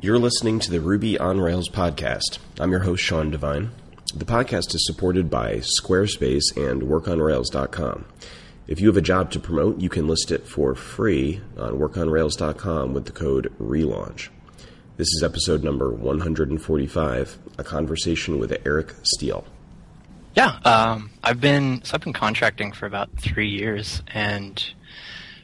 [0.00, 2.38] You're listening to the Ruby on Rails podcast.
[2.60, 3.72] I'm your host, Sean Devine.
[4.14, 8.04] The podcast is supported by Squarespace and WorkOnRails.com.
[8.68, 12.94] If you have a job to promote, you can list it for free on WorkOnRails.com
[12.94, 14.30] with the code RELAUNCH.
[14.98, 19.44] This is episode number 145, a conversation with Eric Steele.
[20.36, 24.64] Yeah, um, I've been so I've been contracting for about three years and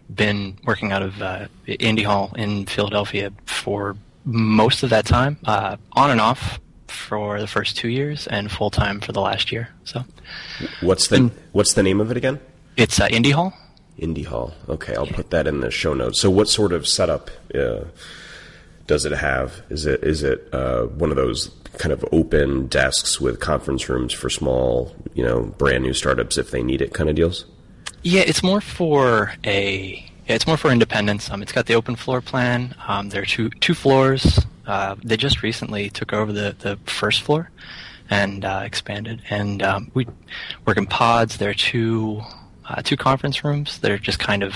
[0.08, 5.76] been working out of uh, Indy Hall in Philadelphia for most of that time, uh,
[5.92, 9.68] on and off for the first two years, and full time for the last year.
[9.84, 10.04] So,
[10.80, 12.40] what's the what's the name of it again?
[12.76, 13.52] It's uh, Indy Hall.
[13.98, 14.52] Indy Hall.
[14.68, 15.16] Okay, I'll yeah.
[15.16, 16.20] put that in the show notes.
[16.20, 17.84] So, what sort of setup uh,
[18.86, 19.62] does it have?
[19.70, 24.12] Is it is it uh, one of those kind of open desks with conference rooms
[24.12, 27.44] for small, you know, brand new startups if they need it, kind of deals?
[28.02, 31.30] Yeah, it's more for a yeah, it's more for independence.
[31.30, 32.74] Um, it's got the open floor plan.
[32.88, 34.40] Um, there are two two floors.
[34.66, 37.50] Uh, they just recently took over the, the first floor
[38.08, 39.22] and uh, expanded.
[39.28, 40.06] And um, we
[40.66, 41.36] work in pods.
[41.36, 42.22] There are two
[42.66, 44.54] uh, two conference rooms that are just kind of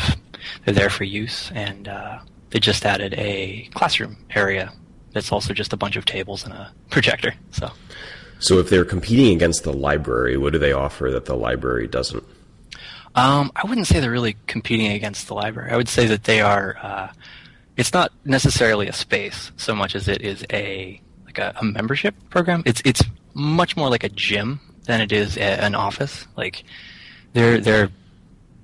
[0.64, 1.50] they're there for use.
[1.54, 2.20] And uh,
[2.50, 4.72] they just added a classroom area
[5.12, 7.34] that's also just a bunch of tables and a projector.
[7.50, 7.70] So.
[8.40, 12.22] So if they're competing against the library, what do they offer that the library doesn't?
[13.18, 15.72] Um, I wouldn't say they're really competing against the library.
[15.72, 16.76] I would say that they are.
[16.80, 17.08] Uh,
[17.76, 22.14] it's not necessarily a space so much as it is a like a, a membership
[22.30, 22.62] program.
[22.64, 23.02] It's it's
[23.34, 26.26] much more like a gym than it is a, an office.
[26.36, 26.62] Like
[27.32, 27.90] they're they're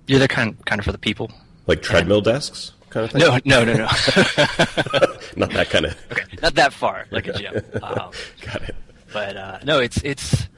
[0.07, 1.33] you're there kind of, kind of for the people.
[1.67, 3.21] Like treadmill and, desks, kind of thing.
[3.23, 3.85] No, no, no, no.
[5.37, 5.97] not that kind of.
[6.13, 7.57] Okay, not that far, like a gym.
[7.83, 8.11] Um,
[8.41, 8.77] Got it.
[9.13, 10.49] But uh, no, it's it's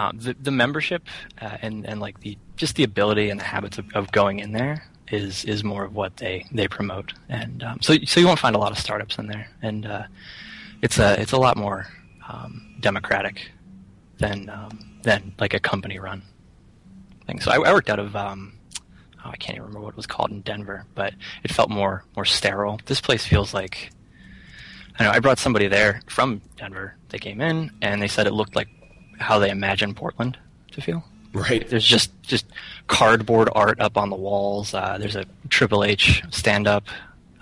[0.00, 1.02] um, the the membership
[1.40, 4.52] uh, and and like the just the ability and the habits of, of going in
[4.52, 8.38] there is is more of what they they promote, and um, so so you won't
[8.38, 10.04] find a lot of startups in there, and uh,
[10.80, 11.86] it's a it's a lot more
[12.28, 13.50] um, democratic
[14.18, 16.22] than um, than like a company run
[17.26, 17.40] thing.
[17.40, 18.54] So I, I worked out of um,
[19.24, 21.12] oh, I can't even remember what it was called in Denver, but
[21.44, 22.80] it felt more more sterile.
[22.86, 23.90] This place feels like
[24.98, 26.96] I know I brought somebody there from Denver.
[27.10, 28.68] They came in and they said it looked like
[29.20, 30.38] how they imagine Portland
[30.72, 31.04] to feel.
[31.32, 31.66] Right.
[31.68, 32.46] There's just just
[32.88, 34.74] cardboard art up on the walls.
[34.74, 36.88] Uh, there's a Triple H stand up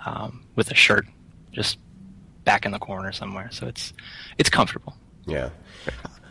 [0.05, 1.07] um, with a shirt
[1.51, 1.79] just
[2.43, 3.49] back in the corner somewhere.
[3.51, 3.93] So it's
[4.37, 4.95] it's comfortable.
[5.25, 5.49] Yeah.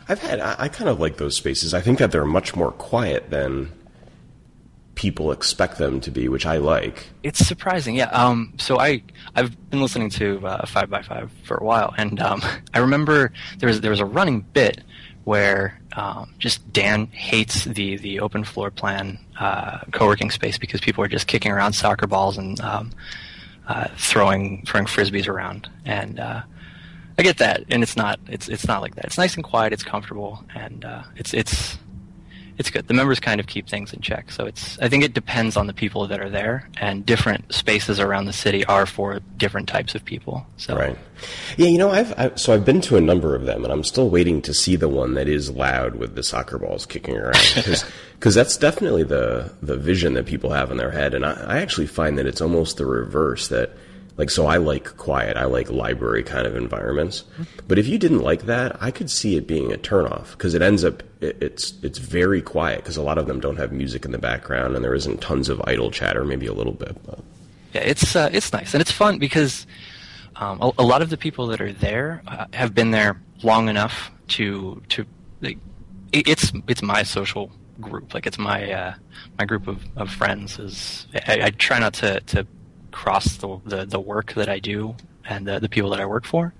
[0.07, 1.73] I've had I, I kind of like those spaces.
[1.73, 3.71] I think that they're much more quiet than
[4.95, 7.07] people expect them to be, which I like.
[7.23, 8.09] It's surprising, yeah.
[8.09, 9.01] Um, so I
[9.35, 12.41] I've been listening to uh, Five by Five for a while, and um,
[12.73, 14.81] I remember there was there was a running bit
[15.23, 21.03] where um, just Dan hates the the open floor plan uh, co-working space because people
[21.03, 22.91] are just kicking around soccer balls and um,
[23.67, 26.41] uh, throwing throwing frisbees around, and uh,
[27.17, 29.05] I get that, and it's not it's it's not like that.
[29.05, 31.77] It's nice and quiet, it's comfortable, and uh, it's it's
[32.59, 32.87] it's good.
[32.89, 34.29] The members kind of keep things in check.
[34.31, 38.01] So it's I think it depends on the people that are there, and different spaces
[38.01, 40.45] around the city are for different types of people.
[40.57, 40.97] So right,
[41.55, 41.67] yeah.
[41.67, 44.09] You know, I've I, so I've been to a number of them, and I'm still
[44.09, 47.85] waiting to see the one that is loud with the soccer balls kicking around because
[48.35, 51.87] that's definitely the the vision that people have in their head, and I, I actually
[51.87, 53.71] find that it's almost the reverse that
[54.19, 55.37] like, so I like quiet.
[55.37, 57.23] I like library kind of environments.
[57.69, 60.61] But if you didn't like that, I could see it being a turnoff because it
[60.61, 64.03] ends up it, it's it's very quiet because a lot of them don't have music
[64.03, 67.01] in the background and there isn't tons of idle chatter, maybe a little bit.
[67.05, 67.19] But.
[67.73, 69.65] Yeah, it's uh, it's nice and it's fun because
[70.35, 73.69] um, a, a, lot of the people that are there uh, have been there long
[73.69, 75.05] enough to to
[75.39, 75.59] like,
[76.11, 78.93] it's it's my social group like it's my uh,
[79.37, 82.45] my group of, of friends is I, I try not to to
[82.91, 84.95] cross the, the, the work that I do
[85.25, 86.53] and the, the people that I work for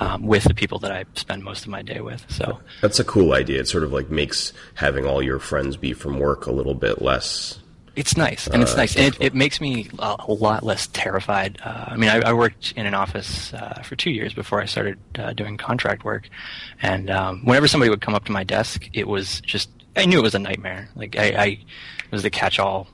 [0.00, 2.24] um, with the people that I spend most of my day with.
[2.28, 3.60] So that's a cool idea.
[3.60, 7.02] It sort of like makes having all your friends be from work a little bit
[7.02, 7.60] less.
[7.96, 11.58] It's nice, and it's uh, nice, and it, it, makes me a, lot less terrified.
[11.64, 14.66] Uh, I mean, I, I, worked in an office uh, for two years before I
[14.66, 16.28] started uh, doing contract work,
[16.80, 20.20] and um, whenever somebody would come up to my desk, it was just I knew
[20.20, 20.88] it was a nightmare.
[20.94, 21.58] Like I, I
[22.12, 22.86] was the catch-all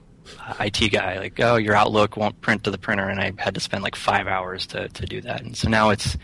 [0.60, 3.60] IT guy, like, oh, your Outlook won't print to the printer, and I had to
[3.60, 5.42] spend like five hours to, to do that.
[5.42, 6.16] And so now it's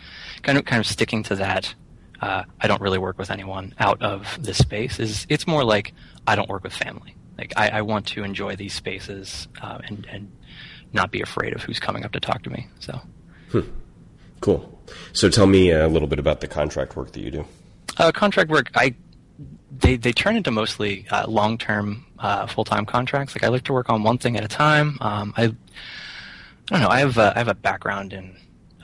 [0.43, 1.73] kind of kind of sticking to that.
[2.21, 4.99] Uh, I don't really work with anyone out of this space.
[4.99, 5.93] Is it's more like
[6.27, 7.15] I don't work with family.
[7.37, 10.31] Like I, I want to enjoy these spaces uh, and and
[10.93, 12.67] not be afraid of who's coming up to talk to me.
[12.79, 13.01] So,
[13.51, 13.61] hmm.
[14.41, 14.79] cool.
[15.13, 17.45] So tell me a little bit about the contract work that you do.
[17.97, 18.95] Uh, contract work, I
[19.71, 23.35] they they turn into mostly uh, long term uh, full time contracts.
[23.35, 24.97] Like I like to work on one thing at a time.
[25.01, 26.89] Um, I I don't know.
[26.89, 28.35] I have a, I have a background in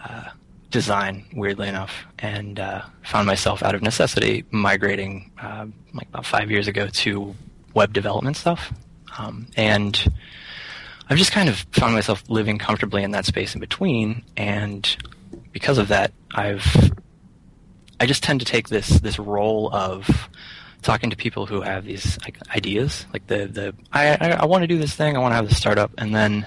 [0.04, 0.30] uh,
[0.72, 6.52] design, weirdly enough, and uh, found myself out of necessity migrating uh, like about five
[6.52, 7.34] years ago to
[7.74, 8.74] web development stuff.
[9.18, 10.14] Um, and
[11.10, 14.98] I've just kind of found myself living comfortably in that space in between, and
[15.54, 16.92] because of that, I've
[18.00, 20.30] I just tend to take this this role of
[20.82, 24.64] talking to people who have these like, ideas, like the the I I, I want
[24.64, 26.46] to do this thing, I want to have this startup, and then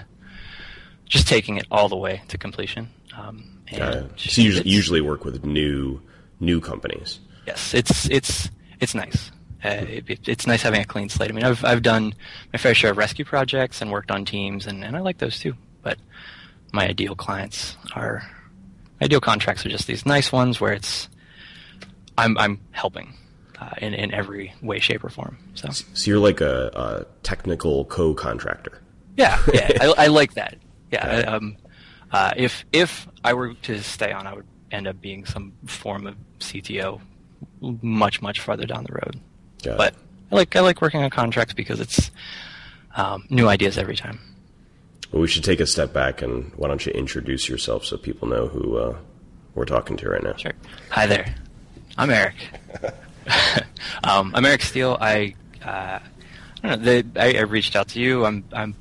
[1.07, 2.89] just taking it all the way to completion.
[3.17, 6.01] Um, and so you usually, usually work with new
[6.39, 7.21] new companies.
[7.47, 8.51] Yes, it's it's
[8.81, 9.31] it's nice.
[9.63, 11.31] Uh, it, it's nice having a clean slate.
[11.31, 12.15] I mean, I've I've done
[12.53, 15.39] my fair share of rescue projects and worked on teams, and, and I like those
[15.39, 15.55] too.
[15.83, 15.99] But
[16.73, 18.23] my ideal clients are
[19.03, 21.09] ideal contracts are just these nice ones where it's
[22.19, 23.15] I'm I'm helping
[23.61, 25.39] uh, in in every way, shape, or form.
[25.55, 28.81] So, so you're like a, a technical co-contractor.
[29.17, 30.57] Yeah, yeah, I, I like that.
[30.91, 31.57] Yeah, um,
[32.13, 36.07] uh, if if I were to stay on, I would end up being some form
[36.07, 37.01] of CTO,
[37.61, 39.21] much much farther down the road.
[39.63, 39.99] Got but it.
[40.33, 42.11] I like I like working on contracts because it's
[42.97, 44.21] um, new ideas every time.
[45.13, 48.29] Well, we should take a step back and why don't you introduce yourself so people
[48.29, 48.97] know who uh,
[49.55, 50.37] we're talking to right now?
[50.37, 50.53] Sure.
[50.91, 51.35] Hi there.
[51.99, 52.37] I'm Eric.
[54.05, 54.97] um, I'm Eric Steele.
[55.01, 55.35] I,
[55.65, 55.99] uh,
[56.63, 57.03] I don't know.
[57.17, 58.25] I, I, reached out to you.
[58.25, 58.75] I'm I'm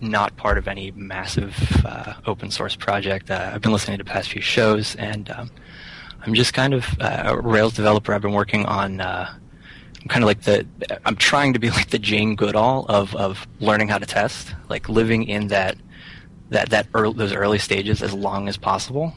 [0.00, 1.54] not part of any massive
[1.84, 3.30] uh, open source project.
[3.30, 5.50] Uh, I've been listening to the past few shows, and um,
[6.22, 8.12] I'm just kind of uh, a Rails developer.
[8.12, 9.00] I've been working on.
[9.00, 9.32] Uh,
[10.02, 10.66] I'm kind of like the.
[11.04, 14.88] I'm trying to be like the Jane Goodall of of learning how to test, like
[14.88, 15.76] living in that
[16.50, 19.14] that that early, those early stages as long as possible.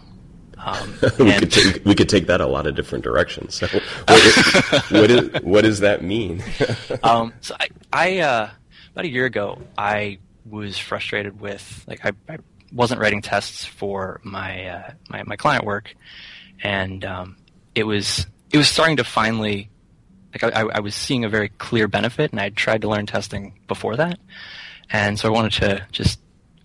[0.63, 3.56] Um, we, could take, we could take that a lot of different directions.
[3.56, 6.44] So, what, is, what, is, what does that mean?
[7.03, 8.50] um, so, I, I uh,
[8.94, 12.38] about a year ago, I was frustrated with like I, I
[12.73, 15.95] wasn't writing tests for my uh, my, my client work,
[16.61, 17.38] and um,
[17.75, 19.69] it was it was starting to finally
[20.33, 23.59] like I, I was seeing a very clear benefit, and I tried to learn testing
[23.67, 24.19] before that,
[24.89, 26.19] and so I wanted to just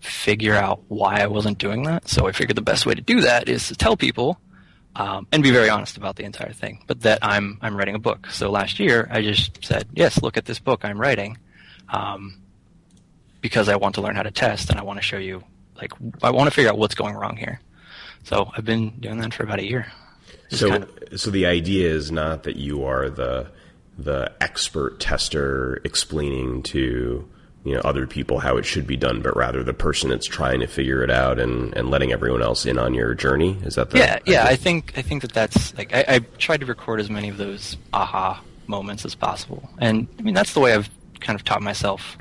[0.05, 2.09] figure out why I wasn't doing that.
[2.09, 4.39] So I figured the best way to do that is to tell people
[4.97, 7.99] um, and be very honest about the entire thing, but that I'm I'm writing a
[7.99, 8.29] book.
[8.31, 11.39] So last year I just said, yes, look at this book I'm writing.
[11.89, 12.41] Um,
[13.41, 15.45] because I want to learn how to test and I want to show you,
[15.77, 15.93] like,
[16.23, 17.61] I want to figure out what's going wrong here.
[18.23, 19.93] So I've been doing that for about a year.
[20.49, 23.49] So, kind of, so the idea is not that you are the
[23.99, 27.29] the expert tester explaining to
[27.65, 30.61] you know other people how it should be done, but rather the person that's trying
[30.61, 33.59] to figure it out and, and letting everyone else in on your journey.
[33.63, 34.35] Is that the yeah idea?
[34.35, 34.45] yeah?
[34.45, 37.37] I think I think that that's like I, I tried to record as many of
[37.37, 40.91] those aha moments as possible, and I mean that's the way I've
[41.21, 42.19] kind of taught myself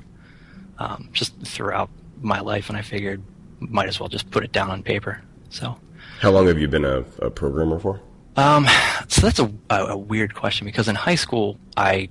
[0.80, 1.90] um, just throughout
[2.22, 3.22] my life, and I figured
[3.60, 5.22] might as well just put it down on paper.
[5.50, 5.78] So,
[6.20, 8.00] how long have you been a, a programmer for?
[8.36, 8.68] Um,
[9.08, 12.10] so that's a, a, a, weird question because in high school, I,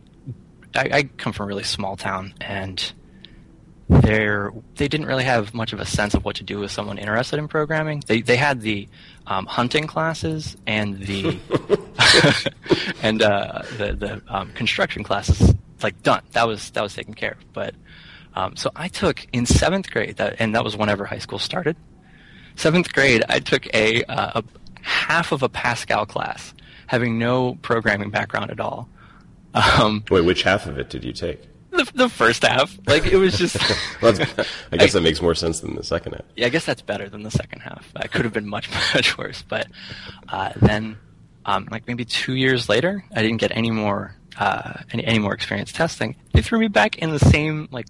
[0.75, 2.93] I, I come from a really small town, and
[4.01, 6.99] there they didn't really have much of a sense of what to do with someone
[6.99, 8.03] interested in programming.
[8.07, 8.89] They they had the
[9.27, 11.39] um, hunting classes and the
[13.03, 16.23] and uh, the the um, construction classes like done.
[16.33, 17.75] That was that was taken care of, but
[18.35, 21.77] um, so I took in seventh grade, that, and that was whenever high school started.
[22.57, 24.45] Seventh grade, I took a, uh, a
[24.83, 26.55] half of a Pascal class,
[26.87, 28.89] having no programming background at all.
[29.55, 31.41] Um, Wait, which half of it did you take?
[31.83, 33.57] The, the first half, like it was just.
[34.03, 36.25] well, I guess I, that makes more sense than the second half.
[36.37, 37.91] Yeah, I guess that's better than the second half.
[37.97, 39.69] It could have been much much worse, but
[40.29, 40.99] uh, then,
[41.47, 45.33] um, like maybe two years later, I didn't get any more uh, any any more
[45.33, 46.17] experience testing.
[46.35, 47.87] They threw me back in the same like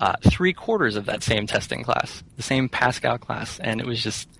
[0.00, 4.02] uh, three quarters of that same testing class, the same Pascal class, and it was
[4.02, 4.30] just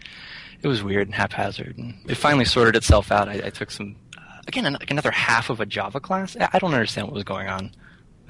[0.63, 1.77] it was weird and haphazard.
[1.77, 3.29] And it finally sorted itself out.
[3.29, 6.35] I, I took some uh, again another half of a Java class.
[6.41, 7.73] I don't understand what was going on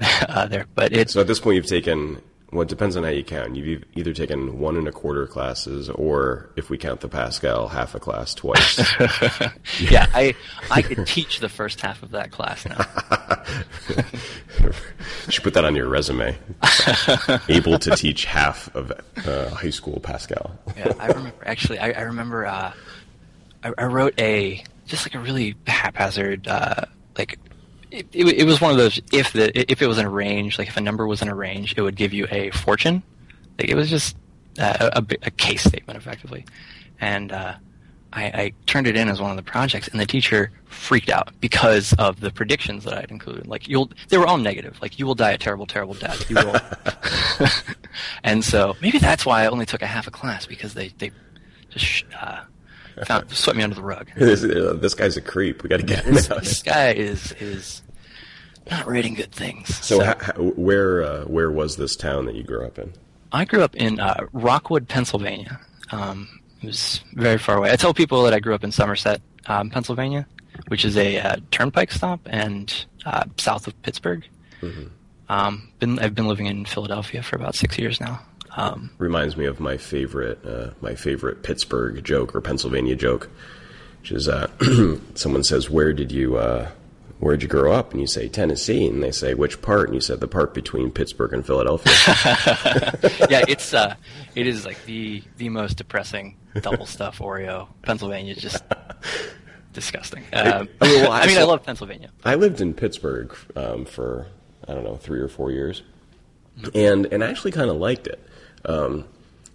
[0.27, 1.09] uh, there, but it.
[1.09, 3.55] So at this point, you've taken well, it depends on how you count.
[3.55, 7.95] You've either taken one and a quarter classes, or if we count the Pascal, half
[7.95, 8.77] a class twice.
[9.79, 10.35] yeah, I
[10.69, 12.85] I could teach the first half of that class now.
[15.25, 16.37] you should put that on your resume.
[17.47, 18.91] Able to teach half of
[19.25, 20.51] uh, high school Pascal.
[20.75, 21.43] yeah, I remember.
[21.45, 22.45] Actually, I, I remember.
[22.45, 22.73] Uh,
[23.63, 26.83] I, I, wrote a just like a really haphazard, uh,
[27.17, 27.39] like
[27.91, 30.57] it, it, it, was one of those if the if it was in a range,
[30.57, 33.03] like if a number was in a range, it would give you a fortune.
[33.59, 34.15] Like it was just
[34.59, 36.45] uh, a, a, case statement, effectively.
[36.99, 37.55] And uh,
[38.13, 41.31] I, I, turned it in as one of the projects, and the teacher freaked out
[41.39, 43.47] because of the predictions that I had included.
[43.47, 44.81] Like you'll, they were all negative.
[44.81, 46.29] Like you will die a terrible, terrible death.
[46.29, 46.55] You will.
[48.23, 51.11] and so maybe that's why I only took a half a class because they they
[51.69, 52.41] just uh,
[53.05, 54.07] found, swept me under the rug.
[54.17, 55.63] this, uh, this guy's a creep.
[55.63, 56.41] We got to get him This, out.
[56.43, 57.81] this guy is is
[58.69, 59.75] not rating good things.
[59.83, 62.93] So, ha- ha- where uh, where was this town that you grew up in?
[63.31, 65.59] I grew up in uh, Rockwood, Pennsylvania.
[65.91, 66.27] Um,
[66.61, 67.71] it was very far away.
[67.71, 70.27] I tell people that I grew up in Somerset, um, Pennsylvania,
[70.67, 74.23] which is a uh, turnpike stop and uh, south of Pittsburgh.
[75.29, 78.21] Um, been I've been living in Philadelphia for about six years now.
[78.57, 83.29] Um, Reminds me of my favorite uh, my favorite Pittsburgh joke or Pennsylvania joke,
[84.01, 84.47] which is uh,
[85.15, 86.69] someone says, "Where did you uh,
[87.19, 89.95] where did you grow up?" And you say Tennessee, and they say, "Which part?" And
[89.95, 91.93] you said, "The part between Pittsburgh and Philadelphia."
[93.29, 93.95] yeah, it's uh,
[94.35, 97.67] it is like the the most depressing Double Stuf Oreo.
[97.83, 98.63] Pennsylvania, is just
[99.73, 100.23] disgusting.
[100.33, 102.09] Um, I mean, well, I- I mean, I love Pennsylvania.
[102.25, 104.27] I lived in Pittsburgh um, for
[104.67, 105.83] I don't know three or four years,
[106.75, 108.19] and and I actually kind of liked it.
[108.65, 109.05] Um,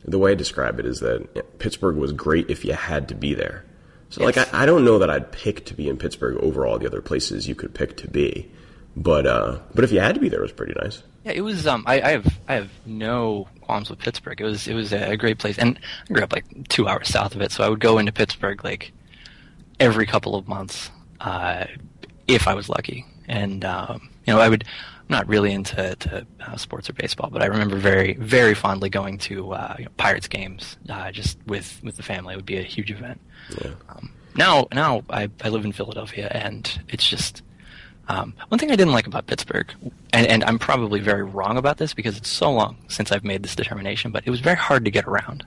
[0.05, 3.35] the way I describe it is that Pittsburgh was great if you had to be
[3.35, 3.65] there.
[4.09, 6.79] So like I, I don't know that I'd pick to be in Pittsburgh over all
[6.79, 8.51] the other places you could pick to be,
[8.97, 11.03] but uh, but if you had to be there, it was pretty nice.
[11.25, 11.67] Yeah, it was.
[11.67, 14.41] Um, I, I have I have no qualms with Pittsburgh.
[14.41, 17.35] It was it was a great place, and I grew up like two hours south
[17.35, 18.93] of it, so I would go into Pittsburgh like
[19.81, 21.65] every couple of months, uh,
[22.29, 23.05] if I was lucky.
[23.27, 24.65] And um, you know, I would.
[25.09, 28.89] I'm not really into to, uh, sports or baseball, but I remember very very fondly
[28.89, 32.35] going to uh, you know, Pirates games uh, just with with the family.
[32.35, 33.21] It would be a huge event.
[33.63, 33.71] Yeah.
[33.89, 37.43] Um, now now I, I live in Philadelphia, and it's just
[38.09, 39.73] um, one thing I didn't like about Pittsburgh,
[40.13, 43.43] and, and I'm probably very wrong about this because it's so long since I've made
[43.43, 45.45] this determination, but it was very hard to get around.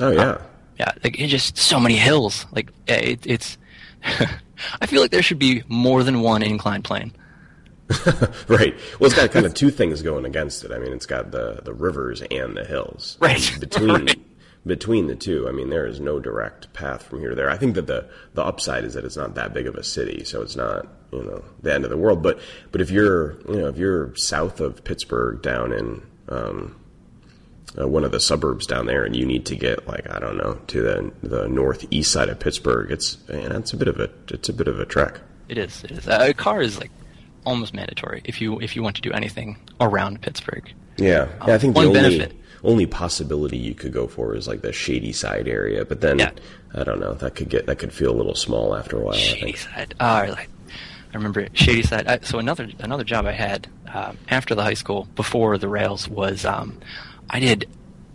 [0.00, 0.38] Oh yeah.
[0.78, 2.46] Yeah, like it's just so many hills.
[2.52, 3.58] Like it, it's,
[4.80, 7.12] I feel like there should be more than one inclined plane.
[8.48, 8.74] right.
[8.98, 10.72] Well, it's got kind of two things going against it.
[10.72, 13.16] I mean, it's got the the rivers and the hills.
[13.20, 13.50] Right.
[13.52, 14.18] And Between Right.
[14.66, 17.48] between the two, I mean, there is no direct path from here to there.
[17.48, 20.24] I think that the the upside is that it's not that big of a city,
[20.24, 22.22] so it's not you know the end of the world.
[22.22, 22.38] But
[22.72, 26.76] but if you're you know if you're south of Pittsburgh, down in um,
[27.80, 30.36] uh, one of the suburbs down there, and you need to get like I don't
[30.36, 34.10] know to the the northeast side of Pittsburgh, it's and it's a bit of a
[34.28, 35.20] it's a bit of a trek.
[35.48, 35.82] It is.
[35.84, 36.06] It is.
[36.06, 36.90] Uh, a car is like
[37.48, 40.70] almost mandatory if you if you want to do anything around Pittsburgh.
[40.96, 42.32] Yeah, yeah I think the only benefit-
[42.64, 46.30] only possibility you could go for is like the shady side area, but then Yeah.
[46.74, 49.14] I don't know that could get that could feel a little small after a while.
[49.14, 49.52] I Shady.
[49.54, 49.94] Side.
[50.00, 50.50] Oh, I like.
[51.12, 51.48] I remember.
[51.54, 52.06] Shady Side.
[52.06, 56.08] I, so another another job I had uh, after the high school, before the rails,
[56.08, 56.78] was um,
[57.30, 57.66] I did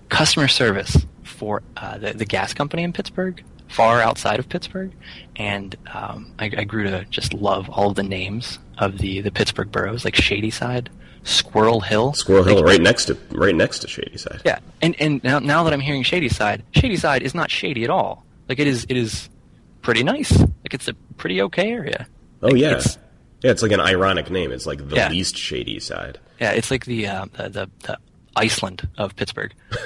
[0.10, 3.42] customer service for uh, the the gas company in Pittsburgh,
[3.74, 4.92] far outside of Pittsburgh,
[5.36, 9.32] and um, I, I grew to just love all of the names of the the
[9.32, 10.90] Pittsburgh boroughs, like Shady Side,
[11.24, 14.42] Squirrel Hill, Squirrel Hill, Like, right next to right next to Shady Side.
[14.46, 17.84] yeah, and and now, now that I'm hearing Shady Side, Shady Side is not shady
[17.84, 18.24] at all.
[18.50, 19.30] Like it is, it is
[19.82, 20.38] pretty nice.
[20.38, 22.08] Like it's a pretty okay area.
[22.42, 22.98] Oh Like, yeah, it's-
[23.42, 23.52] yeah.
[23.52, 24.52] It's like an ironic name.
[24.54, 25.10] It's like the Yeah.
[25.10, 26.20] least shady side.
[26.40, 27.98] yeah, it's like the uh, the, the the
[28.36, 29.54] Iceland of Pittsburgh.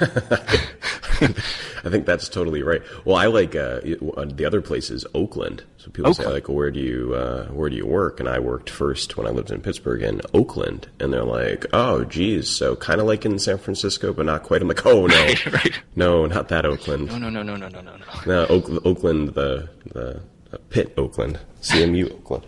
[1.20, 2.82] I think that's totally right.
[3.04, 5.64] Well, I like uh, the other place is Oakland.
[5.78, 8.70] So people say like, "Where do you uh, where do you work?" And I worked
[8.70, 13.00] first when I lived in Pittsburgh in Oakland, and they're like, "Oh, geez, so kind
[13.00, 15.80] of like in San Francisco, but not quite." I'm like, "Oh no, Right, right.
[15.96, 18.46] no, not that Oakland." No, no, no, no, no, no, no, no.
[18.46, 20.20] Oak, Oakland, the the
[20.52, 22.46] uh, Pitt, Oakland, CMU, Oakland.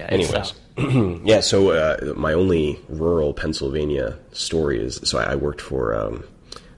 [0.00, 0.54] Yeah, Anyways,
[1.24, 1.40] yeah.
[1.40, 6.24] So uh, my only rural Pennsylvania story is so I, worked for um,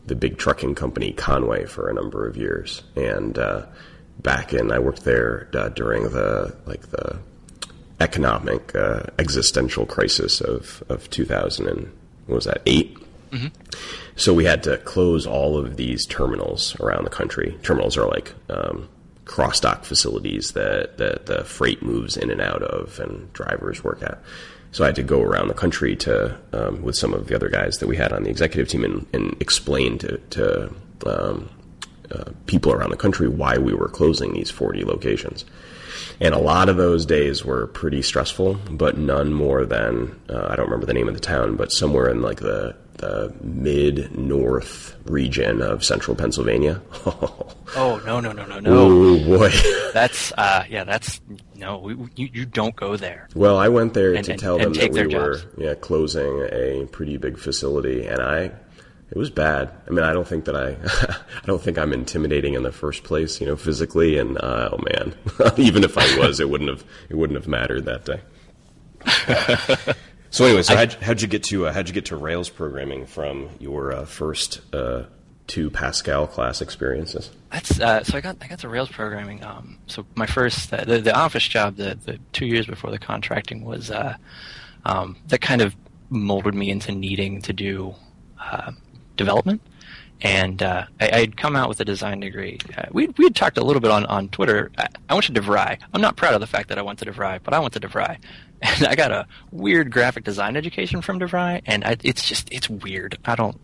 [0.06, 3.66] the big trucking company Conway for a number of years, and uh,
[4.20, 7.18] back in I worked there uh, during the like the
[8.00, 11.92] economic uh, existential crisis of of 2000 and
[12.26, 12.98] what was that 8
[14.16, 17.58] so we had to close all of these terminals around the country.
[17.62, 18.88] Terminals are like um,
[19.24, 24.02] cross dock facilities that, that the freight moves in and out of and drivers work
[24.02, 24.22] at.
[24.72, 27.48] So I had to go around the country to um, with some of the other
[27.48, 30.74] guys that we had on the executive team and, and explain to, to
[31.06, 31.48] um,
[32.10, 35.44] uh, people around the country why we were closing these 40 locations.
[36.20, 40.56] And a lot of those days were pretty stressful, but none more than uh, I
[40.56, 44.96] don't remember the name of the town, but somewhere in like the the mid north
[45.04, 46.80] region of central Pennsylvania.
[47.06, 48.70] oh no, no, no, no, no.
[48.70, 49.50] oh boy!
[49.92, 51.20] That's uh, yeah, that's
[51.54, 51.78] no.
[51.78, 53.28] We, you you don't go there.
[53.34, 55.46] well, I went there And- to and- tell and them that we were jobs.
[55.58, 58.50] yeah closing a pretty big facility, and I
[59.10, 59.70] it was bad.
[59.86, 60.76] I mean, I don't think that I
[61.42, 64.80] I don't think I'm intimidating in the first place, you know, physically, and uh, oh
[64.90, 65.14] man,
[65.58, 68.20] even if I was, it wouldn't have it wouldn't have mattered that day.
[70.34, 73.06] So anyway, so how'd, how'd you get to uh, how'd you get to Rails programming
[73.06, 75.04] from your uh, first uh,
[75.46, 77.30] two Pascal class experiences?
[77.52, 79.44] That's uh, so I got I got to Rails programming.
[79.44, 82.98] Um, so my first uh, the the office job the the two years before the
[82.98, 84.16] contracting was uh,
[84.84, 85.76] um, that kind of
[86.10, 87.94] molded me into needing to do
[88.40, 88.72] uh,
[89.16, 89.62] development.
[90.24, 92.58] And uh, I, had come out with a design degree.
[92.76, 94.72] Uh, we we had talked a little bit on, on Twitter.
[94.78, 95.78] I, I went to DeVry.
[95.92, 97.80] I'm not proud of the fact that I went to DeVry, but I went to
[97.80, 98.16] DeVry,
[98.62, 102.70] and I got a weird graphic design education from DeVry, and I, it's just it's
[102.70, 103.18] weird.
[103.26, 103.60] I don't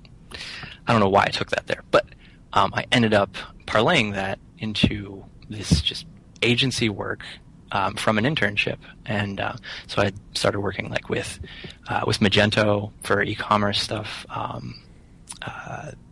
[0.86, 2.06] I don't know why I took that there, but
[2.52, 6.06] um, I ended up parlaying that into this just
[6.42, 7.24] agency work
[7.72, 9.54] um, from an internship, and uh,
[9.86, 11.38] so I started working like with
[11.88, 14.74] uh, with Magento for e-commerce stuff, um,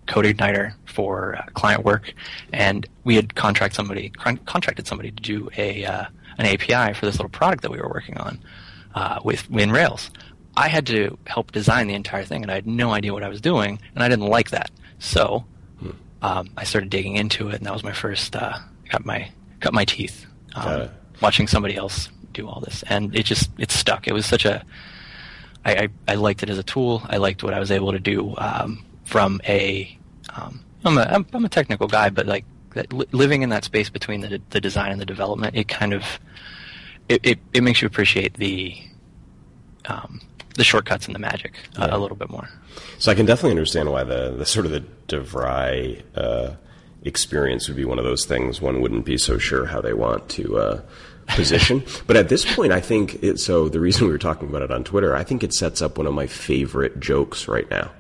[0.08, 2.12] uh, CodeIgniter for uh, client work,
[2.52, 6.06] and we had contract somebody con- contracted somebody to do a uh,
[6.38, 8.38] an API for this little product that we were working on
[8.94, 10.10] uh, with in Rails.
[10.56, 13.28] I had to help design the entire thing, and I had no idea what I
[13.28, 14.70] was doing, and I didn't like that.
[14.98, 15.44] So
[15.78, 15.90] hmm.
[16.22, 18.58] um, I started digging into it, and that was my first uh,
[18.90, 20.88] got my cut my teeth um,
[21.20, 24.08] watching somebody else do all this, and it just it stuck.
[24.08, 24.64] It was such a
[25.64, 27.02] I, I, I liked it as a tool.
[27.08, 29.97] I liked what I was able to do um, from a
[30.38, 33.90] um, I'm a I'm, I'm a technical guy, but like li- living in that space
[33.90, 36.04] between the the design and the development, it kind of
[37.08, 38.76] it, it, it makes you appreciate the
[39.86, 40.20] um,
[40.54, 41.96] the shortcuts and the magic uh, yeah.
[41.96, 42.48] a little bit more.
[42.98, 46.54] So I can definitely understand why the, the sort of the DeVry uh,
[47.02, 50.28] experience would be one of those things one wouldn't be so sure how they want
[50.30, 50.80] to uh,
[51.28, 51.82] position.
[52.06, 53.68] but at this point, I think it, so.
[53.68, 56.06] The reason we were talking about it on Twitter, I think it sets up one
[56.06, 57.90] of my favorite jokes right now,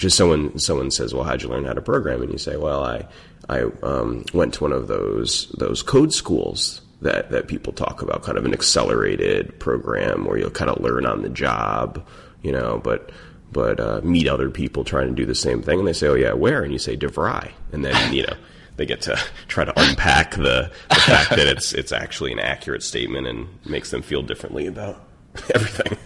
[0.00, 2.84] is someone someone says, "Well, how'd you learn how to program?" And you say, "Well,
[2.84, 3.06] I
[3.48, 8.22] I um, went to one of those those code schools that that people talk about,
[8.22, 12.06] kind of an accelerated program where you'll kind of learn on the job,
[12.42, 13.10] you know, but
[13.52, 16.14] but uh, meet other people trying to do the same thing, and they say, "Oh
[16.14, 18.34] yeah, where?" And you say DeVry, and then you know
[18.76, 22.82] they get to try to unpack the, the fact that it's it's actually an accurate
[22.82, 25.04] statement and makes them feel differently about
[25.54, 25.98] everything.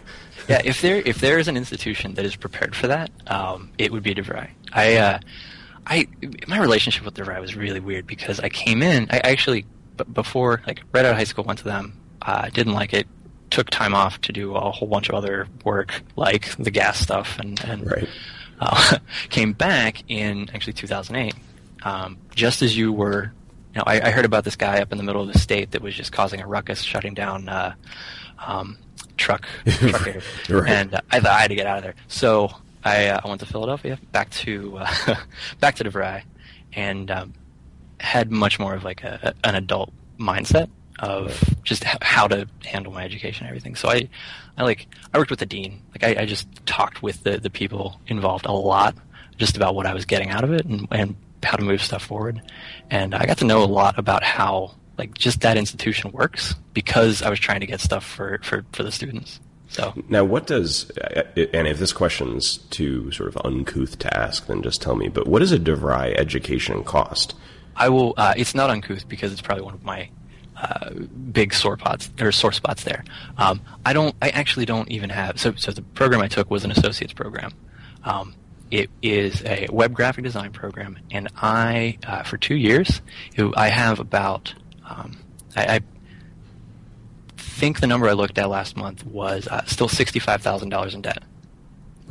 [0.48, 3.92] Yeah, if there if there is an institution that is prepared for that, um, it
[3.92, 4.50] would be DeVry.
[4.72, 4.96] I.
[4.96, 5.18] Uh,
[5.90, 6.06] I
[6.46, 9.06] my relationship with DeVry was really weird because I came in.
[9.08, 9.64] I actually
[9.98, 12.00] but before, like right out of high school, went to them.
[12.22, 13.06] Uh, didn't like it.
[13.50, 17.38] Took time off to do a whole bunch of other work, like the gas stuff,
[17.38, 18.08] and, and right.
[18.60, 21.34] uh, came back in actually 2008,
[21.82, 23.32] um, just as you were.
[23.74, 25.72] You know, I, I, heard about this guy up in the middle of the state
[25.72, 27.74] that was just causing a ruckus, shutting down uh,
[28.38, 28.78] um,
[29.18, 30.06] truck, truck
[30.48, 30.70] right.
[30.70, 31.94] and I thought I had to get out of there.
[32.06, 32.50] So
[32.84, 35.16] I, uh, I went to Philadelphia, back to uh,
[35.60, 36.22] back to DeVry,
[36.72, 37.34] and um,
[38.00, 43.04] had much more of like a, an adult mindset of just how to handle my
[43.04, 43.74] education and everything.
[43.76, 44.08] So I,
[44.56, 45.82] I like I worked with the dean.
[45.92, 48.96] Like I, I, just talked with the, the people involved a lot,
[49.36, 52.04] just about what I was getting out of it and, and how to move stuff
[52.04, 52.42] forward.
[52.90, 57.22] And I got to know a lot about how like just that institution works because
[57.22, 59.40] I was trying to get stuff for, for, for the students.
[59.68, 60.90] So now, what does
[61.36, 65.08] and if this question's too sort of uncouth to ask, then just tell me.
[65.08, 67.34] But what does a DeVry education cost?
[67.76, 68.14] I will.
[68.16, 70.08] Uh, it's not uncouth because it's probably one of my
[70.56, 70.90] uh,
[71.32, 73.04] big sore spots or sore spots there.
[73.36, 74.14] Um, I don't.
[74.22, 75.38] I actually don't even have.
[75.38, 77.52] So, so the program I took was an associate's program.
[78.04, 78.34] Um,
[78.70, 83.00] it is a web graphic design program, and I, uh, for two years,
[83.54, 84.54] I have about.
[84.88, 85.16] Um,
[85.56, 85.80] I, I,
[87.36, 91.02] think the number I looked at last month was uh, still sixty-five thousand dollars in
[91.02, 91.22] debt.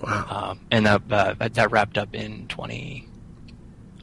[0.02, 0.28] Wow.
[0.30, 3.08] Um, and that uh, that wrapped up in twenty.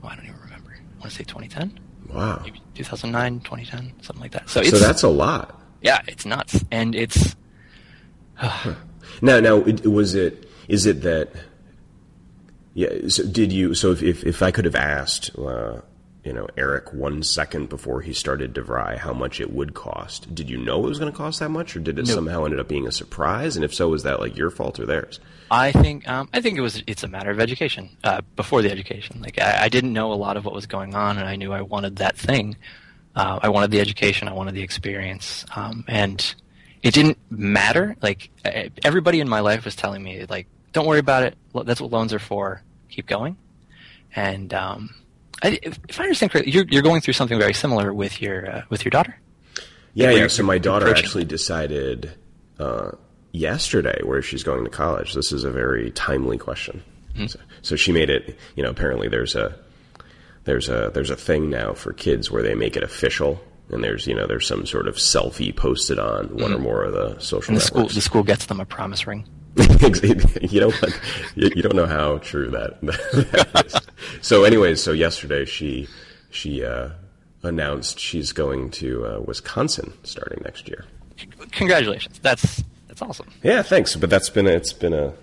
[0.03, 0.71] Oh, I don't even remember.
[0.71, 1.81] I want to say 2010.
[2.13, 2.41] Wow.
[2.45, 4.49] Maybe 2009, 2010, something like that.
[4.49, 5.61] So, so that's a lot.
[5.83, 7.37] Yeah, it's nuts, and it's.
[8.39, 8.75] Uh,
[9.23, 10.49] now, now, was it?
[10.69, 11.31] Is it that?
[12.73, 13.09] Yeah.
[13.09, 13.75] So did you?
[13.75, 15.81] So if if I could have asked, uh,
[16.25, 20.49] you know, Eric one second before he started DeVry how much it would cost, did
[20.49, 22.67] you know it was going to cost that much, or did it somehow ended up
[22.67, 23.57] being a surprise?
[23.57, 25.21] And if so, was that like your fault or theirs?
[25.51, 28.71] I think um, I think it was it's a matter of education uh, before the
[28.71, 29.21] education.
[29.21, 31.53] Like I, I, didn't know a lot of what was going on, and I knew
[31.53, 32.57] I wanted that thing.
[33.15, 36.35] Uh, I wanted the education, I wanted the experience, um, and
[36.83, 37.97] it didn't matter.
[38.03, 38.31] Like
[38.83, 41.37] everybody in my life was telling me, like, don't worry about it.
[41.55, 42.63] That's what loans are for.
[42.89, 43.37] Keep going.
[44.17, 44.95] And um,
[45.45, 48.63] I, if I understand correctly, you're, you're going through something very similar with your uh,
[48.71, 49.15] with your daughter.
[49.93, 50.27] Yeah, yeah.
[50.27, 52.13] So my daughter actually decided
[52.59, 52.93] uh,
[53.33, 55.13] yesterday where she's going to college.
[55.13, 56.83] This is a very timely question.
[57.15, 57.27] Mm-hmm.
[57.27, 58.39] So, so, she made it.
[58.57, 59.55] You know, apparently there's a
[60.45, 64.07] there's a there's a thing now for kids where they make it official, and there's
[64.07, 66.55] you know there's some sort of selfie posted on one mm-hmm.
[66.55, 67.53] or more of the social.
[67.53, 67.67] And the networks.
[67.67, 69.29] school the school gets them a promise ring.
[69.57, 71.01] you know what?
[71.37, 73.75] You, you, don't know how true that, that is.
[74.21, 75.89] So, anyways, so yesterday she
[76.31, 76.91] she uh,
[77.43, 80.85] announced she's going to uh, Wisconsin starting next year.
[81.53, 82.19] Congratulations!
[82.21, 83.29] That's that's awesome.
[83.43, 83.97] Yeah, thanks.
[83.97, 85.15] But that's been a, it's been a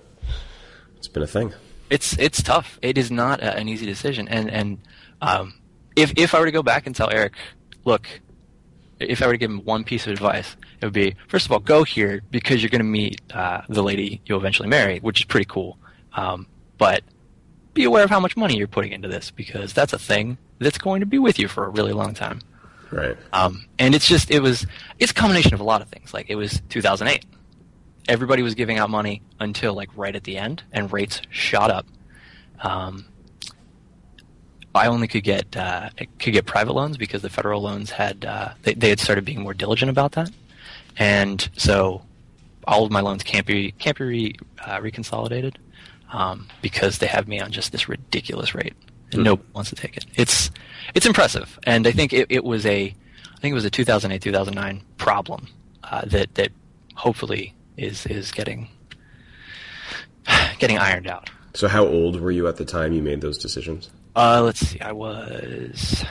[0.98, 1.54] it's been a thing.
[1.90, 2.80] It's it's tough.
[2.82, 4.78] It is not a, an easy decision, and and
[5.22, 5.54] um,
[5.96, 7.34] if if I were to go back and tell Eric,
[7.86, 8.08] look,
[9.00, 11.52] if I were to give him one piece of advice, it would be first of
[11.52, 15.20] all, go here because you're going to meet uh, the lady you'll eventually marry, which
[15.20, 15.78] is pretty cool.
[16.14, 17.04] Um, but
[17.74, 20.78] be aware of how much money you're putting into this because that's a thing that's
[20.78, 22.42] going to be with you for a really long time.
[22.92, 23.18] Right.
[23.32, 24.68] Um, and it's just it was
[25.00, 26.14] it's a combination of a lot of things.
[26.14, 27.26] Like it was 2008,
[28.08, 31.86] everybody was giving out money until like right at the end, and rates shot up.
[32.62, 33.06] Um,
[34.76, 38.50] I only could get uh, could get private loans because the federal loans had uh,
[38.64, 40.30] they, they had started being more diligent about that,
[40.98, 42.04] and so
[42.68, 45.56] all of my loans can't be can't be re, uh, reconsolidated
[46.12, 48.74] um, because they have me on just this ridiculous rate,
[49.12, 49.26] and mm.
[49.26, 50.06] nobody wants to take it.
[50.16, 50.52] It's
[50.94, 54.22] it's impressive, and I think it, it was a I think it was a 2008
[54.22, 55.48] 2009 problem
[55.84, 56.52] uh, that that
[56.96, 58.68] hopefully is is getting
[60.60, 61.30] getting ironed out.
[61.54, 63.90] So, how old were you at the time you made those decisions?
[64.16, 64.80] Uh, let's see.
[64.80, 66.06] I was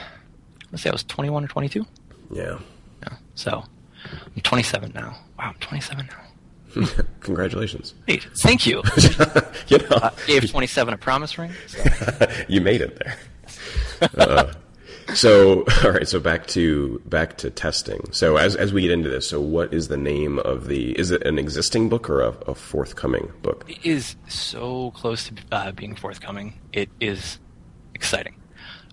[0.71, 1.85] let's say I was 21 or 22.
[2.31, 2.59] Yeah.
[3.03, 3.17] Yeah.
[3.35, 3.63] So,
[4.03, 5.17] I'm 27 now.
[5.37, 6.30] Wow, I'm 27 now.
[7.21, 7.93] Congratulations.
[8.07, 8.83] Hey, thank you.
[9.67, 11.51] you know, uh, gave 27 a promise ring.
[11.67, 12.27] So.
[12.47, 13.17] you made it there.
[14.17, 14.53] Uh,
[15.13, 16.07] so, all right.
[16.07, 18.11] So back to back to testing.
[18.11, 20.97] So as as we get into this, so what is the name of the?
[20.97, 23.65] Is it an existing book or a, a forthcoming book?
[23.67, 26.59] It is so close to uh, being forthcoming.
[26.71, 27.39] It is
[27.93, 28.35] exciting.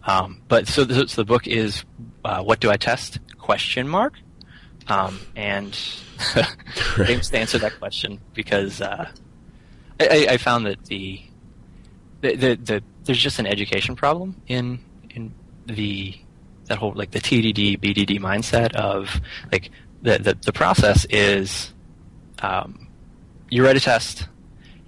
[0.05, 1.85] Um, but so the, so the book is
[2.25, 3.21] uh, what do I test?
[3.39, 4.15] Question mark.
[4.89, 5.79] Um, and
[7.07, 9.11] aims to answer that question because uh,
[10.01, 11.21] I, I, found that the
[12.23, 14.79] the, the the there's just an education problem in
[15.11, 15.35] in
[15.67, 16.15] the
[16.67, 19.21] that whole like the TDD BDD mindset of
[19.53, 19.71] like
[20.03, 21.73] the the, the process is
[22.41, 22.89] um,
[23.51, 24.29] you write a test,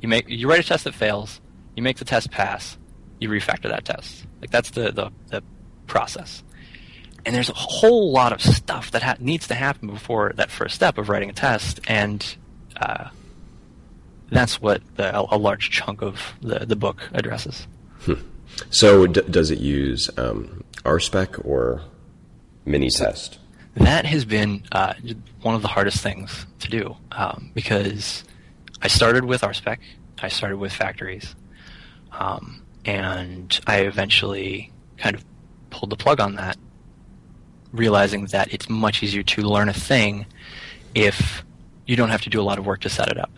[0.01, 1.41] you make you write a test that fails,
[1.77, 2.79] you make the test pass,
[3.19, 4.27] you refactor that test.
[4.41, 5.43] Like that's the the, the
[5.87, 6.43] process.
[7.25, 10.75] And there's a whole lot of stuff that ha- needs to happen before that first
[10.75, 12.37] step of writing a test, and
[12.77, 13.11] uh,
[14.31, 17.67] that's what the, a, large chunk of the, the book addresses.
[18.01, 18.15] Hmm.
[18.71, 21.83] So, d- does it use um, RSpec or
[22.67, 23.39] Minitest?
[23.75, 24.95] That has been uh,
[25.43, 28.25] one of the hardest things to do um, because
[28.83, 29.79] I started with RSpec,
[30.21, 31.35] I started with factories,
[32.13, 35.25] um, and I eventually kind of
[35.71, 36.57] pulled the plug on that,
[37.73, 40.27] realizing that it's much easier to learn a thing
[40.95, 41.45] if
[41.87, 43.31] you don't have to do a lot of work to set it up.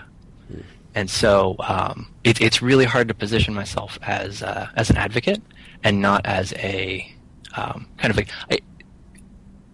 [0.95, 5.41] And so um, it, it's really hard to position myself as uh, as an advocate
[5.83, 7.11] and not as a
[7.57, 8.61] um, kind of like I,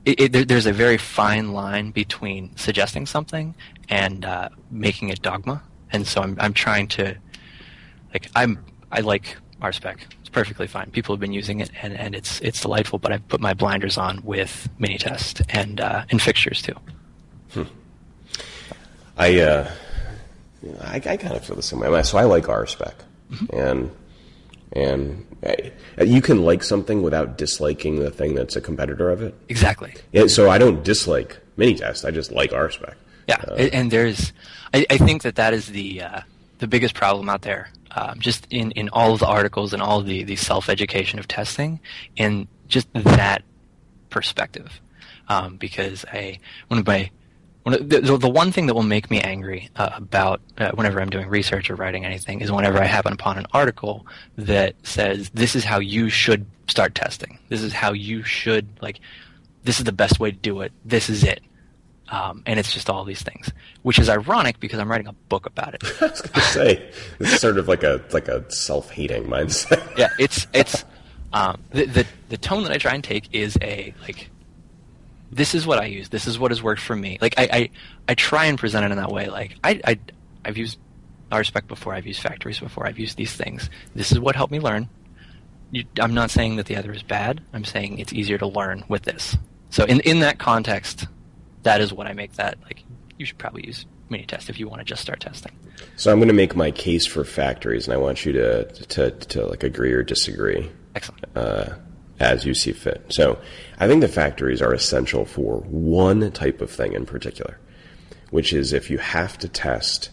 [0.05, 3.55] it, it, there's a very fine line between suggesting something
[3.89, 5.63] and uh, making it dogma.
[5.91, 7.17] And so I'm I'm trying to
[8.13, 9.99] like I'm I like RSpec.
[10.29, 10.91] It's perfectly fine.
[10.91, 12.99] People have been using it and, and it's it's delightful.
[12.99, 16.75] But I've put my blinders on with Minitest and uh, and fixtures too.
[17.53, 17.63] Hmm.
[19.17, 19.71] I uh,
[20.83, 22.03] I, I kind of feel the same way.
[22.03, 22.93] So I like RSpec,
[23.31, 23.57] mm-hmm.
[23.57, 23.91] and
[24.73, 29.35] and uh, you can like something without disliking the thing that's a competitor of it.
[29.49, 29.95] Exactly.
[30.13, 32.05] Yeah, so I don't dislike Minitest.
[32.05, 32.97] I just like RSpec.
[33.29, 34.35] Yeah, uh, and there's,
[34.75, 36.21] I, I, think that that is the uh,
[36.59, 37.71] the biggest problem out there.
[37.91, 41.19] Um, just in, in all of the articles and all of the, the self education
[41.19, 41.81] of testing,
[42.17, 43.43] and just that
[44.11, 44.81] perspective.
[45.29, 47.11] Um, because I one of my
[47.63, 51.11] one the, the, one thing that will make me angry uh, about uh, whenever I'm
[51.11, 55.55] doing research or writing anything is whenever I happen upon an article that says this
[55.55, 57.39] is how you should start testing.
[57.49, 59.01] This is how you should like.
[59.65, 60.73] This is the best way to do it.
[60.85, 61.41] This is it.
[62.11, 65.45] Um, and it's just all these things, which is ironic because I'm writing a book
[65.45, 65.85] about it.
[66.01, 66.91] I was going to say
[67.21, 69.87] it's sort of like a like a self-hating mindset.
[69.99, 70.87] yeah, it's it's
[71.35, 74.31] um, the, the the tone that I try and take is a like
[75.31, 76.09] this is what I use.
[76.09, 77.19] This is what has worked for me.
[77.21, 77.71] Like I, I,
[78.09, 79.29] I try and present it in that way.
[79.29, 79.99] Like I, I,
[80.45, 80.79] I've used
[81.31, 81.95] RSpec before.
[81.95, 82.87] I've used factories before.
[82.87, 83.69] I've used these things.
[83.95, 84.89] This is what helped me learn.
[85.71, 87.43] You, I'm not saying that the other is bad.
[87.53, 89.37] I'm saying it's easier to learn with this.
[89.71, 91.07] So in in that context,
[91.63, 92.85] that is what I make that like.
[93.19, 95.53] You should probably use mini Minitest if you want to just start testing.
[95.97, 99.11] So I'm going to make my case for factories, and I want you to to,
[99.11, 100.71] to like agree or disagree.
[100.95, 101.25] Excellent.
[101.37, 101.75] Uh,
[102.21, 103.05] as you see fit.
[103.11, 103.39] So
[103.79, 107.59] I think the factories are essential for one type of thing in particular,
[108.31, 110.11] which is if you have to test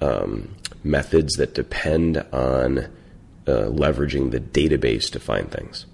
[0.00, 2.78] um, methods that depend on
[3.46, 5.86] uh, leveraging the database to find things.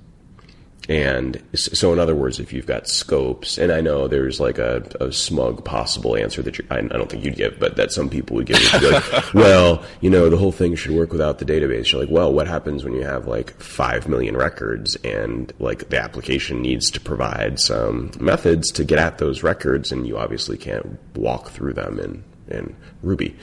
[0.89, 4.83] And so, in other words, if you've got scopes, and I know there's like a,
[5.01, 8.37] a smug possible answer that I, I, don't think you'd give, but that some people
[8.37, 8.59] would give.
[8.83, 11.93] like, well, you know, the whole thing should work without the database.
[11.93, 16.01] You're like, well, what happens when you have like five million records and like the
[16.01, 20.99] application needs to provide some methods to get at those records, and you obviously can't
[21.15, 23.37] walk through them in in Ruby.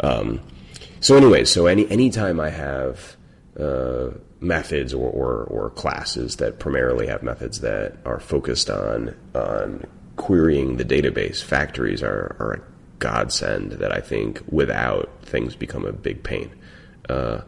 [0.00, 0.42] Um,
[1.00, 3.16] so, anyway, so any anytime I have
[3.60, 9.86] uh, methods or, or, or, classes that primarily have methods that are focused on on
[10.16, 11.42] querying the database.
[11.42, 12.60] Factories are, are a
[12.98, 16.50] godsend that I think without things become a big pain.
[17.08, 17.40] Uh,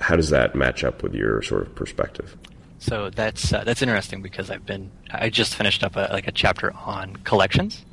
[0.00, 2.36] how does that match up with your sort of perspective?
[2.78, 6.32] So that's uh, that's interesting because I've been I just finished up a, like a
[6.32, 7.84] chapter on collections,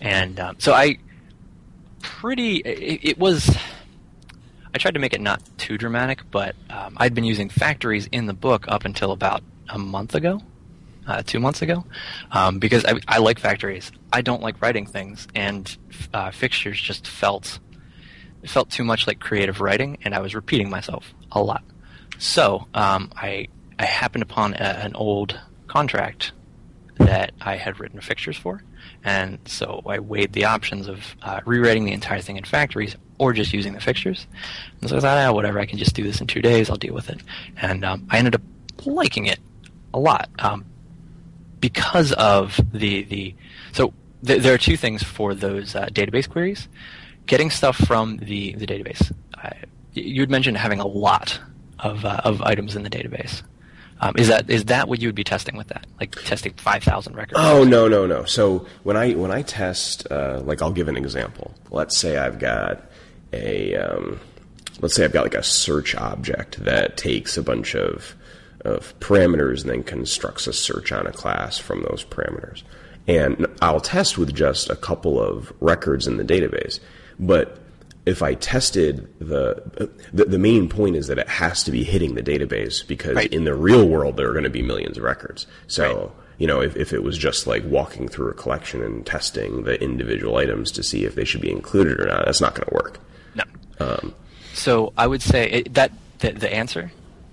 [0.00, 0.98] and um, so I
[2.02, 3.56] pretty it, it was
[4.76, 8.26] I tried to make it not too dramatic, but um, I'd been using factories in
[8.26, 10.42] the book up until about a month ago,
[11.06, 11.86] uh, two months ago,
[12.30, 13.90] um, because I, I, like factories.
[14.12, 15.74] I don't like writing things, and
[16.12, 17.58] uh, fixtures just felt
[18.44, 21.64] felt too much like creative writing, and I was repeating myself a lot.
[22.18, 26.32] So um, I I happened upon a, an old contract
[26.98, 28.62] that I had written fixtures for,
[29.02, 33.32] and so I weighed the options of uh, rewriting the entire thing in factories or
[33.32, 34.26] just using the fixtures.
[34.80, 36.70] And so I thought, ah, whatever, I can just do this in two days.
[36.70, 37.20] I'll deal with it.
[37.60, 38.42] And um, I ended up
[38.84, 39.38] liking it
[39.94, 40.64] a lot um,
[41.60, 43.34] because of the the.
[43.72, 43.92] So
[44.24, 46.68] th- there are two things for those uh, database queries:
[47.26, 49.12] getting stuff from the the database.
[49.92, 51.40] You had mentioned having a lot
[51.78, 53.42] of uh, of items in the database.
[54.00, 55.86] Um, is that is that what you would be testing with that?
[55.98, 57.40] Like testing five thousand records?
[57.42, 58.24] Oh no no no.
[58.24, 61.54] So when I when I test, uh, like I'll give an example.
[61.70, 62.90] Let's say I've got
[63.36, 64.20] a um,
[64.80, 68.14] let's say I've got like a search object that takes a bunch of
[68.64, 72.62] of parameters and then constructs a search on a class from those parameters.
[73.06, 76.80] And I'll test with just a couple of records in the database,
[77.20, 77.60] but
[78.06, 82.14] if I tested the, the, the main point is that it has to be hitting
[82.14, 83.32] the database because right.
[83.32, 85.46] in the real world there are going to be millions of records.
[85.66, 86.10] So right.
[86.38, 89.80] you know if, if it was just like walking through a collection and testing the
[89.82, 92.74] individual items to see if they should be included or not, that's not going to
[92.74, 93.00] work.
[93.80, 94.14] Um,
[94.54, 96.92] so I would say it, that the, the answer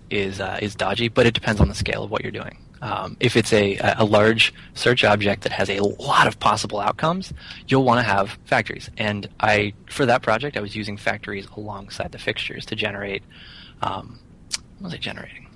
[0.09, 2.57] is uh, is dodgy, but it depends on the scale of what you're doing.
[2.81, 7.31] Um, if it's a, a large search object that has a lot of possible outcomes,
[7.65, 8.89] you'll want to have factories.
[8.97, 13.23] And I, for that project, I was using factories alongside the fixtures to generate.
[13.81, 14.19] Um,
[14.79, 15.47] what was I generating?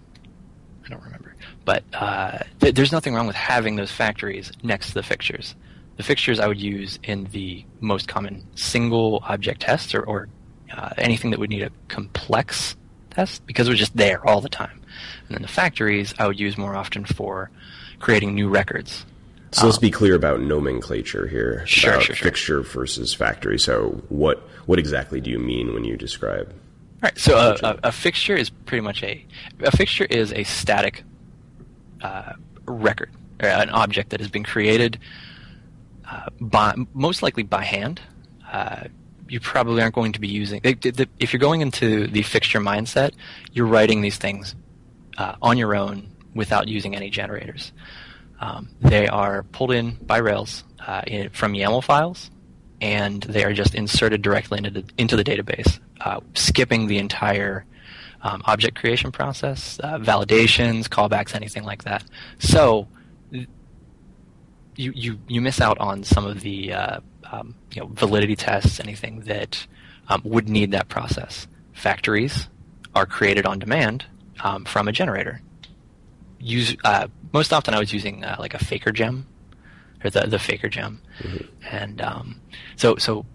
[0.85, 1.35] I don't remember.
[1.65, 5.53] But uh, th- there's nothing wrong with having those factories next to the fixtures.
[5.97, 10.29] The fixtures I would use in the most common single object tests or, or
[10.71, 12.75] uh, anything that would need a complex
[13.11, 14.81] test because it was just there all the time.
[15.27, 17.49] And then the factories I would use more often for
[17.99, 19.05] creating new records.
[19.51, 21.65] So um, let's be clear about nomenclature here.
[21.65, 22.25] Sure, about sure, sure.
[22.25, 23.59] Fixture versus factory.
[23.59, 26.49] So what what exactly do you mean when you describe?
[26.49, 26.55] All
[27.03, 27.17] right.
[27.17, 29.25] So a, a, a, fixture is pretty much a
[29.61, 31.03] a fixture is a static
[32.01, 32.33] uh,
[32.65, 34.99] record, an object that has been created
[36.09, 38.01] uh, by most likely by hand.
[39.29, 40.61] You probably aren't going to be using.
[40.63, 43.11] If you're going into the fixture mindset,
[43.51, 44.55] you're writing these things
[45.17, 47.71] uh, on your own without using any generators.
[48.39, 52.29] Um, they are pulled in by Rails uh, in, from YAML files,
[52.79, 57.65] and they are just inserted directly into the, into the database, uh, skipping the entire
[58.21, 62.03] um, object creation process, uh, validations, callbacks, anything like that.
[62.39, 62.87] So
[64.77, 66.99] you you you miss out on some of the uh,
[67.31, 69.65] um, you know validity tests, anything that
[70.09, 71.47] um, would need that process.
[71.73, 72.47] Factories
[72.95, 74.05] are created on demand
[74.43, 75.41] um, from a generator.
[76.39, 79.27] Use uh, most often I was using uh, like a faker gem
[80.03, 81.45] or the the faker gem, mm-hmm.
[81.75, 82.41] and um,
[82.75, 83.25] so so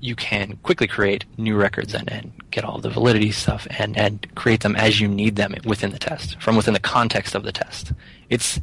[0.00, 4.34] you can quickly create new records and, and get all the validity stuff and, and
[4.34, 7.52] create them as you need them within the test from within the context of the
[7.52, 7.92] test.
[8.28, 8.60] It's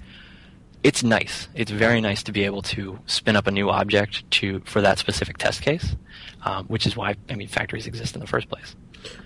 [0.84, 1.48] it's nice.
[1.56, 5.00] It's very nice to be able to spin up a new object to for that
[5.00, 5.96] specific test case,
[6.44, 8.76] um, which is why I mean factories exist in the first place.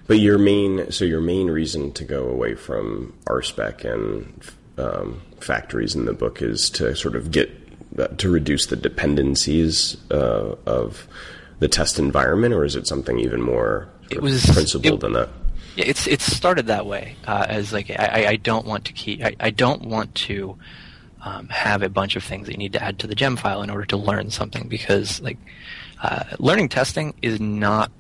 [0.06, 4.44] But your main so your main reason to go away from RSpec and
[4.78, 7.50] um, factories in the book is to sort of get
[7.98, 11.08] uh, to reduce the dependencies uh, of
[11.60, 15.30] the test environment, or is it something even more it was principled it, than that?
[15.76, 19.24] Yeah, it's it's started that way uh, as like I, I don't want to keep
[19.24, 20.58] I, I don't want to
[21.22, 23.70] um, have a bunch of things that you need to add to the Gemfile in
[23.70, 25.38] order to learn something because like
[26.02, 27.92] uh, learning testing is not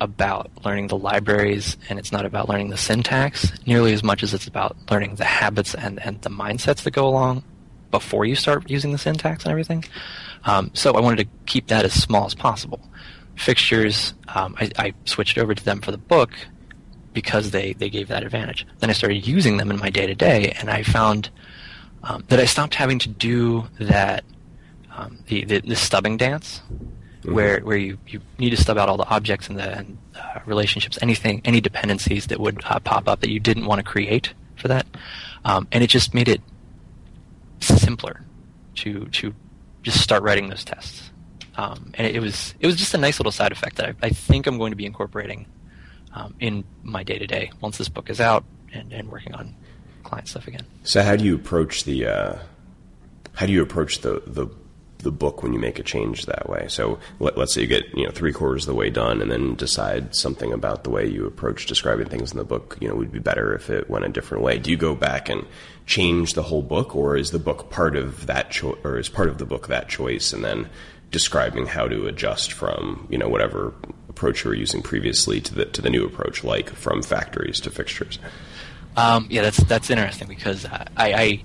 [0.00, 4.34] about learning the libraries and it's not about learning the syntax nearly as much as
[4.34, 7.44] it's about learning the habits and, and the mindsets that go along
[7.90, 9.84] before you start using the syntax and everything.
[10.44, 12.80] Um, so I wanted to keep that as small as possible.
[13.36, 16.30] Fixtures, um, I, I, switched over to them for the book
[17.12, 18.66] because they, they gave that advantage.
[18.80, 21.30] Then I started using them in my day to day, and I found
[22.04, 24.24] um, that I stopped having to do that
[24.94, 27.34] um, the, the, the stubbing dance mm-hmm.
[27.34, 30.40] where where you, you need to stub out all the objects and the and, uh,
[30.46, 34.34] relationships, anything, any dependencies that would uh, pop up that you didn't want to create
[34.56, 34.86] for that,
[35.44, 36.40] um, and it just made it
[37.60, 38.20] simpler
[38.76, 39.34] to to
[39.82, 41.10] just start writing those tests.
[41.56, 43.94] Um, and it, it, was it was just a nice little side effect that I,
[44.06, 45.46] I think I'm going to be incorporating
[46.12, 49.54] um, in my day to day once this book is out and, and working on
[50.14, 50.64] client stuff again.
[50.84, 52.38] So how do you approach the uh,
[53.34, 54.48] how do you approach the the
[54.98, 56.66] the book when you make a change that way.
[56.68, 59.30] So let, us say you get you know three quarters of the way done, and
[59.30, 62.78] then decide something about the way you approach describing things in the book.
[62.80, 64.58] You know, would be better if it went a different way.
[64.58, 65.46] Do you go back and
[65.86, 69.28] change the whole book, or is the book part of that choice, or is part
[69.28, 70.70] of the book that choice, and then
[71.10, 73.74] describing how to adjust from you know whatever
[74.08, 77.70] approach you were using previously to the to the new approach, like from factories to
[77.70, 78.18] fixtures.
[78.96, 81.42] Um, yeah, that's that's interesting because I, I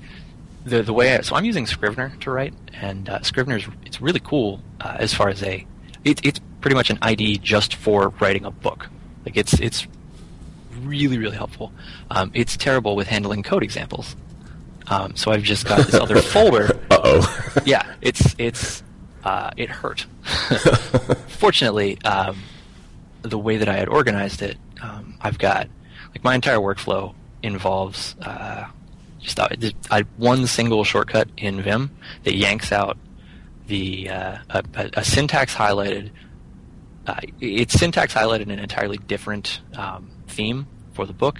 [0.65, 4.19] the the way I, so I'm using Scrivener to write, and uh, Scrivener's it's really
[4.19, 5.65] cool uh, as far as a
[6.03, 8.89] it, it's pretty much an IDE just for writing a book.
[9.25, 9.87] Like it's it's
[10.81, 11.71] really really helpful.
[12.11, 14.15] Um, it's terrible with handling code examples.
[14.87, 16.79] Um, so I've just got this other folder.
[16.89, 17.61] Uh oh.
[17.65, 18.83] yeah, it's it's
[19.23, 20.05] uh, it hurt.
[21.27, 22.41] Fortunately, um,
[23.23, 25.67] the way that I had organized it, um, I've got
[26.11, 28.65] like my entire workflow involves uh,
[29.19, 31.91] just uh, one single shortcut in Vim
[32.23, 32.97] that yanks out
[33.67, 36.09] the uh, a, a, syntax highlighted.
[37.05, 41.39] Uh, it's syntax highlighted in an entirely different um, theme for the book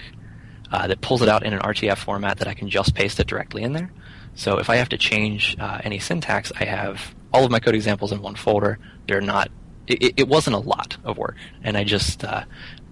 [0.70, 3.26] uh, that pulls it out in an RTF format that I can just paste it
[3.26, 3.90] directly in there.
[4.34, 7.74] So if I have to change uh, any syntax, I have all of my code
[7.74, 8.78] examples in one folder.
[9.08, 9.50] They're not.
[9.86, 12.24] It, it wasn't a lot of work, and I just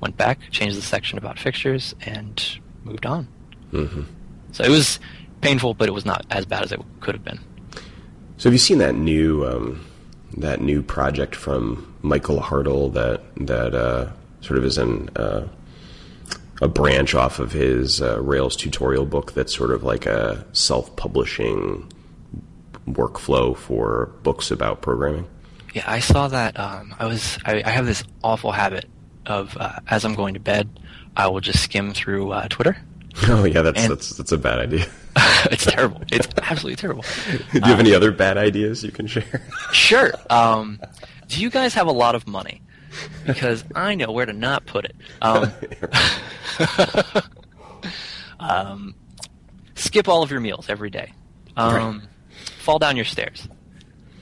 [0.00, 3.28] went back, changed the section about fixtures, and moved on.
[3.72, 4.02] Mm-hmm.
[4.52, 4.98] So it was
[5.40, 7.40] painful, but it was not as bad as it could have been.
[8.38, 9.84] So have you seen that new um,
[10.36, 15.46] that new project from Michael Hartl that that uh, sort of is an uh,
[16.60, 21.92] a branch off of his uh, Rails tutorial book that's sort of like a self-publishing
[22.86, 25.26] workflow for books about programming?
[25.74, 26.58] Yeah, I saw that.
[26.58, 28.86] Um, I was I, I, have this awful habit
[29.26, 30.80] of uh, as I'm going to bed,
[31.18, 32.78] I will just skim through uh, Twitter
[33.28, 34.86] Oh yeah, that's and that's that's a bad idea.
[35.50, 36.02] it's terrible.
[36.12, 37.04] It's absolutely terrible.
[37.52, 39.42] Do you have um, any other bad ideas you can share?
[39.72, 40.12] sure.
[40.30, 40.80] Um,
[41.26, 42.62] do you guys have a lot of money?
[43.26, 44.96] Because I know where to not put it.
[45.20, 45.52] Um,
[48.40, 48.94] um
[49.74, 51.12] skip all of your meals every day.
[51.56, 52.02] Um, right.
[52.60, 53.46] Fall down your stairs.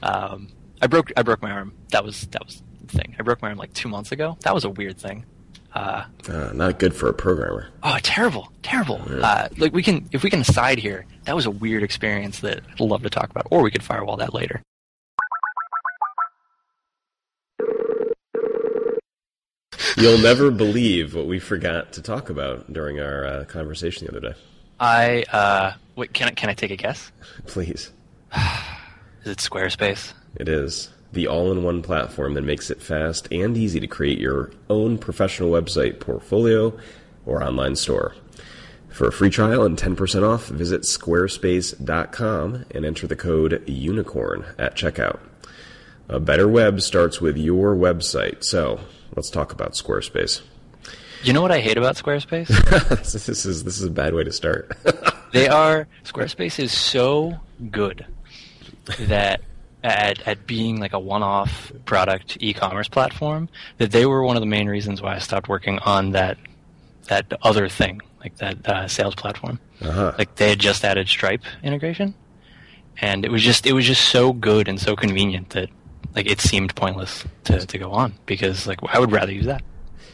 [0.03, 0.49] Um,
[0.81, 1.75] I broke I broke my arm.
[1.91, 3.15] That was that was the thing.
[3.19, 4.37] I broke my arm like two months ago.
[4.41, 5.27] That was a weird thing.
[5.77, 7.69] Uh, uh, not good for a programmer.
[7.83, 8.99] Oh, terrible, terrible.
[9.11, 9.17] Yeah.
[9.19, 12.61] Uh, like we can, if we can aside here, that was a weird experience that
[12.73, 14.63] I'd love to talk about, or we could firewall that later.
[19.99, 24.33] You'll never believe what we forgot to talk about during our uh, conversation the other
[24.33, 24.39] day.
[24.81, 26.15] I uh, wait.
[26.15, 27.13] Can I can I take a guess?
[27.47, 27.93] Please.
[29.25, 30.15] Is it Squarespace?
[30.37, 34.99] It is the all-in-one platform that makes it fast and easy to create your own
[34.99, 36.79] professional website, portfolio,
[37.25, 38.15] or online store.
[38.91, 44.77] For a free trial and 10% off, visit squarespace.com and enter the code UNICORN at
[44.77, 45.19] checkout.
[46.09, 48.45] A better web starts with your website.
[48.45, 48.79] So,
[49.17, 50.43] let's talk about Squarespace.
[51.23, 52.47] You know what I hate about Squarespace?
[53.13, 54.77] this is this is a bad way to start.
[55.33, 57.39] they are Squarespace is so
[57.71, 58.07] good
[59.01, 59.41] that
[59.87, 64.47] at, at being like a one-off product e-commerce platform that they were one of the
[64.47, 66.39] main reasons why I stopped working on that
[67.05, 69.61] that other thing like that uh, sales platform.
[69.81, 70.13] Uh-huh.
[70.19, 72.15] Like they had just added Stripe integration,
[73.01, 75.69] and it was just it was just so good and so convenient that
[76.17, 79.63] like it seemed pointless to, to go on because like I would rather use that.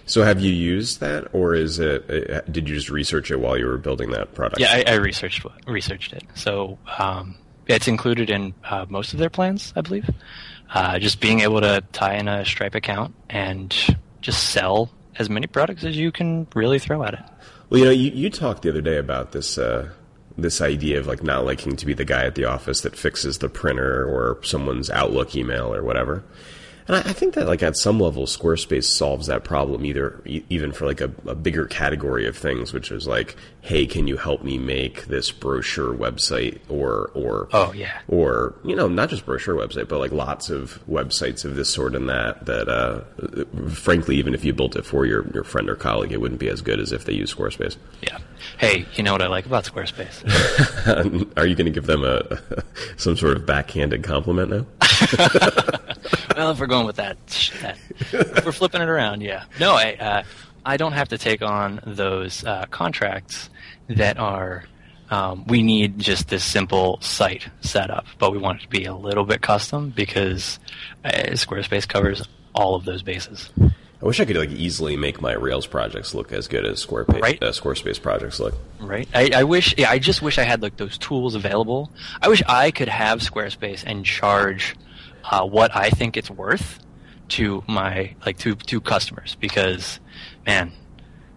[0.05, 2.11] So have you used that, or is it?
[2.11, 4.61] Uh, did you just research it while you were building that product?
[4.61, 6.25] Yeah, I, I researched researched it.
[6.35, 7.37] So um,
[7.67, 10.09] it's included in uh, most of their plans, I believe.
[10.73, 13.75] Uh, just being able to tie in a Stripe account and
[14.21, 17.21] just sell as many products as you can really throw at it.
[17.69, 19.91] Well, you know, you, you talked the other day about this uh,
[20.39, 23.39] this idea of like not liking to be the guy at the office that fixes
[23.39, 26.25] the printer or someone's Outlook email or whatever.
[26.89, 30.43] And I, I think that like at some level, Squarespace solves that problem either e-
[30.49, 34.17] even for like a, a bigger category of things, which is like, hey, can you
[34.17, 38.01] help me make this brochure website or or Oh, yeah.
[38.09, 41.95] or you know not just brochure website, but like lots of websites of this sort
[41.95, 42.47] and that.
[42.47, 43.03] That uh,
[43.71, 46.49] frankly, even if you built it for your your friend or colleague, it wouldn't be
[46.49, 47.77] as good as if they use Squarespace.
[48.03, 48.19] Yeah.
[48.59, 50.23] Hey, you know what I like about Squarespace?
[51.37, 52.41] Are you going to give them a
[52.97, 54.67] some sort of backhanded compliment now?
[56.37, 57.17] well, if we're going with that,
[57.63, 57.79] that
[58.13, 59.45] if we're flipping it around, yeah.
[59.61, 60.23] No, I uh,
[60.65, 63.51] I don't have to take on those uh, contracts
[63.89, 64.65] that are.
[65.11, 68.95] Um, we need just this simple site setup, but we want it to be a
[68.95, 70.59] little bit custom because
[71.05, 73.51] uh, Squarespace covers all of those bases.
[73.61, 77.21] I wish I could like easily make my Rails projects look as good as Squarespace
[77.21, 77.43] Right.
[77.43, 78.55] uh, Squarespace projects look.
[78.81, 79.07] Right.
[79.15, 79.75] I, I wish.
[79.77, 81.93] Yeah, I just wish I had like those tools available.
[82.23, 84.75] I wish I could have Squarespace and charge
[85.25, 86.79] uh, what I think it's worth
[87.29, 90.01] to my like to to customers because,
[90.47, 90.73] man,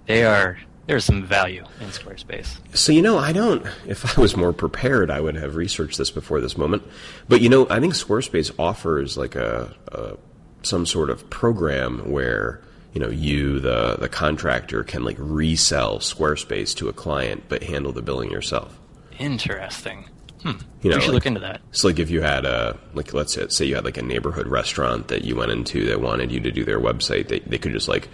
[0.07, 0.57] they are
[0.87, 2.59] there's some value in Squarespace.
[2.75, 3.65] So you know, I don't.
[3.87, 6.83] If I was more prepared, I would have researched this before this moment.
[7.27, 10.17] But you know, I think Squarespace offers like a, a
[10.61, 12.61] some sort of program where
[12.93, 17.91] you know you the the contractor can like resell Squarespace to a client, but handle
[17.91, 18.77] the billing yourself.
[19.17, 20.09] Interesting.
[20.45, 20.59] Hmm.
[20.83, 21.61] You know, we should like- look into that.
[21.71, 24.47] So like if you had a like let's say, say you had like a neighborhood
[24.47, 27.71] restaurant that you went into that wanted you to do their website, they they could
[27.71, 28.07] just like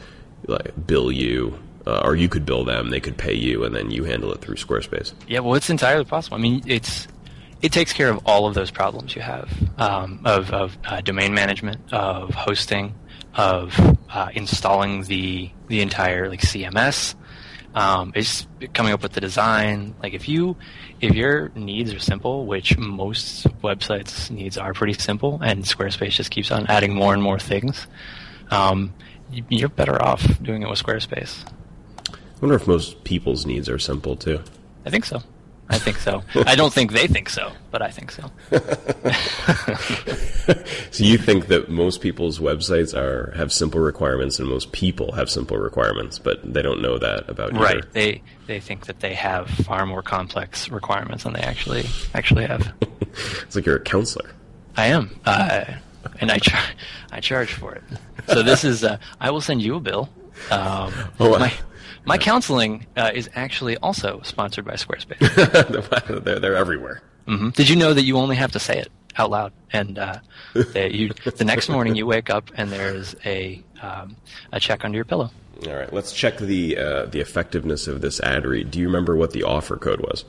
[0.47, 1.59] like bill you.
[1.87, 4.39] Uh, or you could bill them; they could pay you, and then you handle it
[4.39, 5.13] through Squarespace.
[5.27, 6.37] Yeah, well, it's entirely possible.
[6.37, 7.07] I mean, it's
[7.63, 11.33] it takes care of all of those problems you have um, of, of uh, domain
[11.33, 12.93] management, of hosting,
[13.33, 13.73] of
[14.11, 17.15] uh, installing the the entire like CMS.
[17.73, 19.95] Um, it's coming up with the design.
[20.01, 20.57] Like if you
[20.99, 26.31] if your needs are simple, which most websites needs are pretty simple, and Squarespace just
[26.31, 27.87] keeps on adding more and more things,
[28.49, 28.93] um,
[29.49, 31.45] you're better off doing it with Squarespace.
[32.09, 34.41] I wonder if most people's needs are simple too.
[34.85, 35.21] I think so.
[35.71, 36.23] I think so.
[36.35, 38.29] I don't think they think so, but I think so.
[40.91, 45.29] So you think that most people's websites are have simple requirements, and most people have
[45.29, 47.59] simple requirements, but they don't know that about you.
[47.59, 47.89] Right.
[47.93, 52.73] They they think that they have far more complex requirements than they actually actually have.
[53.43, 54.29] It's like you're a counselor.
[54.77, 55.65] I am, uh,
[56.21, 56.71] and I char-
[57.11, 57.83] I charge for it.
[58.27, 60.09] So this is uh, I will send you a bill.
[60.49, 61.53] Um, Oh, my
[62.05, 65.19] my counseling uh, is actually also sponsored by Squarespace.
[66.23, 67.01] they're, they're everywhere.
[67.27, 70.19] hmm Did you know that you only have to say it out loud, and uh,
[70.53, 74.15] that you the next morning you wake up and there's a um,
[74.51, 75.29] a check under your pillow.
[75.67, 78.71] All right, let's check the uh, the effectiveness of this ad read.
[78.71, 80.25] Do you remember what the offer code was?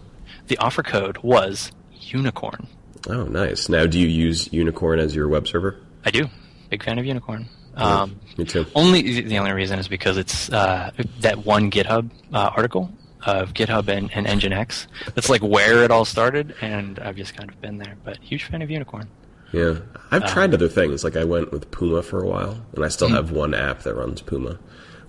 [0.48, 2.66] The offer code was unicorn.
[3.08, 3.68] Oh, nice.
[3.68, 5.80] Now, do you use Unicorn as your web server?
[6.04, 6.28] I do.
[6.70, 7.48] Big fan of Unicorn.
[7.74, 8.66] Um, Me too.
[8.74, 12.92] only the only reason is because it's uh, that one GitHub uh, article
[13.24, 14.86] of GitHub and, and Nginx.
[15.14, 17.96] That's like where it all started, and I've just kind of been there.
[18.04, 19.08] But huge fan of Unicorn.
[19.52, 19.76] Yeah,
[20.10, 21.04] I've Um, tried other things.
[21.04, 23.14] Like I went with Puma for a while, and I still Hmm.
[23.14, 24.58] have one app that runs Puma.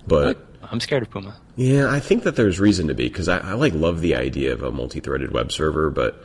[0.06, 0.38] But
[0.70, 1.34] I'm scared of Puma.
[1.56, 4.52] yeah, I think that there's reason to be because I, I like love the idea
[4.52, 6.22] of a multi-threaded web server, but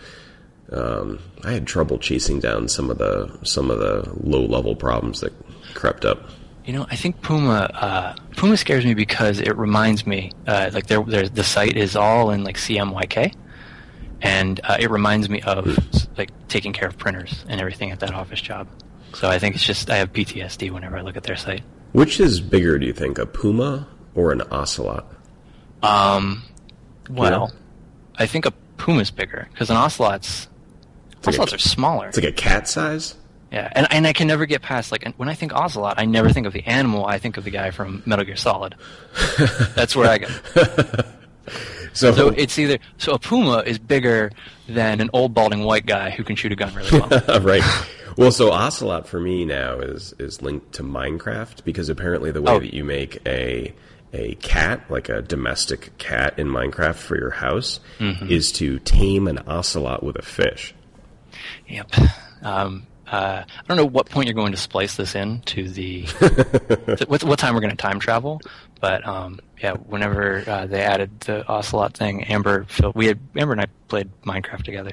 [0.71, 5.33] um, I had trouble chasing down some of the some of the low-level problems that
[5.73, 6.29] crept up.
[6.65, 10.87] You know, I think Puma uh, Puma scares me because it reminds me uh, like
[10.87, 13.33] there the site is all in like CMYK,
[14.21, 15.77] and uh, it reminds me of
[16.17, 18.67] like taking care of printers and everything at that office job.
[19.15, 21.63] So I think it's just I have PTSD whenever I look at their site.
[21.93, 25.11] Which is bigger, do you think, a Puma or an Ocelot?
[25.81, 26.43] Um,
[27.09, 27.59] well, Yeah.
[28.19, 30.47] I think a puma's bigger because an ocelot's
[31.25, 32.09] like a- ocelots are smaller.
[32.09, 33.15] It's like a cat size.
[33.51, 36.29] Yeah, and and I can never get past like when I think ocelot, I never
[36.29, 37.05] think of the animal.
[37.05, 38.75] I think of the guy from Metal Gear Solid.
[39.75, 40.27] That's where I go.
[41.93, 44.31] So, So it's either so a puma is bigger
[44.67, 47.09] than an old balding white guy who can shoot a gun really well.
[47.41, 47.63] right.
[48.15, 52.51] Well, so Ocelot for me now is is linked to Minecraft because apparently the way
[52.53, 52.59] Oh.
[52.59, 53.73] that you make a
[54.13, 58.29] a cat, like a domestic cat in Minecraft for your house, Mm-hmm.
[58.29, 60.75] is to tame an ocelot with a fish.
[61.67, 61.89] yep.
[62.43, 66.03] Um, uh, I don't know what point you're going to splice this in to the
[66.03, 68.41] to what, what time we're going to time travel,
[68.79, 73.53] but um, yeah, whenever uh, they added the ocelot thing, Amber filled, we had Amber
[73.53, 74.91] and I played Minecraft together,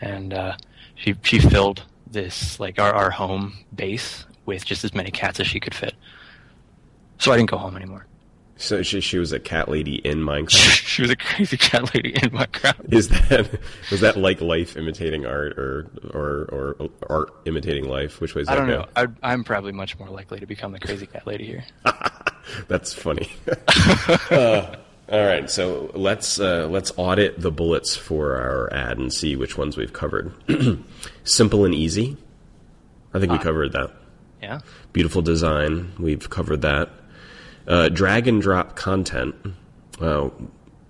[0.00, 0.56] and uh,
[0.94, 5.46] she she filled this like our our home base with just as many cats as
[5.46, 5.94] she could fit.
[7.18, 8.06] So I didn't go home anymore.
[8.60, 10.50] So she, she was a cat lady in Minecraft.
[10.86, 12.92] she was a crazy cat lady in Minecraft.
[12.92, 13.48] Is that
[13.90, 18.20] was that like life imitating art, or or or art imitating life?
[18.20, 18.80] Which way is I that don't go?
[18.80, 18.88] know.
[18.96, 21.64] I'd, I'm probably much more likely to become the crazy cat lady here.
[22.68, 23.30] That's funny.
[24.30, 24.76] Uh,
[25.10, 29.56] all right, so let's uh, let's audit the bullets for our ad and see which
[29.56, 30.34] ones we've covered.
[31.24, 32.16] Simple and easy.
[33.14, 33.90] I think we covered that.
[34.42, 34.60] Yeah.
[34.92, 35.92] Beautiful design.
[35.98, 36.90] We've covered that.
[37.68, 39.36] Uh, drag and drop content.
[40.00, 40.30] Uh,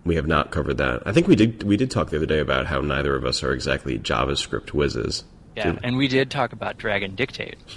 [0.04, 1.02] we have not covered that.
[1.04, 1.64] I think we did.
[1.64, 5.24] We did talk the other day about how neither of us are exactly JavaScript whizzes.
[5.56, 7.56] Yeah, and we did talk about Dragon Dictate.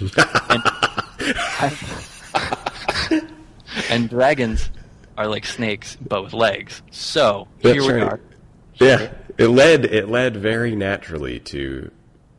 [3.10, 3.28] and,
[3.90, 4.70] and dragons
[5.18, 6.80] are like snakes, but with legs.
[6.92, 8.02] So here That's we right.
[8.04, 8.20] are.
[8.76, 11.90] Yeah, it led it led very naturally to.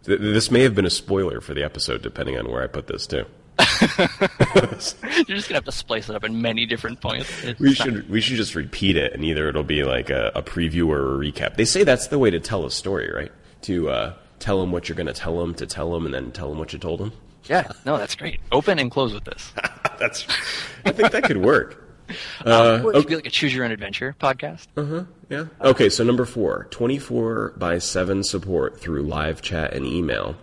[0.05, 2.87] Th- this may have been a spoiler for the episode, depending on where I put
[2.87, 3.25] this too.
[3.81, 7.29] You're just gonna have to splice it up in many different points.
[7.43, 10.31] It's We not- should we should just repeat it, and either it'll be like a,
[10.35, 11.55] a preview or a recap.
[11.55, 13.31] They say that's the way to tell a story, right?
[13.63, 16.31] To uh, tell them what you're going to tell them, to tell them, and then
[16.31, 17.13] tell them what you told them.
[17.45, 18.39] Yeah, no, that's great.
[18.51, 19.51] Open and close with this.
[19.99, 20.25] That's.
[20.85, 21.79] I think that could work.
[22.45, 24.67] Uh, or it should be like a choose your own adventure podcast.
[24.75, 25.03] Uh huh.
[25.29, 25.45] Yeah.
[25.61, 30.35] Okay, so number four, 24 by 7 support through live chat and email.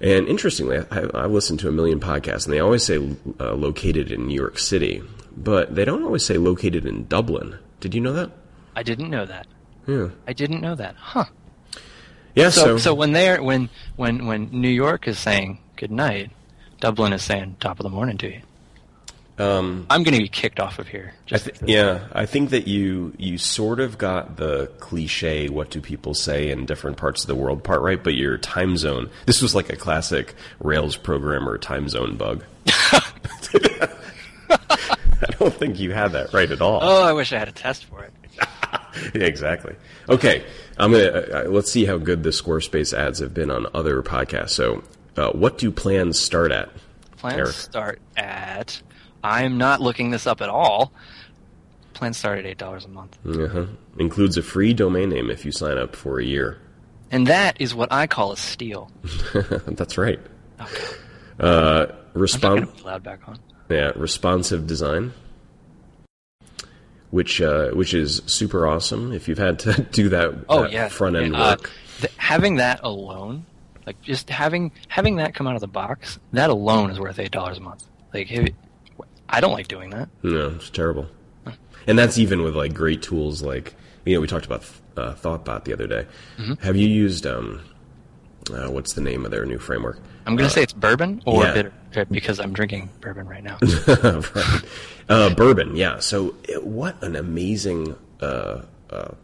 [0.00, 2.96] And interestingly, I, I've listened to a million podcasts, and they always say
[3.40, 5.02] uh, located in New York City,
[5.36, 7.58] but they don't always say located in Dublin.
[7.80, 8.30] Did you know that?
[8.76, 9.46] I didn't know that.
[9.86, 10.08] Yeah.
[10.26, 10.96] I didn't know that.
[10.96, 11.26] Huh.
[12.34, 16.30] Yeah, So, so, so when they're when when when New York is saying good night,
[16.80, 18.40] Dublin is saying top of the morning to you.
[19.38, 21.12] Um, I'm going to be kicked off of here.
[21.32, 25.80] I th- yeah, I think that you you sort of got the cliche "what do
[25.80, 29.10] people say in different parts of the world" part right, but your time zone.
[29.26, 32.44] This was like a classic Rails programmer time zone bug.
[34.48, 36.80] I don't think you had that right at all.
[36.82, 38.12] oh, I wish I had a test for it.
[39.12, 39.74] Yeah, exactly.
[40.08, 40.44] Okay,
[40.78, 44.02] I'm gonna uh, uh, let's see how good the Squarespace ads have been on other
[44.04, 44.50] podcasts.
[44.50, 44.84] So,
[45.16, 46.70] uh, what do plans start at?
[47.16, 47.50] Plans Eric.
[47.50, 48.80] start at.
[49.24, 50.92] I'm not looking this up at all.
[51.94, 53.66] Plans start at eight dollars a month, Uh-huh.
[53.98, 56.58] Includes a free domain name if you sign up for a year.
[57.10, 58.90] and that is what I call a steal.
[59.66, 60.20] That's right.
[60.60, 60.84] Okay.
[61.40, 62.74] Uh, I'm not going to respond.
[62.74, 63.38] put loud back on.
[63.70, 65.12] Yeah, responsive design,
[67.10, 69.12] which uh, which is super awesome.
[69.12, 71.70] If you've had to do that, Oh that yeah, front end Uh, work,
[72.00, 73.46] th- having that alone,
[73.86, 77.30] like just having having that come out of the box, that alone is worth eight
[77.30, 77.84] dollars a month.
[78.12, 78.52] Like, if
[79.34, 80.08] I don't like doing that.
[80.22, 81.08] no, it's terrible.
[81.86, 83.74] And that's even with like great tools like
[84.04, 84.64] you know we talked about
[84.96, 86.06] uh, ThoughtBot the other day.
[86.38, 86.54] Mm-hmm.
[86.64, 87.60] Have you used um,
[88.50, 89.98] uh, what's the name of their new framework?
[90.26, 91.52] I'm gonna say it's bourbon or yeah.
[91.52, 93.58] bitter uh, because I'm drinking bourbon right now.
[93.86, 94.62] right.
[95.08, 95.98] Uh, bourbon, yeah.
[95.98, 99.14] So, it, what an amazing uh, uh,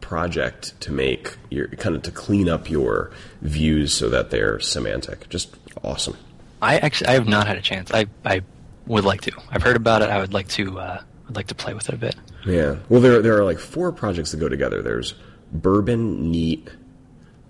[0.00, 3.10] project to make your kind of to clean up your
[3.42, 5.28] views so that they're semantic.
[5.28, 6.16] Just awesome.
[6.62, 7.90] I actually I have not had a chance.
[7.92, 8.42] I I
[8.86, 9.32] would like to.
[9.50, 10.10] I've heard about it.
[10.10, 10.78] I would like to.
[10.78, 12.16] Uh, I'd like to play with it a bit.
[12.44, 12.76] Yeah.
[12.88, 14.82] Well, there there are like four projects that go together.
[14.82, 15.14] There's
[15.52, 16.68] bourbon, neat,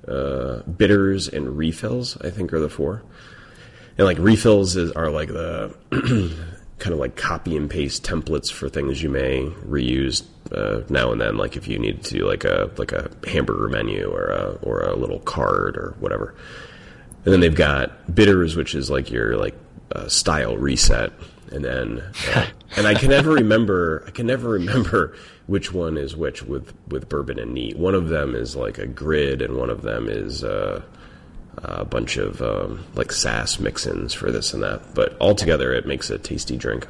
[0.09, 2.17] uh, bitters, and refills.
[2.23, 3.03] I think are the four.
[3.99, 5.75] And like refills is, are like the
[6.79, 11.21] kind of like copy and paste templates for things you may reuse uh, now and
[11.21, 11.37] then.
[11.37, 14.81] Like if you need to do like a like a hamburger menu or a or
[14.81, 16.35] a little card or whatever.
[17.25, 19.55] And then they've got bitters, which is like your like
[19.93, 21.13] uh, style reset,
[21.53, 22.03] and then
[22.35, 25.15] uh, and I can never remember I can never remember
[25.47, 27.77] which one is which with with bourbon and neat.
[27.79, 30.83] One of them is like a grid, and one of them is uh,
[31.59, 34.95] a bunch of um, like sass mix-ins for this and that.
[34.95, 36.87] But altogether, it makes a tasty drink.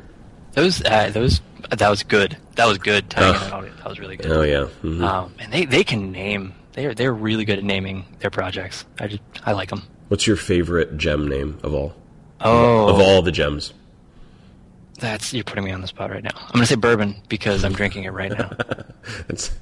[0.53, 1.41] Those uh, those
[1.71, 2.37] that was good.
[2.55, 3.11] That was good.
[3.11, 4.31] That was really good.
[4.33, 5.03] Oh yeah, Mhm.
[5.03, 6.55] Um, and they, they can name.
[6.73, 8.85] They're they're really good at naming their projects.
[8.99, 9.83] I just I like them.
[10.09, 11.95] what's your favorite gem name of all?
[12.41, 13.73] Oh, Of all the gems,
[14.99, 16.31] that's you're putting me on the spot right now.
[16.35, 18.51] I'm gonna say bourbon because I'm drinking it right now.
[19.29, 19.53] it's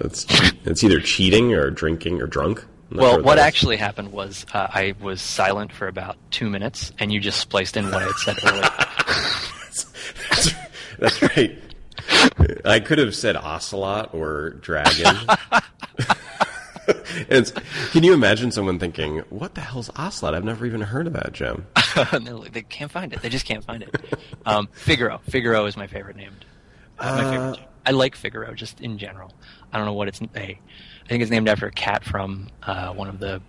[0.00, 0.26] it's
[0.64, 2.64] it's either cheating or drinking or drunk.
[2.90, 3.46] Well, sure what that is.
[3.46, 7.76] actually happened was uh, I was silent for about two minutes, and you just spliced
[7.76, 8.62] in what I had said earlier.
[10.30, 10.54] That's,
[10.98, 11.58] that's right.
[12.64, 15.16] I could have said ocelot or dragon.
[17.16, 17.52] And it's-
[17.92, 20.34] can you imagine someone thinking, "What the hell's ocelot?
[20.34, 21.66] I've never even heard of that gem."
[22.12, 23.20] Like, they can't find it.
[23.20, 23.94] They just can't find it.
[24.46, 25.20] Um, Figaro.
[25.28, 26.32] Figaro is my favorite name.
[26.98, 27.56] uh, my favorite.
[27.56, 27.64] gem.
[27.84, 29.30] I like Figaro just in general.
[29.72, 30.20] I don't know what it's.
[30.22, 30.58] A, I
[31.08, 33.42] think it's named after a cat from uh, one of the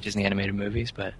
[0.00, 1.14] Disney animated movies, but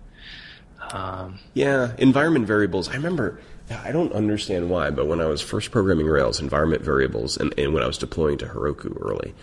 [0.93, 2.89] Um, yeah, environment variables.
[2.89, 3.41] I remember.
[3.71, 7.73] I don't understand why, but when I was first programming Rails, environment variables, and, and
[7.73, 9.35] when I was deploying to Heroku early,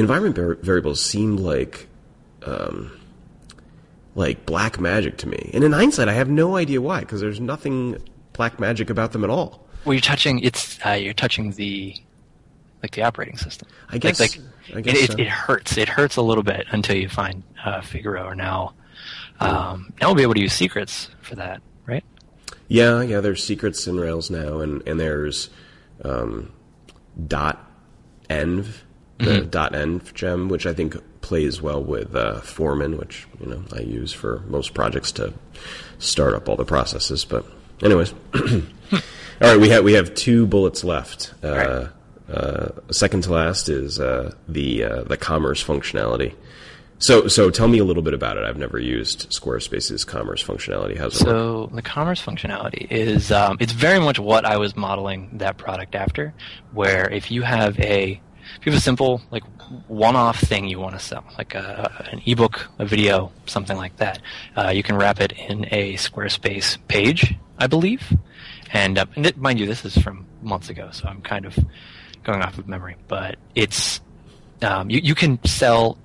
[0.00, 1.88] environment var- variables seemed like
[2.44, 2.98] um,
[4.14, 5.50] like black magic to me.
[5.54, 7.98] And in hindsight, I have no idea why, because there's nothing
[8.32, 9.66] black magic about them at all.
[9.84, 11.94] Well, you're touching it's uh, you're touching the
[12.82, 13.68] like the operating system.
[13.90, 14.20] I guess.
[14.20, 14.38] Like,
[14.70, 15.12] like I guess it, so.
[15.14, 15.76] it, it hurts.
[15.76, 18.24] It hurts a little bit until you find uh, Figaro.
[18.24, 18.74] Or now,
[19.40, 22.04] um, now we'll be able to use secrets for that, right?
[22.68, 23.20] Yeah, yeah.
[23.20, 25.50] There's secrets in Rails now, and and there's
[26.04, 26.52] um,
[27.26, 27.64] dot
[28.28, 28.66] env,
[29.18, 33.62] the dot env gem, which I think plays well with uh, Foreman, which you know
[33.72, 35.34] I use for most projects to
[35.98, 37.24] start up all the processes.
[37.24, 37.44] But
[37.82, 39.00] anyways, all
[39.40, 41.34] right, we have we have two bullets left.
[41.42, 41.48] Uh,
[42.28, 42.36] right.
[42.36, 46.34] uh, second to last is uh, the uh, the commerce functionality.
[47.00, 48.44] So so tell me a little bit about it.
[48.44, 50.98] I've never used Squarespace's commerce functionality.
[50.98, 51.36] How's it work?
[51.36, 55.94] So the commerce functionality is um, it's very much what I was modeling that product
[55.94, 56.34] after.
[56.72, 58.20] Where if you have a
[58.56, 59.44] if you have a simple like
[59.88, 64.20] one-off thing you want to sell, like a, an ebook, a video, something like that,
[64.56, 68.16] uh, you can wrap it in a Squarespace page, I believe.
[68.72, 71.58] And, uh, and it, mind you, this is from months ago, so I'm kind of
[72.22, 72.96] going off of memory.
[73.08, 74.00] But it's
[74.62, 75.98] um, you, you can sell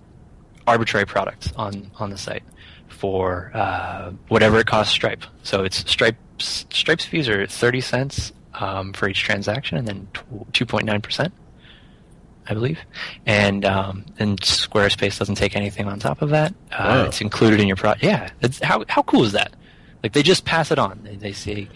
[0.66, 2.44] arbitrary products on on the site
[2.88, 5.24] for uh, whatever it costs Stripe.
[5.44, 10.08] So it's Stripe's Stripe's fees are thirty cents um, for each transaction, and then
[10.54, 11.34] two point nine percent,
[12.48, 12.80] I believe.
[13.26, 16.54] And um, and Squarespace doesn't take anything on top of that.
[16.72, 17.04] Uh, Wow.
[17.06, 18.04] It's included in your product.
[18.04, 19.54] Yeah, it's, how how cool is that?
[20.04, 21.00] Like they just pass it on.
[21.04, 21.70] They, they see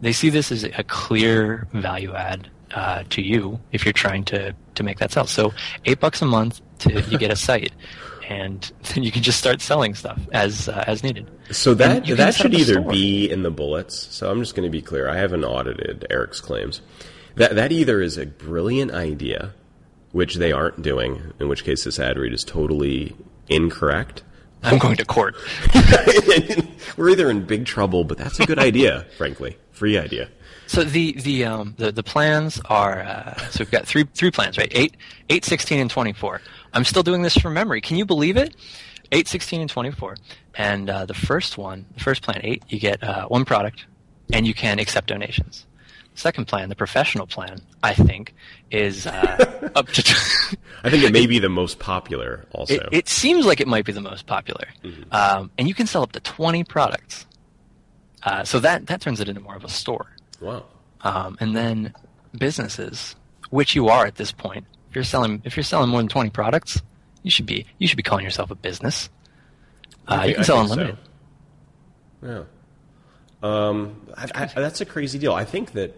[0.00, 4.54] they see this as a clear value add uh, to you if you're trying to
[4.74, 5.26] to make that sell.
[5.26, 5.52] So
[5.84, 7.72] eight bucks a month to you get a site,
[8.28, 11.30] and then you can just start selling stuff as uh, as needed.
[11.50, 12.90] So that And you can that should either store.
[12.90, 14.08] be in the bullets.
[14.14, 15.08] So I'm just going to be clear.
[15.08, 16.80] I haven't audited Eric's claims.
[17.36, 19.52] That that either is a brilliant idea,
[20.14, 23.16] which they aren't doing, in which case this ad read is totally
[23.48, 24.22] incorrect.
[24.62, 25.34] I'm going to court.
[26.96, 29.58] We're either in big trouble, but that's a good idea, frankly.
[29.72, 30.28] Free idea.
[30.68, 34.56] So the the um the, the plans are uh, so we've got three three plans
[34.56, 34.96] right eight
[35.28, 36.40] eight sixteen and twenty four.
[36.72, 37.80] I'm still doing this from memory.
[37.80, 38.54] Can you believe it?
[39.10, 40.16] Eight sixteen and twenty four.
[40.54, 43.84] And uh, the first one, the first plan eight, you get uh, one product,
[44.32, 45.66] and you can accept donations.
[46.16, 48.34] Second plan, the professional plan, I think,
[48.70, 50.02] is uh, up to.
[50.84, 52.46] I think it may be the most popular.
[52.52, 54.68] Also, It, it seems like it might be the most popular,
[55.10, 57.26] um, and you can sell up to twenty products.
[58.22, 60.14] Uh, so that that turns it into more of a store.
[60.40, 60.64] wow.
[61.00, 61.92] Um, and then
[62.38, 63.14] businesses,
[63.50, 64.64] which you are at this point.
[64.90, 66.80] If you're selling, if you're selling more than twenty products,
[67.24, 69.10] you should be you should be calling yourself a business.
[70.06, 70.72] Uh, I you can sell think so.
[70.74, 70.98] unlimited.
[72.22, 72.42] Yeah.
[73.42, 75.34] Um, I, I, that's a crazy deal.
[75.34, 75.94] I think that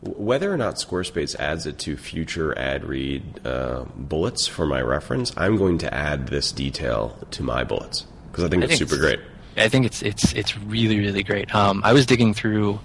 [0.00, 5.32] whether or not Squarespace adds it to future ad read uh, bullets for my reference,
[5.36, 8.90] I'm going to add this detail to my bullets because I think I it's think
[8.90, 9.20] super great.
[9.56, 11.52] I think it's it's it's really really great.
[11.54, 12.78] Um, I was digging through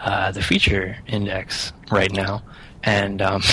[0.00, 2.42] uh, the feature index right now,
[2.82, 3.42] and um,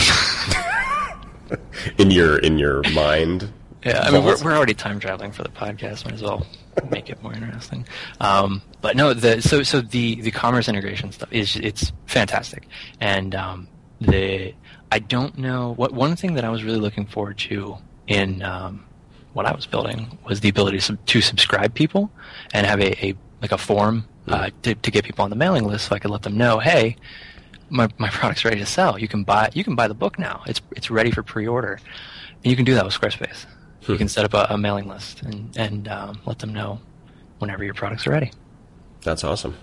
[1.97, 3.51] In your in your mind.
[3.85, 6.05] Yeah, I mean, we're, we're already time traveling for the podcast.
[6.05, 6.47] Might as well
[6.89, 7.85] make it more interesting.
[8.19, 12.67] Um, but no, the so so the the commerce integration stuff is it's fantastic,
[12.99, 13.67] and um,
[14.01, 14.53] the
[14.91, 18.85] I don't know what one thing that I was really looking forward to in um,
[19.33, 22.11] what I was building was the ability to, to subscribe people
[22.53, 25.65] and have a, a like a form uh, to, to get people on the mailing
[25.65, 26.95] list, so I could let them know, hey,
[27.69, 28.97] my my product's ready to sell.
[28.99, 30.43] You can buy you can buy the book now.
[30.47, 31.79] It's it's ready for pre-order,
[32.43, 33.45] and you can do that with Squarespace.
[33.87, 36.79] You can set up a, a mailing list and and um, let them know
[37.39, 38.31] whenever your products are ready.
[39.03, 39.55] That's awesome.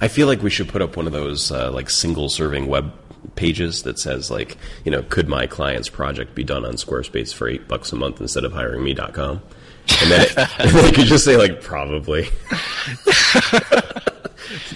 [0.00, 2.92] I feel like we should put up one of those uh, like single serving web
[3.34, 7.48] pages that says like you know could my client's project be done on Squarespace for
[7.48, 9.40] eight bucks a month instead of hiring me.com
[10.02, 12.28] and then it, and then you could just say like probably.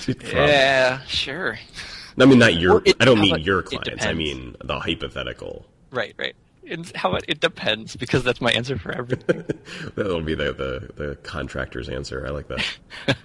[0.05, 1.59] Dude, Yeah, sure.
[2.19, 2.83] I mean not your.
[2.85, 4.05] It- I don't mean your clients.
[4.05, 5.67] I mean the hypothetical.
[5.91, 6.35] Right, right.
[6.71, 9.45] And how it depends because that's my answer for everything.
[9.97, 12.25] That'll be the, the the contractor's answer.
[12.27, 12.65] I like that.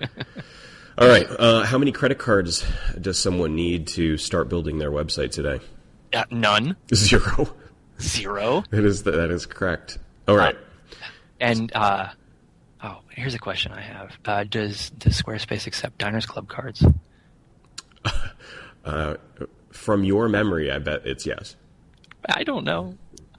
[0.97, 1.27] All right.
[1.29, 2.65] Uh, how many credit cards
[2.99, 5.59] does someone need to start building their website today?
[6.13, 7.53] uh, none, Zero.
[8.01, 9.99] zero, That is that is correct.
[10.27, 10.57] All right.
[11.39, 12.09] and uh,
[12.83, 16.83] oh, here's a question I have: uh, Does does Squarespace accept Diners Club cards?
[18.83, 19.15] Uh,
[19.71, 21.55] from your memory, I bet it's yes.
[22.29, 22.97] I don't know.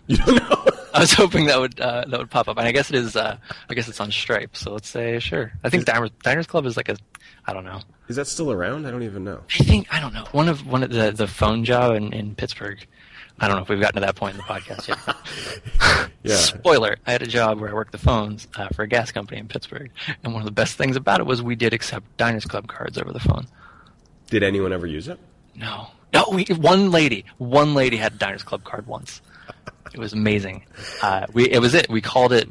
[0.08, 0.64] You don't know.
[0.94, 3.14] I was hoping that would uh, that would pop up, and I guess it is.
[3.14, 3.36] Uh,
[3.68, 4.56] I guess it's on Stripe.
[4.56, 5.52] So let's say sure.
[5.62, 6.96] I think Diners, Diners Club is like a.
[7.46, 7.80] I don't know.
[8.08, 8.86] Is that still around?
[8.86, 9.42] I don't even know.
[9.60, 10.24] I think I don't know.
[10.32, 12.84] One of one of the the phone job in, in Pittsburgh.
[13.40, 16.08] I don't know if we've gotten to that point in the podcast yet.
[16.24, 16.34] Yeah.
[16.34, 19.38] Spoiler: I had a job where I worked the phones uh, for a gas company
[19.38, 19.90] in Pittsburgh,
[20.24, 22.98] and one of the best things about it was we did accept Diners Club cards
[22.98, 23.46] over the phone.
[24.26, 25.18] Did anyone ever use it?
[25.54, 26.24] No, no.
[26.32, 29.22] We, one lady, one lady had a Diners Club card once.
[29.94, 30.64] It was amazing.
[31.02, 31.88] Uh, we it was it.
[31.88, 32.48] We called it.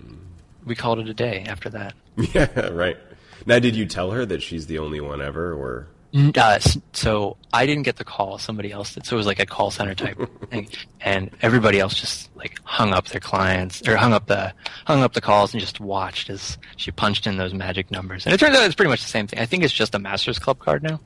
[0.65, 1.93] We called it a day after that.
[2.33, 2.97] Yeah, right.
[3.45, 5.88] Now, did you tell her that she's the only one ever, or
[6.35, 6.59] Uh,
[6.93, 9.05] so I didn't get the call; somebody else did.
[9.05, 10.17] So it was like a call center type
[10.49, 10.67] thing,
[10.99, 14.51] and everybody else just like hung up their clients or hung up the
[14.85, 18.25] hung up the calls and just watched as she punched in those magic numbers.
[18.25, 19.39] And it turns out it's pretty much the same thing.
[19.39, 20.99] I think it's just a Masters Club card now.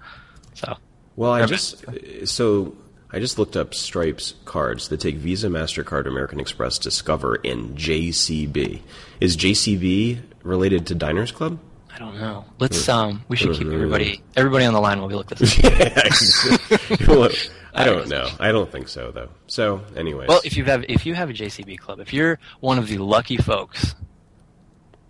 [0.54, 0.78] So
[1.18, 1.84] Well, I just
[2.26, 2.74] so
[3.14, 8.82] I just looked up Stripes cards that take Visa, Mastercard, American Express, Discover, and JCB.
[9.20, 11.60] Is JCB related to Diners Club?
[11.94, 12.46] I don't know.
[12.58, 15.60] Let's um, we should keep everybody everybody on the line while we look this.
[15.64, 15.72] up.
[17.74, 18.30] I don't know.
[18.40, 19.30] I don't think so, though.
[19.48, 22.78] So, anyways, Well, if you have if you have a JCB club, if you're one
[22.78, 23.96] of the lucky folks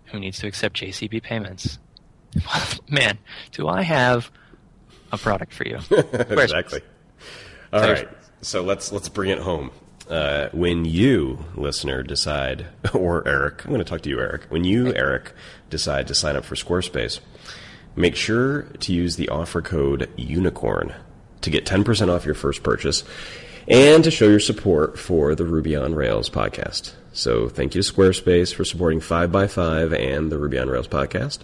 [0.06, 1.78] who needs to accept JCB payments,
[2.88, 3.18] man,
[3.52, 4.30] do I have
[5.12, 5.78] a product for you?
[6.12, 6.80] Exactly.
[7.72, 8.08] All right,
[8.42, 9.70] so let's let's bring it home.
[10.08, 14.44] Uh, when you, listener, decide, or Eric, I'm going to talk to you, Eric.
[14.50, 15.32] When you, Eric,
[15.70, 17.20] decide to sign up for Squarespace,
[17.96, 20.94] make sure to use the offer code UNICORN
[21.40, 23.04] to get 10% off your first purchase
[23.68, 26.92] and to show your support for the Ruby on Rails podcast.
[27.12, 31.40] So thank you to Squarespace for supporting 5x5 and the Ruby on Rails podcast.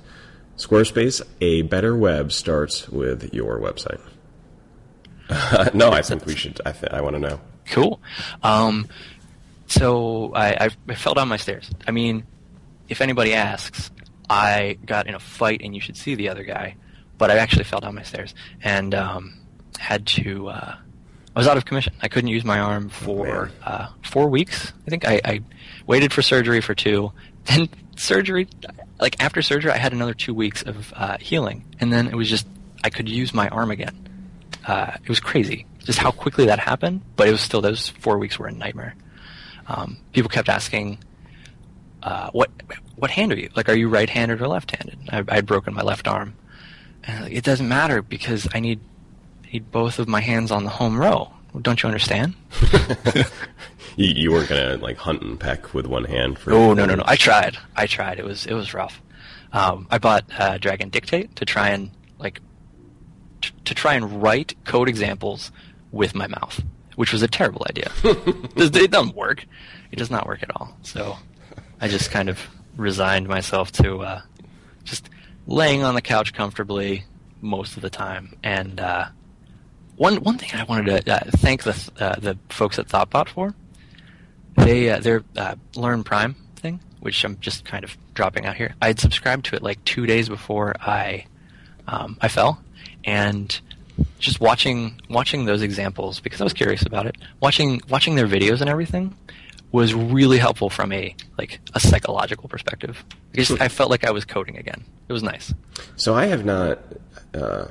[0.56, 4.00] Squarespace, a better web starts with your website.
[5.74, 6.60] no, I think we should.
[6.64, 7.40] I, th- I want to know.
[7.66, 8.00] Cool.
[8.42, 8.88] Um,
[9.66, 11.70] so I, I, fell down my stairs.
[11.86, 12.24] I mean,
[12.88, 13.90] if anybody asks,
[14.30, 16.76] I got in a fight, and you should see the other guy.
[17.18, 19.34] But I actually fell down my stairs and um,
[19.78, 20.48] had to.
[20.48, 20.76] Uh,
[21.34, 21.92] I was out of commission.
[22.00, 23.52] I couldn't use my arm for man.
[23.64, 24.72] uh, four weeks.
[24.86, 25.40] I think I, I
[25.86, 27.12] waited for surgery for two.
[27.44, 28.46] Then surgery,
[29.00, 32.28] like after surgery, I had another two weeks of uh, healing, and then it was
[32.28, 32.46] just
[32.84, 34.07] I could use my arm again
[34.66, 37.00] uh, it was crazy just how quickly that happened.
[37.16, 38.94] But it was still those four weeks were a nightmare.
[39.66, 40.98] Um, people kept asking,
[42.02, 42.50] uh, "What
[42.96, 43.50] what hand are you?
[43.56, 46.34] Like, are you right-handed or left-handed?" I, I had broken my left arm,
[47.04, 48.80] and like, it doesn't matter because I need
[49.52, 51.32] need both of my hands on the home row.
[51.62, 52.34] Don't you understand?
[53.98, 56.52] You, you weren't gonna like hunt and peck with one hand for.
[56.52, 57.02] Oh no no no!
[57.04, 57.58] I tried.
[57.74, 58.20] I tried.
[58.20, 59.02] It was it was rough.
[59.52, 62.40] Um, I bought uh, Dragon Dictate to try and like
[63.68, 65.52] to try and write code examples
[65.92, 66.62] with my mouth,
[66.96, 67.90] which was a terrible idea.
[68.04, 69.44] it doesn't work.
[69.90, 70.76] It does not work at all.
[70.82, 71.16] So
[71.80, 72.40] I just kind of
[72.76, 74.20] resigned myself to uh,
[74.84, 75.08] just
[75.46, 77.04] laying on the couch comfortably
[77.40, 78.36] most of the time.
[78.42, 79.08] And uh,
[79.96, 83.54] one one thing I wanted to uh, thank the uh, the folks at Thoughtbot for
[84.56, 88.74] they uh, their uh, Learn Prime thing, which I'm just kind of dropping out here.
[88.82, 91.26] I had subscribed to it like two days before I
[91.86, 92.62] um, I fell,
[93.04, 93.60] and
[94.18, 97.16] just watching watching those examples because I was curious about it.
[97.40, 99.14] Watching watching their videos and everything
[99.72, 103.04] was really helpful from a like a psychological perspective.
[103.32, 104.84] I just I felt like I was coding again.
[105.08, 105.52] It was nice.
[105.96, 106.78] So I have not.
[107.34, 107.66] Uh,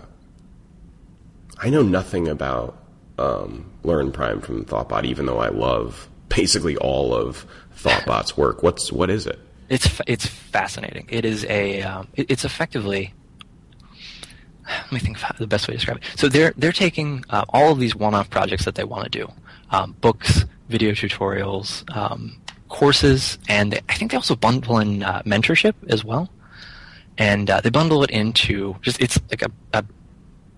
[1.60, 2.78] I know nothing about
[3.18, 8.64] um, Learn Prime from Thoughtbot, even though I love basically all of Thoughtbot's work.
[8.64, 9.40] What's what is it?
[9.70, 11.08] It's it's fascinating.
[11.10, 13.14] It is a um, it, it's effectively.
[14.84, 16.03] Let me think of the best way to describe it.
[16.15, 19.32] So they're they're taking uh, all of these one-off projects that they want to do,
[19.72, 25.22] um, books, video tutorials, um, courses, and they, I think they also bundle in uh,
[25.24, 26.30] mentorship as well.
[27.18, 29.84] And uh, they bundle it into just it's like a, a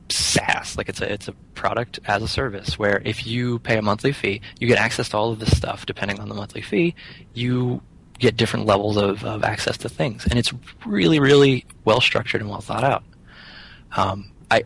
[0.09, 3.81] SaaS, like it's a it's a product as a service where if you pay a
[3.81, 5.85] monthly fee, you get access to all of this stuff.
[5.85, 6.95] Depending on the monthly fee,
[7.33, 7.81] you
[8.17, 10.51] get different levels of, of access to things, and it's
[10.85, 13.03] really really well structured and well thought out.
[13.95, 14.63] Um, I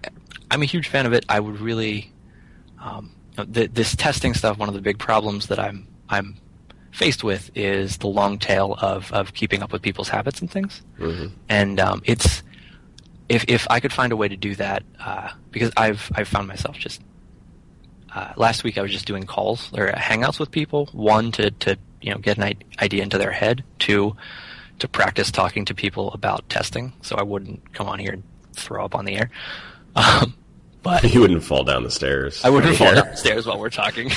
[0.52, 1.26] I'm a huge fan of it.
[1.30, 2.12] I would really
[2.82, 3.16] um,
[3.54, 4.58] th- this testing stuff.
[4.58, 6.38] One of the big problems that I'm I'm
[6.92, 10.82] faced with is the long tail of of keeping up with people's habits and things,
[11.50, 12.44] and um, it's
[13.30, 16.48] if if I could find a way to do that, uh, because I've I've found
[16.48, 17.02] myself just
[18.14, 20.88] uh, last week I was just doing calls or hangouts with people.
[20.92, 23.64] One to to you know get an idea into their head.
[23.80, 24.16] Two
[24.80, 28.24] to practice talking to people about testing, so I wouldn't come on here and
[28.56, 29.30] throw up on the air.
[29.96, 30.36] Um,
[30.84, 32.44] but you wouldn't fall down the stairs.
[32.44, 34.12] I wouldn't fall down the stairs while we're talking.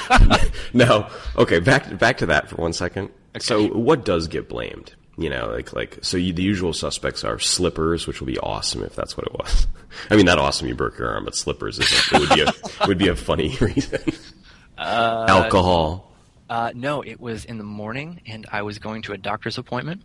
[0.72, 1.08] no.
[1.36, 3.10] Okay, back back to that for one second.
[3.34, 3.40] Okay.
[3.40, 4.94] So, what does get blamed?
[5.18, 6.16] You know, like like so.
[6.16, 9.66] You, the usual suspects are slippers, which would be awesome if that's what it was.
[10.10, 10.68] I mean, not awesome.
[10.68, 13.56] You broke your arm, but slippers is it would be a would be a funny
[13.60, 14.00] reason.
[14.78, 16.12] Uh, Alcohol.
[16.48, 20.02] Uh, no, it was in the morning, and I was going to a doctor's appointment.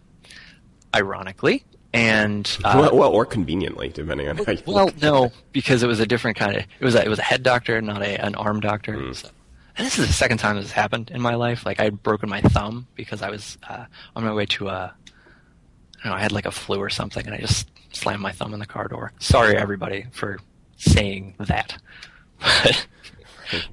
[0.96, 1.64] Ironically,
[1.94, 4.62] and uh, well, well, or conveniently, depending on how you.
[4.66, 6.64] Well, no, because it was a different kind of.
[6.80, 8.94] It was a, it was a head doctor, not a an arm doctor.
[8.94, 9.16] Mm.
[9.16, 9.30] So.
[9.78, 11.66] And this is the second time this has happened in my life.
[11.66, 13.86] Like I had broken my thumb because I was uh,
[14.16, 14.94] on my way to a.
[16.00, 18.32] I don't know, I had like a flu or something, and I just slammed my
[18.32, 19.12] thumb in the car door.
[19.20, 20.40] Sorry, everybody, for
[20.78, 21.78] saying that.
[22.64, 22.88] But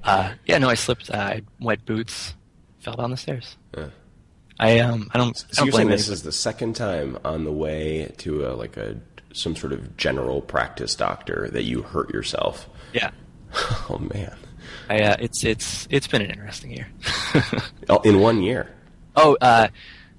[0.03, 1.09] uh, yeah, no, I slipped.
[1.09, 2.35] Uh, I wet boots,
[2.79, 3.55] fell down the stairs.
[3.75, 3.87] Yeah.
[4.59, 5.37] I um I don't.
[5.37, 8.51] So I don't you're saying this is the second time on the way to a,
[8.53, 8.97] like a
[9.33, 12.67] some sort of general practice doctor that you hurt yourself.
[12.93, 13.11] Yeah.
[13.89, 14.35] oh man.
[14.89, 16.87] I, uh, it's it's it's been an interesting year.
[17.89, 18.69] oh, in one year.
[19.15, 19.67] Oh, uh,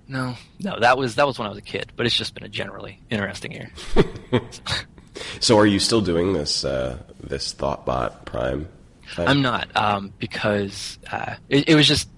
[0.08, 2.44] no, no, that was that was when I was a kid, but it's just been
[2.44, 3.70] a generally interesting year.
[5.40, 8.68] so, are you still doing this uh, this ThoughtBot Prime?
[9.14, 9.26] Thing?
[9.28, 12.08] I'm not, um, because uh, it, it was just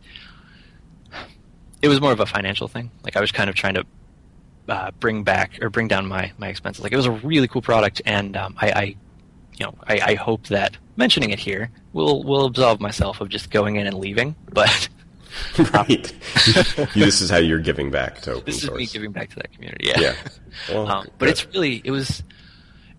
[1.82, 2.90] it was more of a financial thing.
[3.02, 3.84] Like I was kind of trying to
[4.68, 6.82] uh, bring back or bring down my my expenses.
[6.82, 8.82] Like it was a really cool product, and um, I, I,
[9.58, 13.50] you know, I, I, hope that mentioning it here will will absolve myself of just
[13.50, 14.36] going in and leaving.
[14.52, 14.88] But
[15.74, 16.12] right,
[16.94, 18.78] this is how you're giving back to open this source.
[18.78, 19.88] This is me giving back to that community.
[19.88, 20.14] Yeah, yeah.
[20.68, 22.22] Well, um, but it's really it was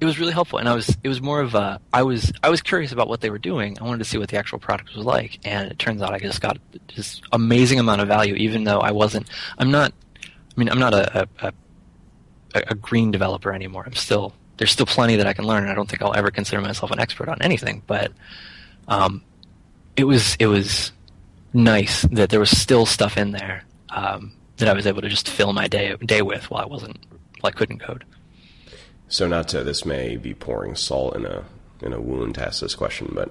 [0.04, 2.50] it was really helpful and i was it was more of a i was i
[2.50, 4.96] was curious about what they were doing i wanted to see what the actual product
[4.96, 6.58] was like and it turns out i just got
[6.96, 9.28] this amazing amount of value even though i wasn't
[9.58, 11.48] i'm not i mean i'm not a a,
[12.54, 15.72] a, a green developer anymore i'm still there's still plenty that i can learn and
[15.72, 18.12] i don't think i'll ever consider myself an expert on anything but
[18.88, 19.24] um
[19.96, 20.92] it was it was
[21.54, 25.30] nice that there was still stuff in there um, that I was able to just
[25.30, 26.98] fill my day day with while I wasn't
[27.40, 28.04] while I couldn't code.
[29.14, 31.44] So not to this may be pouring salt in a
[31.84, 33.30] in a wound to ask this question, but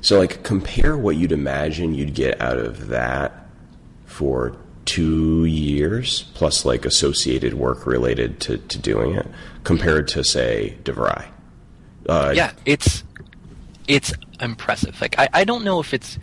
[0.00, 3.46] so like compare what you'd imagine you'd get out of that
[4.04, 9.28] for two years plus like associated work related to, to doing it
[9.62, 11.28] compared to say DeVry.
[12.08, 13.04] Uh, yeah, it's
[13.86, 15.00] it's impressive.
[15.00, 16.18] Like I, I don't know if it's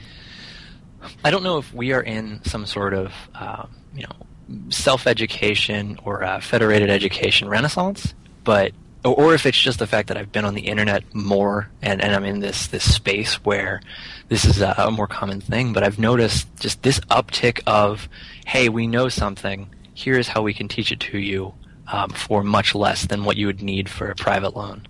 [1.23, 5.97] I don't know if we are in some sort of um, you know self education
[6.03, 8.73] or federated education renaissance, but
[9.03, 12.13] or if it's just the fact that I've been on the internet more and, and
[12.13, 13.81] I'm in this this space where
[14.27, 18.09] this is a, a, more common thing, but I've noticed just this uptick of,
[18.45, 19.69] hey, we know something.
[19.93, 21.53] Here's how we can teach it to you
[21.87, 24.87] um, for much less than what you would need for a private loan.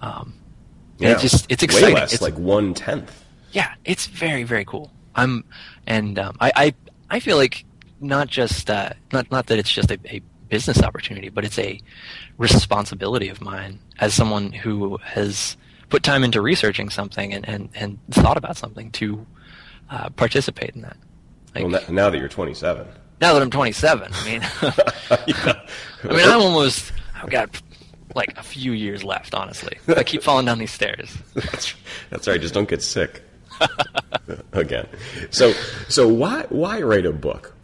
[0.00, 0.34] Um,
[0.98, 1.94] yeah, it's just it's exciting.
[1.94, 3.24] Way less, it's, like one tenth.
[3.52, 4.90] Yeah, it's very very cool.
[5.14, 5.44] I'm
[5.86, 6.74] and um, I, I
[7.10, 7.64] I feel like
[8.00, 11.80] not just uh, not not that it's just a, a business opportunity, but it's a
[12.38, 15.56] responsibility of mine as someone who has
[15.88, 19.26] put time into researching something and, and, and thought about something to
[19.90, 20.96] uh, participate in that.
[21.54, 22.86] Like, well, now that you're 27.
[23.20, 24.42] Now that I'm 27, I mean,
[26.04, 27.60] I mean, I'm almost, I've got
[28.14, 29.78] like a few years left, honestly.
[29.88, 31.16] I keep falling down these stairs.
[31.34, 31.74] that's,
[32.10, 32.40] that's right.
[32.40, 33.22] Just don't get sick
[34.52, 34.86] again.
[35.30, 35.52] So,
[35.88, 37.54] so why, why write a book?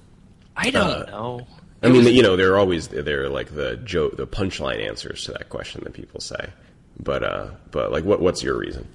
[0.57, 1.47] I don't uh, know.
[1.83, 5.49] I mean, you know, they're always they're like the joke, the punchline answers to that
[5.49, 6.51] question that people say.
[6.99, 8.87] But uh, but like, what what's your reason?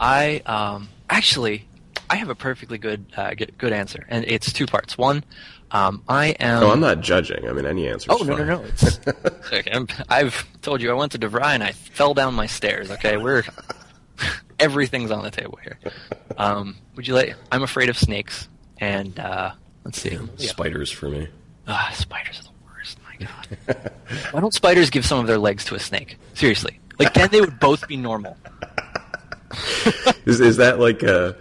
[0.00, 1.66] I um actually
[2.10, 4.96] I have a perfectly good uh, good answer, and it's two parts.
[4.96, 5.24] One,
[5.70, 6.60] um, I am.
[6.60, 7.48] No, I'm not judging.
[7.48, 8.10] I mean, any answer.
[8.10, 9.00] Oh no, no, no, It's,
[9.52, 12.90] okay, i have told you I went to DeVry and I fell down my stairs.
[12.90, 13.44] Okay, we're
[14.58, 15.78] everything's on the table here.
[16.36, 17.36] Um, would you like?
[17.52, 18.48] I'm afraid of snakes,
[18.78, 19.52] and uh,
[19.84, 20.18] let's see.
[20.38, 21.28] Yeah, spiders for me.
[21.68, 22.98] Ah, spiders are the worst.
[23.04, 23.92] My God.
[24.32, 26.16] Why don't spiders give some of their legs to a snake?
[26.34, 26.80] Seriously.
[26.98, 28.36] Like, then they would both be normal.
[30.26, 31.36] is, is that like a.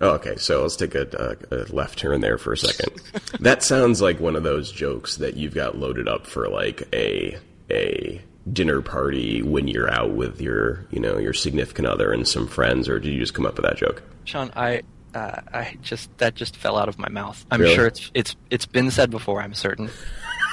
[0.00, 3.00] Oh, okay, so let's take a, a, a, left turn there for a second.
[3.40, 7.38] that sounds like one of those jokes that you've got loaded up for like a
[7.70, 8.20] a
[8.52, 12.88] dinner party when you're out with your you know your significant other and some friends,
[12.88, 14.02] or did you just come up with that joke?
[14.24, 14.82] Sean, I
[15.14, 17.44] uh, I just that just fell out of my mouth.
[17.50, 17.74] I'm really?
[17.74, 19.40] sure it's it's it's been said before.
[19.40, 19.88] I'm certain.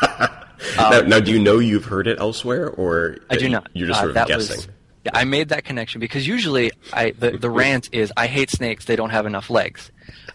[0.19, 0.29] um,
[0.77, 3.69] now, now, do you know you've heard it elsewhere, or I do not?
[3.73, 4.57] You're just uh, sort of guessing.
[4.57, 4.67] Was,
[5.05, 8.85] yeah, I made that connection because usually I the, the rant is I hate snakes.
[8.85, 9.91] They don't have enough legs.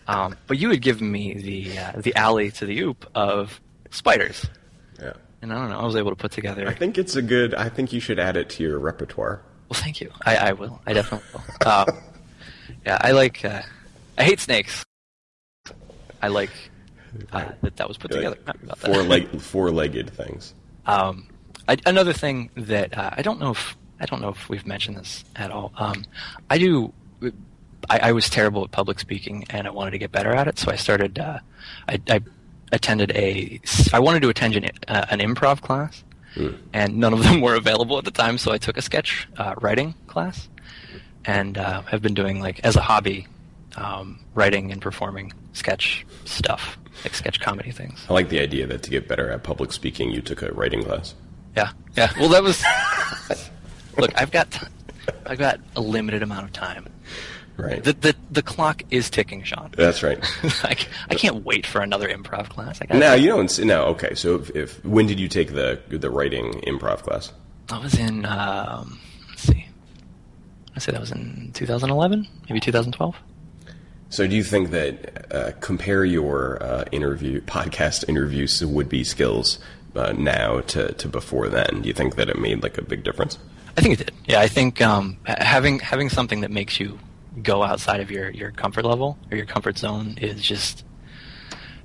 [0.08, 3.60] Um, but you had given me the uh, the alley to the oop of
[3.90, 4.46] spiders.
[5.00, 5.12] Yeah.
[5.42, 5.78] And I don't know.
[5.78, 6.66] I was able to put together.
[6.66, 7.54] I think it's a good.
[7.54, 9.42] I think you should add it to your repertoire.
[9.68, 10.10] Well, thank you.
[10.24, 10.80] I, I will.
[10.86, 11.68] I definitely will.
[11.68, 11.86] Um,
[12.86, 13.44] yeah, I like.
[13.44, 13.62] Uh,
[14.18, 14.84] I hate snakes.
[16.22, 16.50] I like
[17.32, 18.38] uh, that that was put together.
[18.76, 20.54] Four leg, four-legged things.
[20.86, 21.28] Um,
[21.68, 24.96] I, another thing that uh, I don't know if I don't know if we've mentioned
[24.96, 25.72] this at all.
[25.76, 26.04] Um,
[26.50, 26.92] I do.
[27.88, 30.58] I, I, was terrible at public speaking, and I wanted to get better at it.
[30.58, 31.18] So I started.
[31.18, 31.38] Uh,
[31.88, 32.20] I, I,
[32.72, 33.60] attended a.
[33.92, 36.02] I wanted to attend an, uh, an improv class,
[36.34, 36.56] mm.
[36.72, 38.38] and none of them were available at the time.
[38.38, 40.48] So I took a sketch uh, writing class,
[41.24, 43.26] and uh, have been doing like as a hobby,
[43.76, 48.04] um, writing and performing sketch stuff, like sketch comedy things.
[48.08, 50.82] I like the idea that to get better at public speaking, you took a writing
[50.82, 51.14] class.
[51.56, 52.12] Yeah, yeah.
[52.18, 52.62] Well, that was.
[53.98, 54.68] look, I've got,
[55.24, 56.88] I've got a limited amount of time.
[57.56, 57.82] Right.
[57.82, 59.70] The the, the clock is ticking, Sean.
[59.76, 60.18] That's right.
[60.62, 60.76] I,
[61.08, 62.80] I can't wait for another improv class.
[62.92, 63.64] No, you don't.
[63.64, 64.14] No, okay.
[64.14, 67.32] So if, if, when did you take the the writing improv class?
[67.70, 68.26] I was in.
[68.26, 69.00] Um,
[69.30, 69.66] let's see.
[70.74, 73.16] I say that was in 2011, maybe 2012.
[74.08, 79.58] So, do you think that uh, compare your uh, interview podcast interviews would be skills
[79.96, 81.82] uh, now to, to before then?
[81.82, 83.38] Do you think that it made like a big difference?
[83.76, 84.14] I think it did.
[84.26, 86.98] Yeah, I think um, having having something that makes you
[87.42, 90.84] go outside of your, your comfort level or your comfort zone is just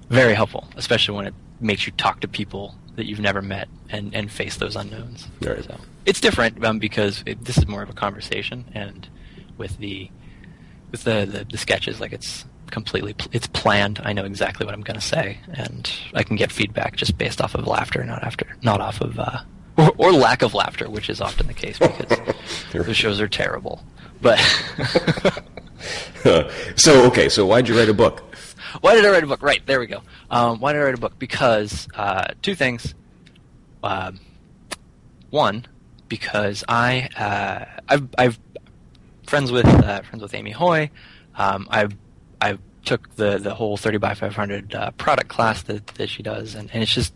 [0.10, 4.14] very helpful, especially when it makes you talk to people that you've never met and,
[4.16, 5.28] and face those unknowns.
[5.42, 5.64] Right.
[5.64, 9.08] So it's different um, because it, this is more of a conversation, and
[9.58, 10.10] with the
[10.92, 14.00] with the, the, the sketches, like it's completely it's planned.
[14.04, 17.42] I know exactly what I'm going to say, and I can get feedback just based
[17.42, 19.40] off of laughter, not after, not off of uh,
[19.78, 22.20] or, or, lack of laughter, which is often the case because
[22.86, 23.84] the shows are terrible.
[24.22, 24.38] But
[26.76, 28.24] so okay, so why'd you write a book?
[28.82, 29.42] Why did I write a book?
[29.42, 30.02] Right there we go.
[30.30, 31.20] Um, why did I write a book?
[31.20, 32.96] Because uh, two things.
[33.84, 34.12] Uh,
[35.32, 35.66] one,
[36.08, 38.40] because I uh, I've I've
[39.32, 40.92] friends with uh, friends with Amy Hoy.
[41.36, 41.88] Um, I
[42.42, 46.54] I took the the whole 30 by 500 uh, product class that, that she does,
[46.54, 47.14] and, and it's just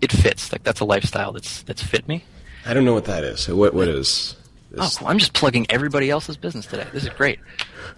[0.00, 0.50] it fits.
[0.50, 2.24] Like that's a lifestyle that's that's fit me.
[2.66, 3.38] I don't know what that is.
[3.38, 4.34] So what what is?
[4.72, 4.80] This?
[4.80, 5.08] Oh, cool.
[5.08, 6.86] I'm just plugging everybody else's business today.
[6.92, 7.38] This is great.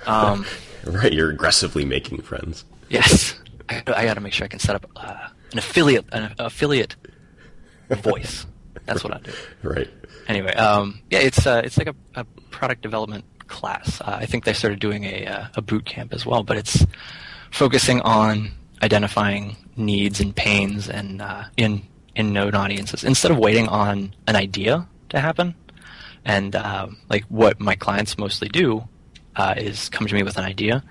[0.07, 0.45] Um,
[0.85, 2.67] right, you're aggressively making friends.
[2.91, 3.35] Yes,
[3.71, 6.97] I, I got to make sure I can set up uh, an affiliate an affiliate
[7.89, 8.45] voice.
[8.85, 9.33] That's what I do.
[9.63, 9.89] Right.
[10.29, 13.25] Anyway, um, yeah, it's uh, it's like a, a product development
[13.55, 14.01] class.
[14.01, 16.85] Uh, I think they started doing a, uh, a boot camp as well, but it's
[17.51, 18.51] focusing on
[18.83, 21.83] identifying needs and pains and uh, in
[22.17, 25.55] in known audiences instead of waiting on an idea to happen.
[26.25, 28.89] And um, like what my clients mostly do
[29.37, 30.83] uh, is come to me with an idea.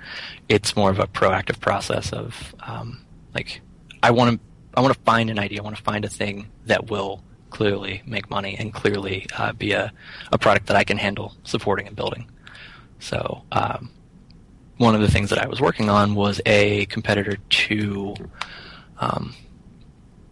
[0.48, 3.06] It's more of a proactive process of um,
[3.36, 3.62] like
[4.02, 4.40] I want to
[4.76, 5.60] I want to find an idea.
[5.62, 9.72] I want to find a thing that will clearly make money and clearly uh, be
[9.74, 9.94] a,
[10.32, 12.26] a product that I can handle supporting and building.
[13.04, 13.90] So um,
[14.78, 18.16] one of the things that I was working on was a competitor to,
[18.98, 19.36] um,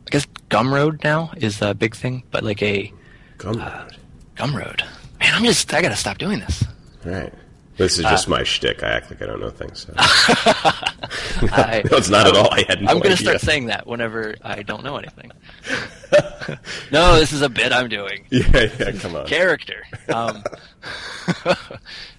[0.07, 2.93] I guess Gumroad now is a big thing, but like a
[3.37, 3.61] Gumroad.
[3.61, 3.89] Uh,
[4.37, 4.81] Gumroad.
[5.19, 6.63] Man, I'm just I gotta stop doing this.
[7.05, 7.33] All right.
[7.75, 8.83] This is just uh, my shtick.
[8.83, 9.87] I act like I don't know things.
[9.87, 9.93] So.
[9.97, 12.53] I, no, it's not at all.
[12.53, 15.31] I had no I'm going to start saying that whenever I don't know anything.
[16.91, 18.25] no, this is a bit I'm doing.
[18.29, 19.25] Yeah, yeah, come on.
[19.25, 19.83] Character.
[20.13, 20.43] Um,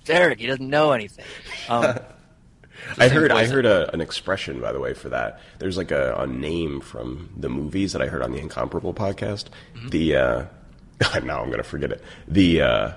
[0.04, 1.24] Derek, he doesn't know anything.
[1.68, 1.98] Um,
[2.98, 5.40] I heard I heard a, an expression by the way for that.
[5.58, 9.46] There's like a, a, name from the movies that I heard on the Incomparable podcast.
[9.74, 9.88] Mm-hmm.
[9.88, 10.44] The uh,
[11.22, 12.02] now I'm gonna forget it.
[12.28, 12.92] The uh,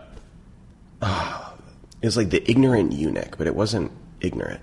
[2.01, 3.91] it was like the ignorant eunuch, but it wasn't
[4.21, 4.61] ignorant.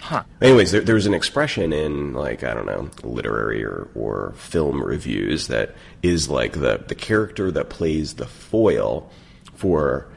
[0.00, 0.24] Huh.
[0.40, 4.82] Anyways, there, there was an expression in like I don't know literary or, or film
[4.82, 9.10] reviews that is like the the character that plays the foil
[9.54, 10.08] for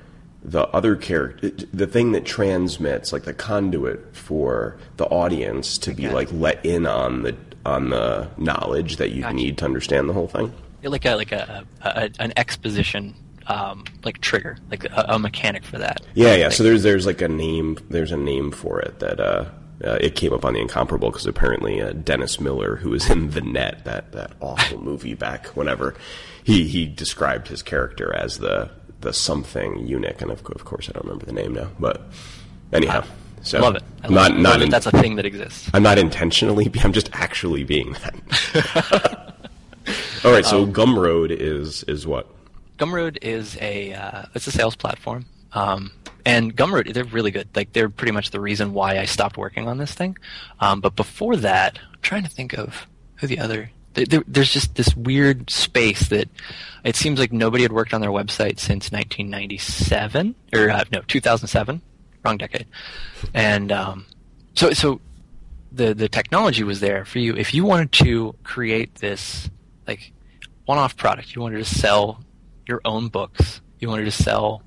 [0.48, 6.08] the other character, the thing that transmits, like the conduit for the audience to be
[6.08, 7.36] like let in on the
[7.66, 9.36] on the knowledge that you gotcha.
[9.36, 10.54] need to understand the whole thing.
[10.84, 13.16] Like a like a, a an exposition
[13.48, 16.02] um, like trigger, like a, a, mechanic for that.
[16.14, 16.50] Yeah, yeah.
[16.50, 19.46] So there's there's like a name there's a name for it that uh,
[19.84, 23.32] uh, it came up on the Incomparable because apparently uh, Dennis Miller, who was in
[23.32, 25.96] The Net, that that awful movie back whenever,
[26.44, 28.70] he he described his character as the
[29.02, 32.02] the something eunuch, and of, of course I don't remember the name now, but
[32.74, 33.04] anyhow.
[33.42, 33.84] So love it.
[34.04, 34.64] I not love not it.
[34.64, 35.70] In, that's a thing that exists.
[35.74, 36.72] I'm not intentionally.
[36.84, 39.36] I'm just actually being that.
[40.26, 40.46] All right.
[40.46, 42.28] So um, Gumroad is is what?
[42.78, 45.26] Gumroad is a uh, it's a sales platform.
[45.54, 45.92] Um,
[46.26, 47.48] and Gumroad, they're really good.
[47.56, 50.18] Like they're pretty much the reason why I stopped working on this thing.
[50.60, 52.88] Um, but before that, I'm trying to think of
[53.18, 56.30] who the other there, there's just this weird space that
[56.84, 61.82] it seems like nobody had worked on their website since 1997 or uh, no 2007,
[62.24, 62.68] wrong decade,
[63.34, 64.06] and um,
[64.54, 65.02] so so
[65.72, 69.50] the the technology was there for you if you wanted to create this
[69.88, 70.14] like
[70.66, 71.36] one-off product.
[71.36, 72.24] You wanted to sell
[72.68, 73.62] your own books.
[73.80, 74.64] You wanted to sell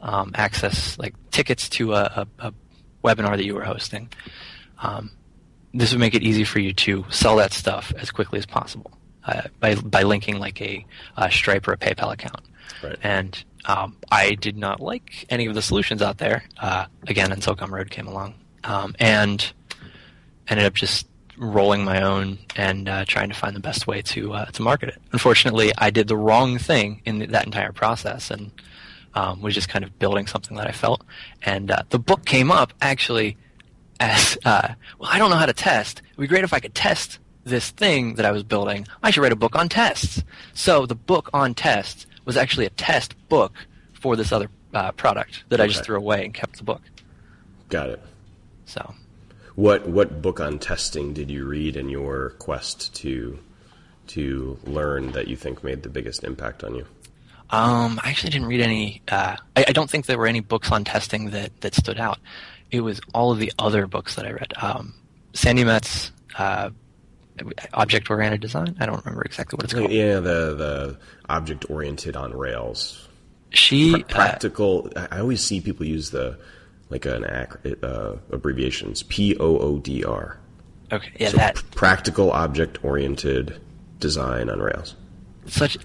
[0.00, 2.54] um, access like tickets to a, a, a,
[3.04, 4.08] webinar that you were hosting.
[4.80, 5.10] Um,
[5.78, 8.90] this would make it easy for you to sell that stuff as quickly as possible
[9.24, 10.84] uh, by by linking like a,
[11.16, 12.40] a, Stripe or a PayPal account.
[12.82, 12.98] Right.
[13.02, 16.44] And um, I did not like any of the solutions out there.
[16.60, 19.52] Uh, again, until Gumroad came along, um, and
[20.48, 21.06] ended up just
[21.36, 24.88] rolling my own and uh, trying to find the best way to uh, to market
[24.90, 25.00] it.
[25.12, 28.50] Unfortunately, I did the wrong thing in the, that entire process and
[29.14, 31.04] um, was just kind of building something that I felt.
[31.42, 33.36] And uh, the book came up actually
[34.00, 35.10] as uh, well.
[35.12, 35.98] I don't know how to test.
[35.98, 38.86] It would be great if I could test this thing that I was building.
[39.02, 40.22] I should write a book on tests.
[40.54, 43.54] So the book on tests was actually a test book
[43.94, 45.64] for this other uh, product that okay.
[45.64, 46.82] I just threw away and kept the book.
[47.68, 48.02] Got it.
[48.66, 48.94] So
[49.54, 53.38] what what book on testing did you read in your quest to
[54.08, 56.86] to learn that you think made the biggest impact on you?
[57.50, 59.02] Um, I actually didn't read any.
[59.08, 62.18] Uh, I, I, don't think there were any books on testing that, that stood out.
[62.70, 64.52] It was all of the other books that I read.
[64.60, 64.94] Um,
[65.32, 66.70] Sandi Metz, uh,
[67.72, 68.76] object oriented design.
[68.80, 69.90] I don't remember exactly what it's called.
[69.90, 70.98] Yeah, the the
[71.28, 73.08] object oriented on Rails.
[73.50, 74.92] She pra- uh, practical.
[74.94, 76.38] Uh, I always see people use the
[76.90, 80.38] like an ac- uh, abbreviations P O O D R.
[80.90, 83.60] Okay, yeah, so that practical object oriented
[84.00, 84.94] design on Rails.
[85.46, 85.78] Such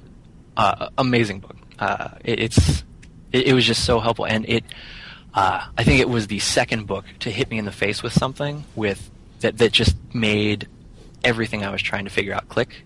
[0.57, 1.57] uh, amazing book.
[1.79, 2.83] Uh, it, it's
[3.31, 4.63] it, it, was just so helpful, and it.
[5.33, 8.13] Uh, I think it was the second book to hit me in the face with
[8.13, 9.09] something with
[9.39, 10.67] that that just made
[11.23, 12.83] everything I was trying to figure out click.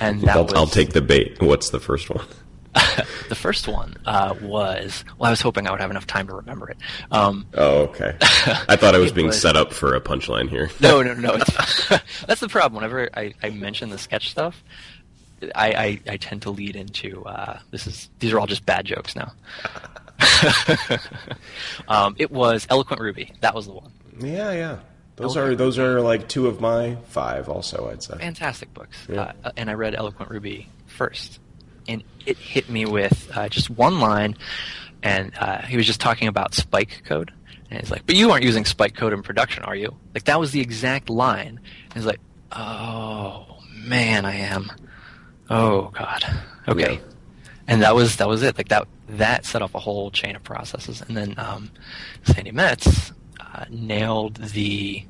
[0.00, 1.40] And that I'll, was, I'll take the bait.
[1.40, 2.26] What's the first one?
[3.28, 6.34] the first one uh, was well, I was hoping I would have enough time to
[6.34, 6.76] remember it.
[7.10, 8.16] Um, oh, okay.
[8.20, 10.70] I thought I was being was, set up for a punchline here.
[10.80, 11.36] no, no, no.
[12.26, 12.74] that's the problem.
[12.76, 14.62] Whenever I, I mention the sketch stuff,
[15.54, 18.84] I, I, I tend to lead into uh, this is these are all just bad
[18.84, 19.32] jokes now.
[21.88, 23.32] um, it was Eloquent Ruby.
[23.40, 23.92] That was the one.
[24.20, 24.78] Yeah, yeah.
[25.16, 27.48] Those Eloquent are those are like two of my five.
[27.48, 28.96] Also, I'd say fantastic books.
[29.08, 29.32] Yeah.
[29.44, 31.40] Uh, and I read Eloquent Ruby first,
[31.86, 34.36] and it hit me with uh, just one line,
[35.02, 37.32] and uh, he was just talking about spike code,
[37.70, 40.38] and he's like, "But you aren't using spike code in production, are you?" Like that
[40.38, 41.60] was the exact line.
[41.84, 42.20] And he's like,
[42.52, 44.70] "Oh man, I am."
[45.50, 46.24] Oh God.
[46.68, 46.94] Okay.
[46.94, 47.00] Yeah.
[47.68, 48.56] And that was that was it.
[48.56, 51.70] Like that that set off a whole chain of processes, and then um,
[52.24, 55.04] Sandi Metz uh, nailed the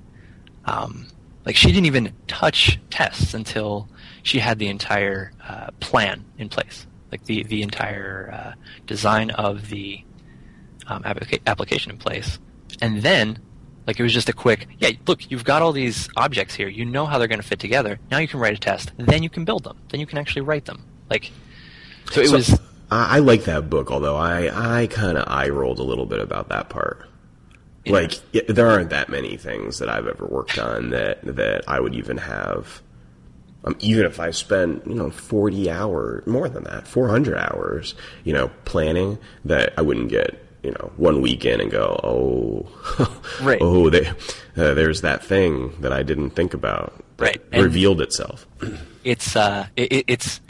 [0.65, 1.07] um,
[1.47, 3.89] like she didn't even touch tests until
[4.23, 8.53] she had the entire uh, plan in place, like the the entire uh,
[8.87, 10.05] design of the
[10.89, 12.41] um, applica- application in place,
[12.83, 13.39] and then
[13.89, 16.69] like it was just a quick, yeah, look, you've got all these objects here.
[16.69, 17.99] You know how they're going to fit together.
[18.11, 18.93] Now you can write a test.
[18.99, 19.79] Then you can build them.
[19.89, 20.85] Then you can actually write them.
[21.09, 21.33] Like,
[22.11, 22.61] so it so, was.
[22.91, 26.49] I like that book, although I I kind of eye rolled a little bit about
[26.49, 27.07] that part.
[27.85, 27.93] Yeah.
[27.93, 31.95] Like there aren't that many things that I've ever worked on that that I would
[31.95, 32.83] even have
[33.65, 37.95] um, even if I spent, you know, 40 hours, more than that, 400 hours,
[38.25, 42.67] you know, planning, that I wouldn't get, you know, one weekend and go, oh,
[43.43, 43.59] right.
[43.61, 44.15] oh, they, uh,
[44.75, 47.43] there's that thing that I didn't think about right.
[47.53, 48.47] revealed itself.
[49.05, 50.43] It's, uh, it, it's,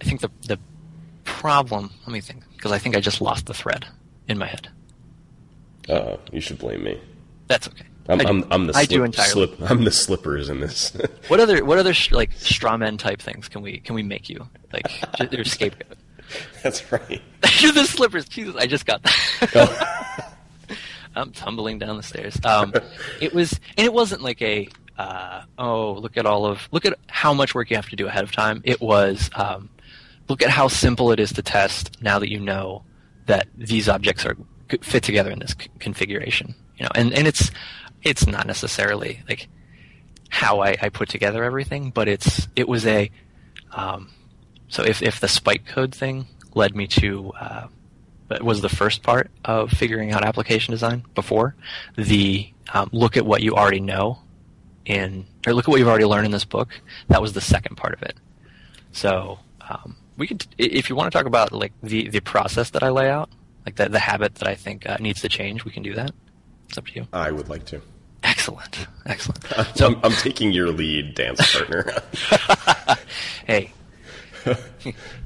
[0.00, 0.58] I think the, the
[1.44, 3.84] problem, let me think, because I think I just lost the thread
[4.28, 4.66] in my head.
[5.90, 6.98] Uh, you should blame me.
[7.48, 7.84] That's okay.
[8.08, 9.30] I'm, I, am I'm the I do entirely.
[9.30, 10.96] Slip, I'm the slippers in this.
[11.28, 14.48] what other what other like straw man type things can we can we make you
[14.72, 14.86] like
[15.30, 15.98] your scapegoat?
[16.62, 17.20] That's right.
[17.58, 18.26] You're the slippers.
[18.26, 19.50] Jesus, I just got that.
[19.54, 20.76] Oh.
[21.14, 22.38] I'm tumbling down the stairs.
[22.42, 22.72] Um,
[23.20, 24.66] it was, and it wasn't like a,
[24.98, 28.08] uh, oh, look at all of, look at how much work you have to do
[28.08, 28.62] ahead of time.
[28.64, 29.68] It was, um,
[30.28, 32.84] look at how simple it is to test now that you know
[33.26, 34.36] that these objects are
[34.82, 36.54] fit together in this c- configuration.
[36.76, 37.50] You know, and and it's
[38.02, 39.48] it's not necessarily like
[40.28, 43.10] how I, I put together everything, but it's it was a
[43.72, 44.10] um,
[44.68, 47.66] so if if the spike code thing led me to uh,
[48.40, 51.54] was the first part of figuring out application design before
[51.96, 54.18] the um, look at what you already know
[54.84, 56.68] in or look at what you've already learned in this book
[57.08, 58.16] that was the second part of it
[58.92, 59.38] so
[59.68, 62.90] um, we could if you want to talk about like the the process that I
[62.90, 63.30] lay out
[63.66, 66.12] like the the habit that I think uh, needs to change we can do that
[66.68, 67.80] it's up to you I would like to
[68.24, 69.44] Excellent, excellent.
[69.76, 71.92] So I'm, I'm taking your lead, dance partner.
[73.46, 73.70] hey,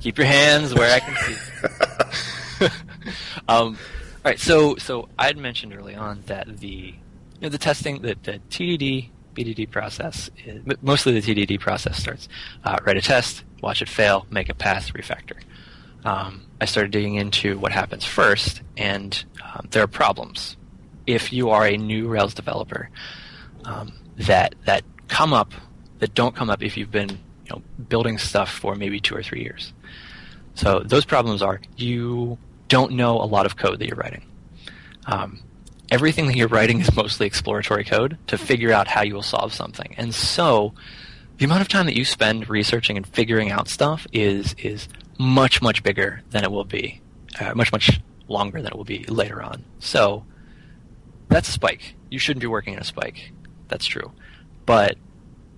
[0.01, 2.66] keep your hands where I can see.
[3.48, 3.78] um, all
[4.24, 8.24] right, so so I had mentioned early on that the you know the testing that
[8.24, 10.31] the TDD BDD process
[10.82, 12.28] mostly the TDD process starts
[12.65, 15.39] uh, write a test, watch it fail, make a pass, refactor.
[16.05, 20.56] Um, I started digging into what happens first, and um, there are problems
[21.06, 22.90] if you are a new Rails developer
[23.65, 25.52] um, that that come up
[26.01, 29.23] that don't come up if you've been you know building stuff for maybe two or
[29.23, 29.73] three years.
[30.55, 34.24] So those problems are you don't know a lot of code that you're writing.
[35.06, 35.40] Um,
[35.90, 39.52] everything that you're writing is mostly exploratory code to figure out how you will solve
[39.52, 40.74] something, and so
[41.39, 44.89] the amount of time that you spend researching and figuring out stuff is is
[45.19, 47.01] much much bigger than it will be,
[47.40, 49.65] uh, much much longer than it will be later on.
[49.78, 50.24] So
[51.28, 51.94] that's a spike.
[52.10, 53.32] You shouldn't be working in a spike.
[53.69, 54.12] That's true,
[54.66, 54.97] but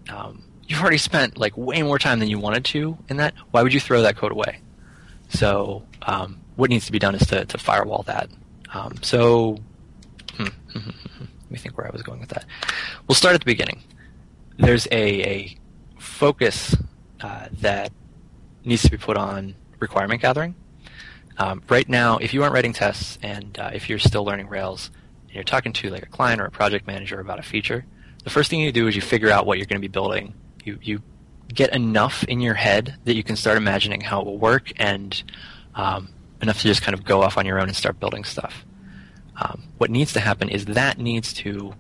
[0.09, 3.35] um, you've already spent like way more time than you wanted to in that.
[3.51, 4.61] Why would you throw that code away?
[5.28, 8.31] So um, what needs to be done is to, to firewall that.
[8.73, 9.59] Um, so
[10.45, 12.45] let me think where I was going with that.
[13.07, 13.83] We'll start at the beginning.
[14.59, 15.59] There's a, a
[15.99, 16.77] focus
[17.21, 17.93] uh, that
[18.65, 20.55] needs to be put on requirement gathering.
[21.39, 24.91] Um, right now, if you aren't writing tests and uh, if you're still learning Rails,
[25.23, 27.87] and you're talking to like a client or a project manager about a feature,
[28.25, 30.35] the first thing you do is you figure out what you're going to be building.
[30.65, 31.03] You you
[31.49, 35.23] get enough in your head that you can start imagining how it will work, and
[35.75, 36.11] um,
[36.43, 38.65] enough to just kind of go off on your own and start building stuff.
[39.36, 41.74] Um, what needs to happen is that needs to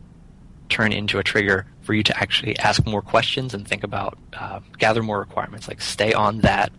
[0.68, 4.60] turn into a trigger for you to actually ask more questions and think about, uh,
[4.78, 5.68] gather more requirements.
[5.68, 6.72] Like stay on that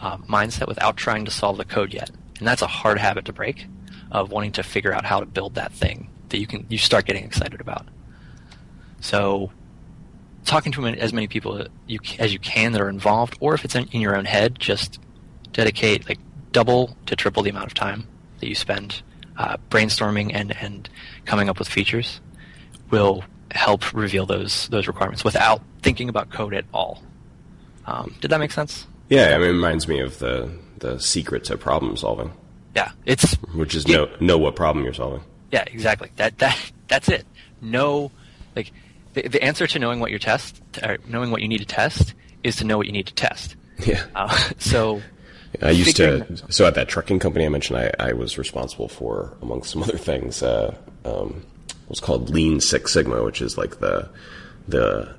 [0.00, 3.32] uh, mindset without trying to solve the code yet, and that's a hard habit to
[3.32, 3.66] break
[4.10, 7.06] of wanting to figure out how to build that thing that you can you start
[7.06, 7.86] getting excited about.
[9.00, 9.50] So,
[10.44, 11.66] talking to as many people
[12.18, 15.00] as you can that are involved, or if it's in your own head, just
[15.52, 16.18] dedicate like
[16.52, 18.06] double to triple the amount of time
[18.40, 19.02] that you spend
[19.36, 20.88] uh, brainstorming and and
[21.24, 22.20] coming up with features
[22.90, 27.02] will help reveal those those requirements without thinking about code at all.
[27.86, 28.86] Um, did that make sense?
[29.08, 32.32] Yeah, I mean, it reminds me of the the secret to problem solving.
[32.74, 35.22] Yeah, it's which is know know what problem you're solving.
[35.52, 36.10] Yeah, exactly.
[36.16, 37.26] That that that's it.
[37.60, 38.10] Know
[38.54, 38.72] like
[39.14, 42.14] the, the answer to knowing what your test or knowing what you need to test
[42.42, 43.56] is to know what you need to test.
[43.84, 44.04] Yeah.
[44.14, 45.02] Uh, so
[45.62, 49.36] I used to so at that trucking company I mentioned I, I was responsible for
[49.42, 51.44] among some other things uh, um,
[51.86, 54.08] what's called Lean Six Sigma, which is like the
[54.68, 55.14] the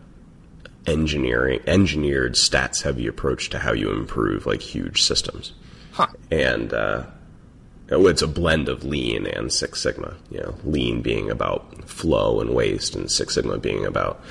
[0.85, 5.53] engineering engineered stats heavy approach to how you improve like huge systems.
[5.91, 6.07] Huh.
[6.31, 7.07] And uh,
[7.89, 10.15] Oh, it's a blend of lean and Six Sigma.
[10.29, 14.21] You know, lean being about flow and waste, and Six Sigma being about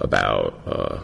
[0.00, 0.98] about uh,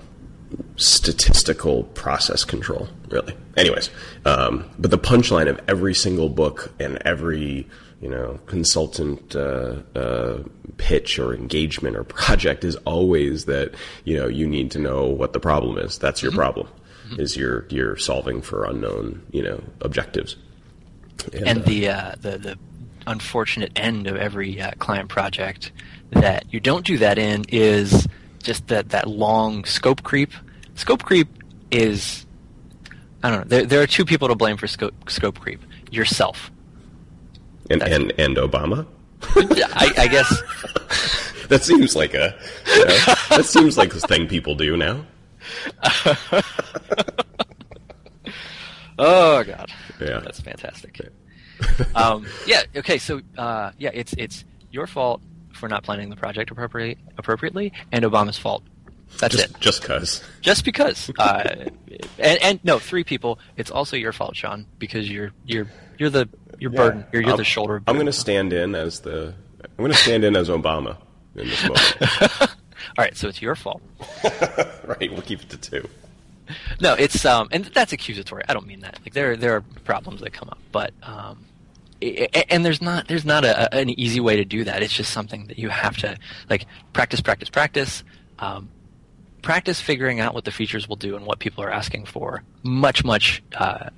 [0.77, 2.89] statistical process control.
[3.09, 3.35] Really.
[3.57, 3.91] Anyways,
[4.24, 7.69] um, but the punchline of every single book and every
[8.01, 10.43] you know consultant uh, uh,
[10.77, 13.74] pitch or engagement or project is always that
[14.05, 15.99] you know you need to know what the problem is.
[15.99, 16.41] That's your mm-hmm.
[16.41, 16.69] problem.
[17.09, 17.20] Mm-hmm.
[17.20, 20.37] Is you're you're solving for unknown you know objectives.
[21.33, 22.59] And, and the, uh, the the
[23.07, 25.73] unfortunate end of every uh, client project
[26.11, 28.07] that you don't do that in is
[28.43, 30.32] just that that long scope creep.
[30.74, 31.28] Scope creep
[31.70, 32.27] is
[33.23, 33.44] I don't know.
[33.44, 35.60] There there are two people to blame for scope scope creep.
[35.90, 36.51] Yourself.
[37.70, 38.86] And and, and Obama.
[39.35, 40.28] I, I guess.
[41.48, 42.35] that seems like a
[42.66, 45.06] you know, that seems like a thing people do now.
[48.98, 49.70] Oh God,
[50.01, 51.01] yeah, that's fantastic.
[51.94, 52.62] um, yeah.
[52.77, 52.98] Okay.
[52.98, 55.20] So uh, yeah, it's it's your fault
[55.62, 58.64] for not planning the project appropriately, appropriately, and Obama's fault.
[59.20, 59.60] That's just, it.
[59.60, 60.20] Just cause.
[60.40, 61.09] Just because.
[61.18, 61.68] Uh,
[62.18, 63.39] and, and no, three people.
[63.56, 65.68] It's also your fault, Sean, because you're you're
[65.98, 66.28] you're the
[66.59, 67.05] your yeah, burden.
[67.12, 67.80] You're, you're the shoulder.
[67.86, 69.34] I'm going to stand in as the.
[69.62, 70.97] I'm going to stand in as Obama
[71.36, 71.97] in this moment.
[72.40, 72.48] All
[72.98, 73.82] right, so it's your fault.
[74.84, 75.89] right, we'll keep it to two
[76.80, 78.43] no, it's um, and that's accusatory.
[78.48, 78.98] I don't mean that.
[79.02, 81.44] Like there, there are problems that come up, but um,
[82.51, 84.83] and there's not there's not a, an easy way to do that.
[84.83, 86.16] It's just something that you have to
[86.51, 88.05] like practice, practice, practice.
[88.39, 88.70] Um,
[89.43, 93.05] practice figuring out what the features will do and what people are asking for much,
[93.05, 93.91] much uh,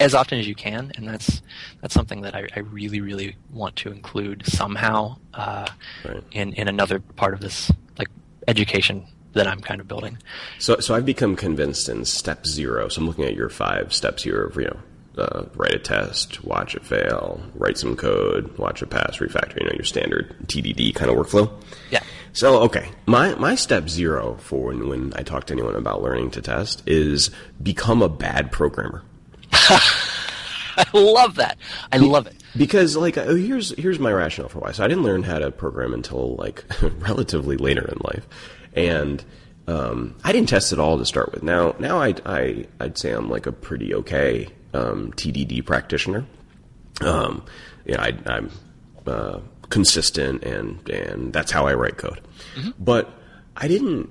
[0.00, 1.42] as often as you can, and that's
[1.82, 5.66] that's something that I, I really, really want to include somehow uh,
[6.04, 6.22] right.
[6.32, 8.08] in in another part of this like
[8.46, 10.18] education that I'm kind of building.
[10.58, 12.88] So, so I've become convinced in step zero.
[12.88, 14.78] So I'm looking at your five steps here of, you know,
[15.18, 19.66] uh, write a test, watch it fail, write some code, watch it pass, refactor, you
[19.66, 21.50] know, your standard TDD kind of workflow.
[21.90, 22.02] Yeah.
[22.32, 26.30] So okay, my my step zero for when when I talk to anyone about learning
[26.32, 27.30] to test is
[27.62, 29.02] become a bad programmer.
[29.52, 31.58] I love that.
[31.90, 34.72] I love it because like oh, here's here's my rationale for why.
[34.72, 36.64] So I didn't learn how to program until like
[36.98, 38.26] relatively later in life,
[38.74, 39.24] and
[39.66, 41.42] um, I didn't test at all to start with.
[41.42, 46.26] Now now I I I'd say I'm like a pretty okay um, TDD practitioner.
[47.00, 47.44] Um,
[47.84, 48.50] you know, I, am
[49.06, 52.20] uh, consistent and and that's how I write code.
[52.56, 52.70] Mm-hmm.
[52.78, 53.10] But
[53.56, 54.10] I didn't.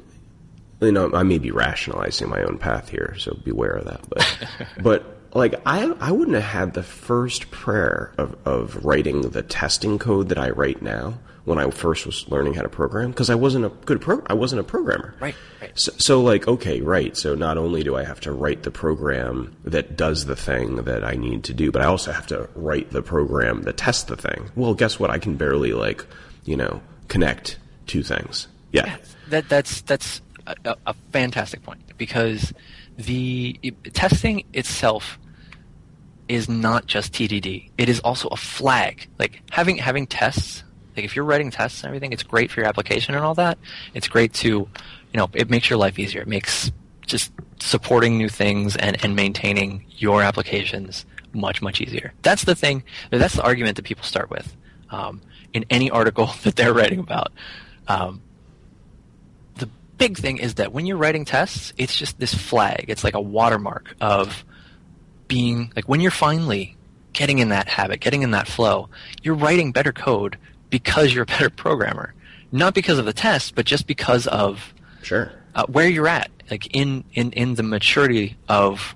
[0.80, 4.08] You know, I may be rationalizing my own path here, so beware of that.
[4.10, 4.48] But
[4.84, 9.98] but like I I wouldn't have had the first prayer of of writing the testing
[10.00, 11.18] code that I write now
[11.48, 14.34] when I first was learning how to program because I wasn't a good pro I
[14.34, 15.16] wasn't a programmer.
[15.22, 15.34] Right.
[15.62, 15.72] right.
[15.80, 17.16] So, so, like okay, right.
[17.16, 21.06] So not only do I have to write the program that does the thing that
[21.06, 24.18] I need to do, but I also have to write the program that tests the
[24.18, 24.52] thing.
[24.58, 25.10] Well, guess what?
[25.10, 26.06] I can barely like
[26.44, 28.50] you know connect two things.
[28.74, 28.86] Yeah.
[28.88, 28.98] yeah
[29.30, 32.54] that that's that's a, a fantastic point because
[32.98, 33.58] the
[33.94, 35.18] testing itself
[36.28, 37.72] is not just TDD.
[37.78, 39.08] It is also a flag.
[39.18, 40.66] Like having having tests
[40.98, 43.58] like if you're writing tests and everything, it's great for your application and all that.
[43.94, 44.68] It's great to, you
[45.14, 46.22] know, it makes your life easier.
[46.22, 46.72] It makes
[47.06, 52.14] just supporting new things and, and maintaining your applications much, much easier.
[52.24, 54.56] That's the thing, that's the argument that people start with
[54.90, 55.22] um,
[55.54, 57.32] in any article that they're writing about.
[57.88, 58.22] Um,
[59.56, 62.86] the big thing is that when you're writing tests, it's just this flag.
[62.90, 64.44] It's like a watermark of
[65.28, 66.76] being, like when you're finally
[67.14, 68.90] getting in that habit, getting in that flow,
[69.24, 70.38] you're writing better code
[70.70, 72.14] because you're a better programmer,
[72.52, 75.32] not because of the test, but just because of sure.
[75.56, 78.96] uh, where you're at, like in in in the maturity of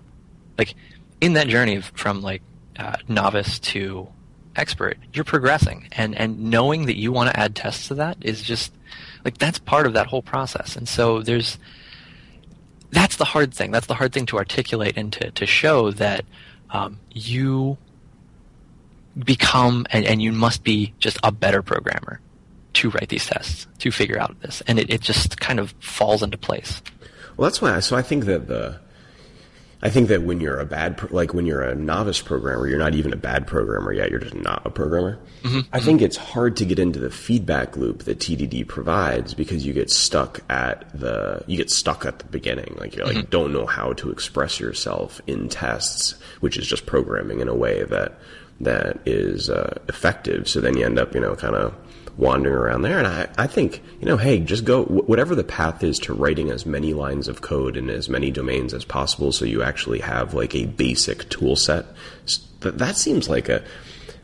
[0.57, 0.75] like
[1.19, 2.41] in that journey of, from like
[2.77, 4.07] uh, novice to
[4.55, 8.41] expert, you're progressing, and and knowing that you want to add tests to that is
[8.41, 8.73] just
[9.23, 11.57] like that's part of that whole process, and so there's
[12.91, 13.71] that's the hard thing.
[13.71, 16.25] That's the hard thing to articulate and to to show that
[16.69, 17.77] um, you
[19.17, 22.19] become and, and you must be just a better programmer
[22.73, 24.61] to write these tests to figure out this.
[24.67, 26.81] And it, it just kind of falls into place.
[27.37, 28.79] Well that's why I, so i think that the
[29.81, 32.93] i think that when you're a bad like when you're a novice programmer you're not
[32.93, 34.11] even a bad programmer yet.
[34.11, 35.17] You're just not a programmer.
[35.43, 35.61] Mm-hmm.
[35.73, 39.73] i think it's hard to get into the feedback loop that tdd provides because you
[39.73, 42.75] get stuck at the you get stuck at the beginning.
[42.79, 43.29] Like you like mm-hmm.
[43.29, 47.83] don't know how to express yourself in tests which is just programming in a way
[47.83, 48.19] that
[48.63, 50.47] that is uh, effective.
[50.47, 51.73] So then you end up, you know, kind of
[52.17, 52.97] wandering around there.
[52.97, 56.49] And I, I think, you know, hey, just go, whatever the path is to writing
[56.49, 60.33] as many lines of code in as many domains as possible so you actually have
[60.33, 61.85] like a basic tool set.
[62.59, 63.63] That, that seems like a,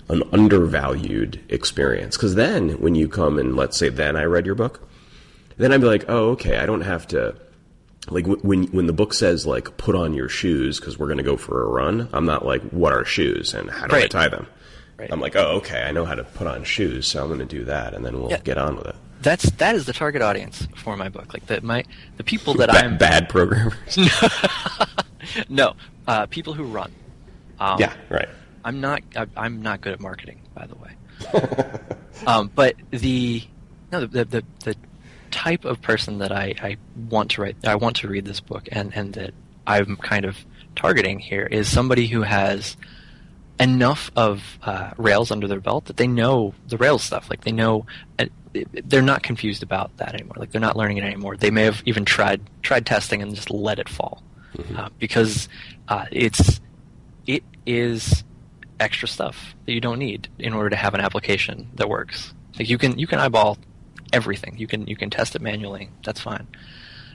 [0.09, 2.17] an undervalued experience.
[2.17, 4.87] Because then when you come and let's say then I read your book,
[5.57, 7.35] then I'd be like, oh, okay, I don't have to
[8.09, 11.23] like when when the book says like put on your shoes because we're going to
[11.23, 14.05] go for a run i'm not like what are shoes and how do right.
[14.05, 14.47] i tie them?
[14.97, 15.11] Right.
[15.11, 17.45] i'm like oh okay i know how to put on shoes so i'm going to
[17.45, 18.39] do that and then we'll yeah.
[18.39, 18.95] get on with it.
[19.21, 21.33] That's that is the target audience for my book.
[21.33, 21.83] Like that my
[22.17, 23.97] the people that i'm bad programmers?
[25.49, 25.73] No.
[26.07, 26.89] Uh, people who run.
[27.59, 28.29] Um, yeah right.
[28.63, 30.91] I'm not I, am not good at marketing by the way.
[32.25, 33.43] Um, but the
[33.91, 34.75] no the, the, the
[35.37, 36.77] type of person that I, I
[37.09, 39.33] want to write, I want to read this book, and and that
[39.67, 40.35] I'm kind of
[40.75, 42.75] targeting here is somebody who has
[43.59, 47.29] enough of uh, Rails under their belt that they know the Rails stuff.
[47.29, 47.85] Like they know,
[48.17, 48.25] uh,
[48.83, 50.37] they're not confused about that anymore.
[50.37, 51.37] Like they're not learning it anymore.
[51.37, 54.23] They may have even tried tried testing and just let it fall
[54.55, 54.75] mm-hmm.
[54.75, 55.49] uh, because
[55.87, 56.59] uh, it's
[57.27, 58.23] it is
[58.79, 62.33] extra stuff that you don't need in order to have an application that works.
[62.57, 63.59] Like you can you can eyeball
[64.13, 64.57] everything.
[64.57, 65.89] You can you can test it manually.
[66.03, 66.47] That's fine.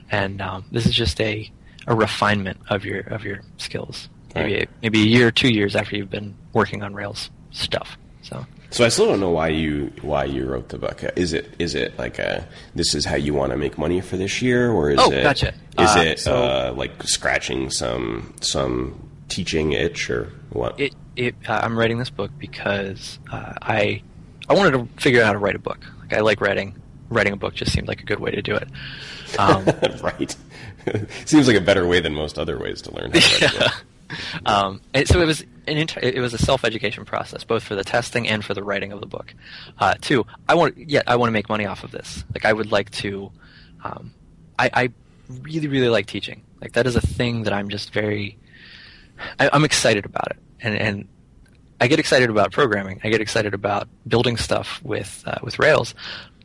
[0.09, 1.51] And um, this is just a
[1.87, 4.09] a refinement of your of your skills.
[4.35, 4.69] Maybe right.
[4.81, 7.97] maybe a year, or two years after you've been working on Rails stuff.
[8.21, 8.45] So.
[8.71, 11.03] So I still don't know why you why you wrote the book.
[11.15, 14.17] Is it is it like a this is how you want to make money for
[14.17, 15.49] this year, or is oh, it gotcha.
[15.77, 20.79] is uh, it so uh, like scratching some some teaching itch or what?
[20.79, 24.01] It, it uh, I'm writing this book because uh, I
[24.49, 25.85] I wanted to figure out how to write a book.
[25.99, 26.81] Like I like writing
[27.13, 28.67] writing a book just seemed like a good way to do it.
[29.39, 29.65] Um,
[30.03, 30.35] right.
[31.25, 33.71] Seems like a better way than most other ways to learn how to write yeah.
[34.45, 38.27] Um, so it was an it was a self education process, both for the testing
[38.27, 39.33] and for the writing of the book.
[39.79, 42.23] Uh, two, I want yeah, I want to make money off of this.
[42.33, 43.31] Like I would like to.
[43.83, 44.13] Um,
[44.59, 44.89] I, I
[45.41, 46.43] really really like teaching.
[46.61, 48.37] Like that is a thing that I'm just very.
[49.39, 51.07] I, I'm excited about it, and and
[51.81, 53.01] I get excited about programming.
[53.03, 55.95] I get excited about building stuff with uh, with Rails,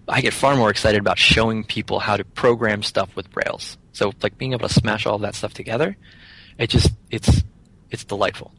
[0.09, 3.77] I get far more excited about showing people how to program stuff with Rails.
[3.93, 5.97] So like being able to smash all that stuff together,
[6.59, 7.43] it just it's
[7.91, 8.53] it's delightful.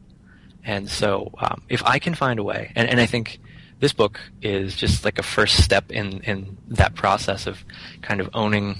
[0.64, 3.40] And so um, if I can find a way, and, and I think
[3.80, 7.64] this book is just like a first step in in that process of
[8.02, 8.76] kind of owning,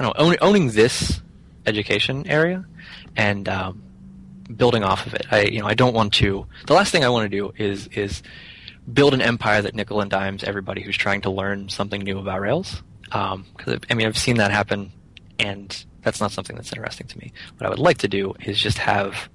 [0.00, 1.20] I don't know, owning, owning this
[1.64, 2.64] education area
[3.16, 3.82] and um,
[4.54, 5.26] building off of it.
[5.30, 6.46] I you know I don't want to.
[6.66, 8.22] The last thing I want to do is is
[8.90, 12.40] build an empire that nickel and dimes everybody who's trying to learn something new about
[12.40, 12.82] Rails.
[13.04, 14.92] Because um, I mean I've seen that happen,
[15.38, 17.32] and that's not something that's interesting to me.
[17.56, 19.28] What I would like to do is just have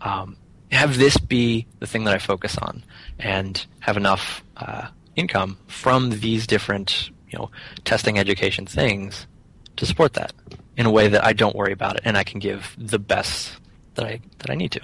[0.00, 0.36] um,
[0.70, 2.84] have this be the thing that I focus on,
[3.18, 7.50] and have enough uh, income from these different you know
[7.84, 9.26] testing education things
[9.76, 10.32] to support that
[10.76, 13.52] in a way that I don't worry about it, and I can give the best
[13.94, 14.80] that I that I need to.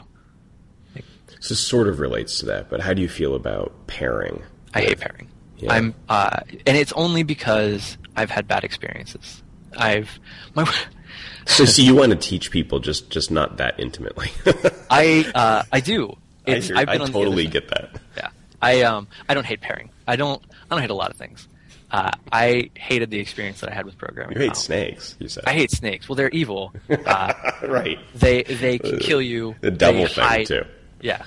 [1.48, 4.42] This sort of relates to that, but how do you feel about pairing?
[4.74, 5.28] I hate pairing.
[5.58, 5.72] Yeah.
[5.72, 9.42] I'm, uh, and it's only because I've had bad experiences.
[9.76, 10.18] I've
[10.54, 10.64] my.
[11.46, 14.30] so, so you want to teach people just just not that intimately?
[14.90, 16.16] I uh, I do.
[16.46, 18.00] It's, I, I totally get that.
[18.16, 18.28] Yeah,
[18.62, 19.90] I um I don't hate pairing.
[20.06, 21.48] I don't I don't hate a lot of things.
[21.90, 24.36] Uh, I hated the experience that I had with programming.
[24.36, 25.44] You hate snakes, you said.
[25.46, 26.06] I hate snakes.
[26.08, 26.72] Well, they're evil.
[26.90, 27.98] Uh, right.
[28.14, 29.54] They they can kill you.
[29.60, 30.46] The devil thing hide.
[30.46, 30.64] too.
[31.00, 31.22] Yeah.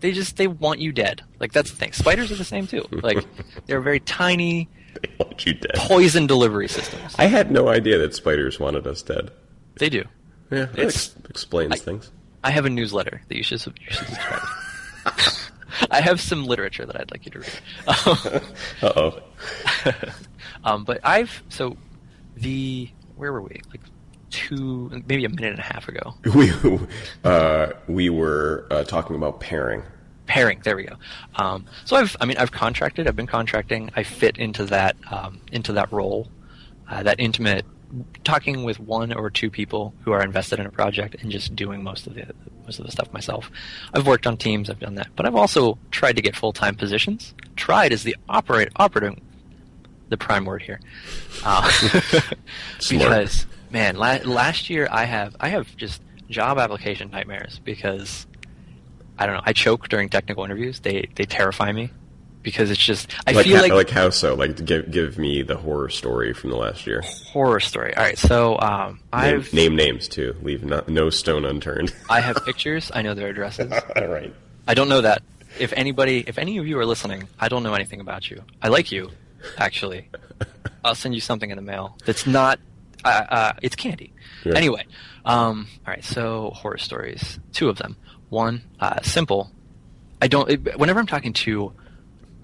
[0.00, 1.22] They just they want you dead.
[1.40, 1.92] Like that's the thing.
[1.92, 2.84] Spiders are the same too.
[2.90, 3.24] Like
[3.66, 4.68] they're very tiny.
[5.02, 5.74] They want you dead.
[5.74, 7.14] Poison delivery systems.
[7.18, 9.30] I had no idea that spiders wanted us dead.
[9.76, 10.04] They do.
[10.50, 12.10] Yeah, that ex- explains I, things.
[12.44, 14.42] I have a newsletter that you should you should subscribe.
[15.90, 17.60] I have some literature that I'd like you to read.
[18.82, 19.20] uh oh.
[20.64, 21.76] um, but I've so
[22.36, 23.60] the where were we?
[23.70, 23.80] Like
[24.30, 26.14] two, maybe a minute and a half ago.
[26.34, 26.52] We
[27.24, 29.82] uh, we were uh, talking about pairing.
[30.26, 30.60] Pairing.
[30.62, 30.96] There we go.
[31.36, 33.08] Um, so I've, I mean, I've contracted.
[33.08, 33.90] I've been contracting.
[33.96, 36.28] I fit into that um, into that role,
[36.88, 37.64] uh, that intimate,
[38.24, 41.82] talking with one or two people who are invested in a project and just doing
[41.82, 42.26] most of the
[42.64, 43.50] most of the stuff myself.
[43.94, 44.68] I've worked on teams.
[44.68, 47.34] I've done that, but I've also tried to get full time positions.
[47.56, 49.22] Tried is the operate operating
[50.08, 50.80] the prime word here,
[51.44, 51.70] uh,
[52.90, 58.26] because man, la- last year I have I have just job application nightmares because
[59.18, 59.42] I don't know.
[59.44, 60.80] I choke during technical interviews.
[60.80, 61.90] They they terrify me
[62.42, 64.34] because it's just I like feel how, like like how so?
[64.34, 67.02] Like give give me the horror story from the last year.
[67.02, 67.94] horror story.
[67.96, 70.36] All right, so um, I've name names too.
[70.42, 71.92] Leave no, no stone unturned.
[72.10, 72.90] I have pictures.
[72.94, 73.72] I know their addresses.
[73.96, 74.34] All right.
[74.66, 75.22] I don't know that.
[75.58, 78.42] If anybody, if any of you are listening, I don't know anything about you.
[78.62, 79.10] I like you,
[79.56, 80.08] actually.
[80.84, 82.60] I'll send you something in the mail that's not.
[83.08, 84.12] Uh, uh, it's candy.
[84.44, 84.54] Yeah.
[84.54, 84.86] Anyway,
[85.24, 86.04] um, all right.
[86.04, 87.38] So horror stories.
[87.52, 87.96] Two of them.
[88.28, 89.50] One, uh, simple.
[90.20, 90.50] I don't.
[90.50, 91.72] It, whenever I'm talking to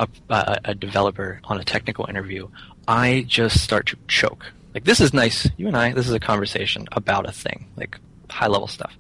[0.01, 2.49] a, a, a developer on a technical interview,
[2.89, 4.53] I just start to choke.
[4.73, 5.49] Like this is nice.
[5.57, 5.93] You and I.
[5.93, 7.99] This is a conversation about a thing, like
[8.31, 8.97] high level stuff.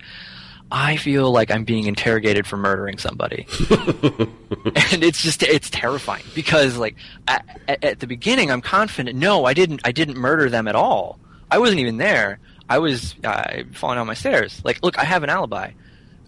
[0.70, 6.77] I feel like I'm being interrogated for murdering somebody, and it's just it's terrifying because
[6.77, 6.97] like
[7.28, 9.16] at, at the beginning I'm confident.
[9.16, 9.82] No, I didn't.
[9.85, 11.19] I didn't murder them at all.
[11.50, 12.38] I wasn't even there.
[12.68, 14.60] I was uh, falling down my stairs.
[14.64, 15.72] Like, look, I have an alibi.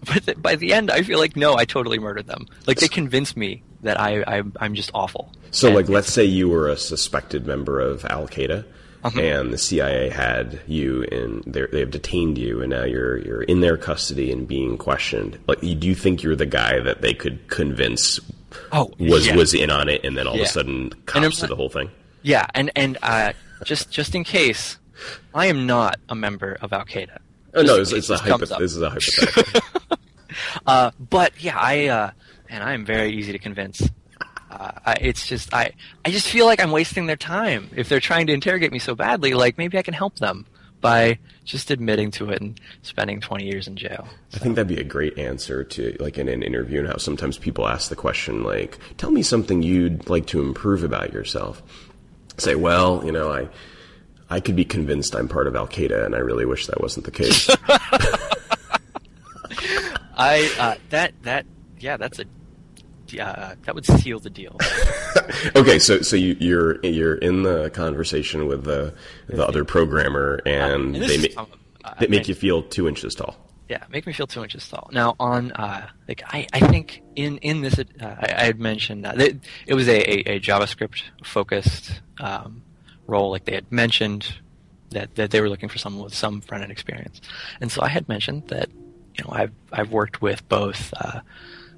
[0.05, 2.45] But by the end, I feel like no, I totally murdered them.
[2.67, 5.31] Like they convinced me that I, I I'm just awful.
[5.51, 8.63] So, And like, let's say you were a suspected member of Al Qaeda,
[9.03, 9.19] Uh-huh.
[9.19, 11.41] and the CIA had you in.
[11.47, 15.39] they're- They've detained you, and now you're you're in their custody and being questioned.
[15.47, 18.19] Like, do you think you're the guy that they could convince
[18.71, 19.35] oh was yeah.
[19.35, 21.89] was in on it, and then all of a sudden cops to the whole thing?
[22.21, 23.33] Yeah, and and uh,
[23.65, 24.77] just just in case,
[25.33, 27.19] I am not a member of Al Qaeda.
[27.53, 29.61] Oh no, it's, it's a hypo- this is a hypothetical.
[30.65, 32.11] Uh, but yeah, I uh,
[32.49, 33.81] and I am very easy to convince.
[34.49, 35.71] Uh, I, it's just I
[36.05, 38.95] I just feel like I'm wasting their time if they're trying to interrogate me so
[38.95, 39.33] badly.
[39.33, 40.45] Like maybe I can help them
[40.79, 44.07] by just admitting to it and spending 20 years in jail.
[44.35, 47.37] I think that'd be a great answer to like in an interview and how sometimes
[47.37, 51.63] people ask the question like, "Tell me something you'd like to improve about yourself."
[52.37, 53.47] Say, "Well, you know, I
[54.29, 57.05] I could be convinced I'm part of Al Qaeda, and I really wish that wasn't
[57.05, 57.49] the case."
[60.19, 61.45] I uh, that that
[61.79, 62.25] yeah, that's a
[63.09, 64.57] yeah, that would seal the deal.
[65.55, 68.93] okay, so so you, you're you're in the conversation with the
[69.27, 71.45] the other programmer, and, and they is- ma-
[71.85, 73.35] uh, they make and- you feel two inches tall.
[73.69, 74.89] Yeah, make me feel two inches tall.
[74.93, 79.05] Now, on uh, like I, I think in in this uh, I, I had mentioned
[79.05, 79.33] uh, that
[79.65, 82.63] it was a, a, a JavaScript focused um,
[83.07, 83.31] role.
[83.31, 84.35] Like they had mentioned
[84.91, 87.21] that that they were looking for someone with some front end experience,
[87.61, 88.69] and so I had mentioned that
[89.17, 90.93] you know I've I've worked with both.
[90.95, 91.21] Uh,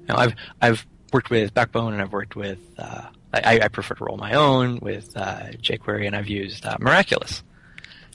[0.00, 2.58] you know, I've I've worked with Backbone, and I've worked with.
[2.78, 3.02] Uh,
[3.32, 7.44] I, I, prefer to roll my own with uh, jQuery, and I've used uh, Miraculous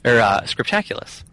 [0.04, 1.24] or uh, Scriptaculous.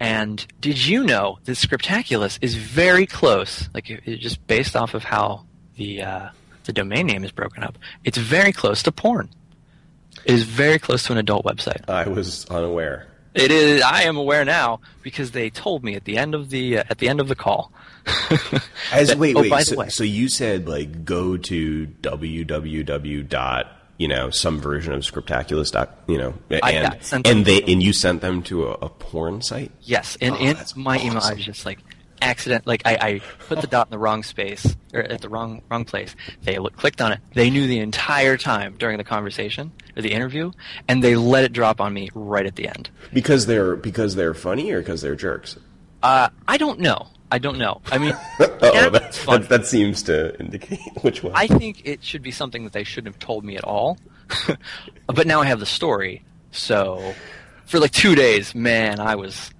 [0.00, 5.04] And did you know that Scriptaculous is very close, like it, just based off of
[5.04, 5.46] how
[5.76, 6.28] the uh,
[6.64, 7.78] the domain name is broken up?
[8.04, 9.30] It's very close to porn.
[10.24, 11.88] It is very close to an adult website.
[11.88, 13.06] I was unaware.
[13.36, 13.82] It is.
[13.82, 16.98] I am aware now because they told me at the end of the uh, at
[16.98, 17.70] the end of the call.
[18.92, 19.66] As that, wait, oh, wait.
[19.66, 25.04] So, way, so, you said like go to www dot you know some version of
[25.04, 29.42] Scriptaculous dot you know and and they and you sent them to a, a porn
[29.42, 29.72] site.
[29.82, 31.06] Yes, and oh, in my awesome.
[31.06, 31.78] email I was just like
[32.26, 35.62] accident like I, I, put the dot in the wrong space or at the wrong
[35.70, 36.14] wrong place.
[36.42, 37.20] They look, clicked on it.
[37.34, 40.52] They knew the entire time during the conversation or the interview,
[40.88, 42.90] and they let it drop on me right at the end.
[43.12, 45.56] Because they're because they're funny or because they're jerks.
[46.02, 47.08] Uh, I don't know.
[47.30, 47.80] I don't know.
[47.90, 51.32] I mean, yeah, that, that, that, seems to indicate which one.
[51.34, 53.98] I think it should be something that they shouldn't have told me at all.
[55.06, 57.14] but now I have the story, so
[57.64, 59.50] for like two days, man, I was,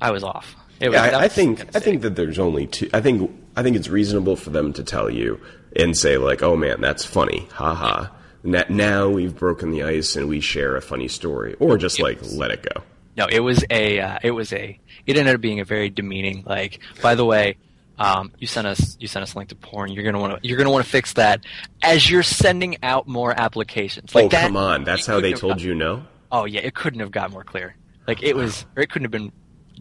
[0.00, 0.54] I was off.
[0.80, 2.88] Was, yeah, I, I think I think that there's only two.
[2.92, 5.40] I think I think it's reasonable for them to tell you
[5.74, 8.14] and say like, "Oh man, that's funny, haha." Ha.
[8.44, 12.50] Now we've broken the ice and we share a funny story, or just like let
[12.50, 12.82] it go.
[13.16, 16.44] No, it was a uh, it was a it ended up being a very demeaning.
[16.46, 17.56] Like, by the way,
[17.98, 19.90] um, you sent us you sent us a link to porn.
[19.90, 21.44] You're gonna want to you're gonna want to fix that
[21.82, 24.14] as you're sending out more applications.
[24.14, 26.04] Like oh that, come on, that's how they told got, you no.
[26.30, 27.74] Oh yeah, it couldn't have got more clear.
[28.06, 29.32] Like it was, or it couldn't have been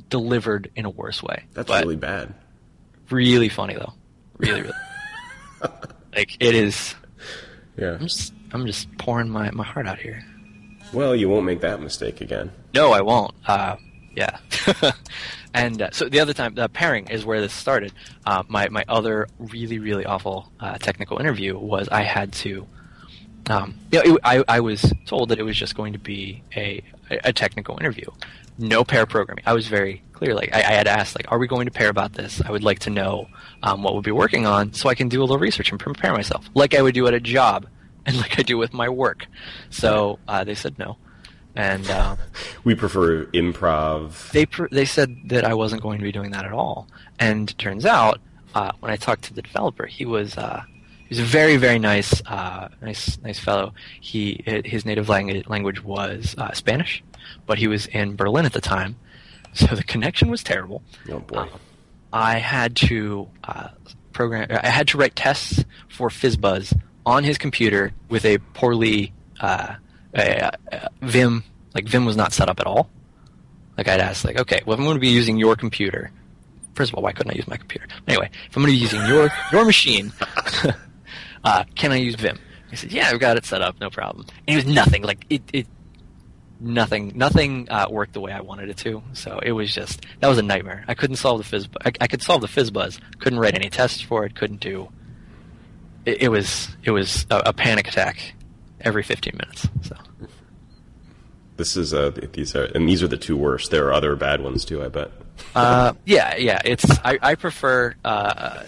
[0.09, 1.43] delivered in a worse way.
[1.53, 2.33] That's but really bad.
[3.09, 3.93] Really funny though.
[4.37, 4.73] Really, really.
[6.15, 6.95] like it is.
[7.77, 7.93] Yeah.
[7.93, 10.23] I'm just, I'm just pouring my, my heart out here.
[10.93, 12.51] Well, you won't make that mistake again.
[12.73, 13.33] No, I won't.
[13.45, 13.75] Uh,
[14.15, 14.39] yeah.
[15.53, 17.93] and uh, so the other time, the pairing is where this started.
[18.25, 22.67] Uh, my my other really really awful uh, technical interview was I had to.
[23.49, 26.43] Um, you know, it, I I was told that it was just going to be
[26.55, 28.09] a a technical interview,
[28.57, 29.43] no pair programming.
[29.45, 30.33] I was very clear.
[30.33, 32.41] Like I, I, had asked, like, are we going to pair about this?
[32.41, 33.27] I would like to know
[33.63, 36.13] um, what we'll be working on, so I can do a little research and prepare
[36.13, 37.67] myself, like I would do at a job,
[38.05, 39.27] and like I do with my work.
[39.69, 40.97] So uh, they said no,
[41.55, 42.15] and uh,
[42.63, 44.31] we prefer improv.
[44.31, 46.87] They pr- they said that I wasn't going to be doing that at all,
[47.19, 48.19] and turns out
[48.55, 50.37] uh, when I talked to the developer, he was.
[50.37, 50.63] Uh,
[51.07, 53.73] he was a very, very nice, uh, nice, nice fellow.
[54.01, 57.03] He his native language language was uh, Spanish,
[57.45, 58.97] but he was in Berlin at the time,
[59.53, 60.83] so the connection was terrible.
[61.09, 61.37] Oh boy!
[61.37, 61.47] Uh,
[62.11, 63.69] I had to uh,
[64.11, 64.47] program.
[64.49, 69.75] I had to write tests for FizzBuzz on his computer with a poorly uh,
[70.13, 71.43] a, a Vim.
[71.73, 72.89] Like Vim was not set up at all.
[73.77, 76.11] Like I'd ask, like, okay, well, if I'm going to be using your computer,
[76.73, 77.87] first of all, why couldn't I use my computer?
[78.07, 80.11] Anyway, if I'm going to be using your your machine,
[81.47, 82.37] uh, can I use Vim?
[82.69, 84.25] He said, yeah, I've got it set up, no problem.
[84.47, 85.03] And it was nothing.
[85.03, 85.67] Like it, it
[86.59, 89.01] nothing nothing uh, worked the way I wanted it to.
[89.13, 90.83] So it was just that was a nightmare.
[90.89, 91.69] I couldn't solve the fizz.
[91.85, 92.99] I, I could solve the FizzBuzz.
[93.19, 94.35] Couldn't write any tests for it.
[94.35, 94.89] Couldn't do.
[96.05, 98.33] It, it was it was a, a, panic attack
[98.81, 99.69] every 15 minutes.
[99.83, 99.95] So.
[101.55, 103.71] This is uh these are and these are the two worst.
[103.71, 104.83] There are other bad ones too.
[104.83, 105.11] I bet.
[105.55, 106.61] uh, yeah, yeah.
[106.65, 108.63] It's I, I prefer uh,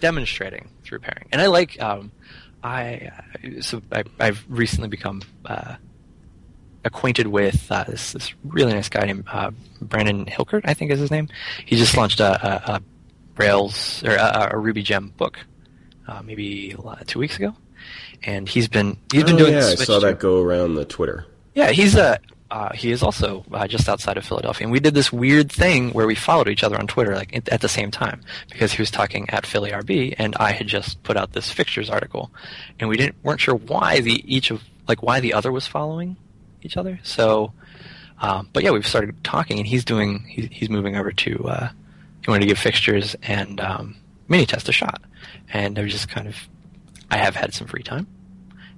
[0.00, 2.12] demonstrating through pairing, and I like um,
[2.64, 3.12] I
[3.60, 5.76] so I, have recently become uh,
[6.82, 9.50] acquainted with uh, this this really nice guy named uh,
[9.82, 11.28] Brandon Hilkert, I think is his name.
[11.66, 12.82] He just launched a, a, a
[13.36, 15.38] Rails or a, a, Ruby Gem book,
[16.08, 16.74] uh, maybe
[17.06, 17.54] two weeks ago,
[18.22, 19.52] and he's been he's been oh, doing.
[19.52, 21.26] Yeah, I saw that go around the Twitter.
[21.54, 22.18] Yeah, he's a.
[22.54, 25.90] Uh, he is also uh, just outside of Philadelphia, and we did this weird thing
[25.90, 28.92] where we followed each other on Twitter, like at the same time, because he was
[28.92, 32.30] talking at Philly RB, and I had just put out this fixtures article,
[32.78, 36.16] and we didn't weren't sure why the each of like why the other was following
[36.62, 37.00] each other.
[37.02, 37.52] So,
[38.20, 41.70] um, but yeah, we've started talking, and he's doing he's, he's moving over to uh,
[42.24, 43.96] he wanted to give fixtures and um,
[44.28, 45.02] Minitest a shot,
[45.52, 46.36] and I was just kind of
[47.10, 48.06] I have had some free time,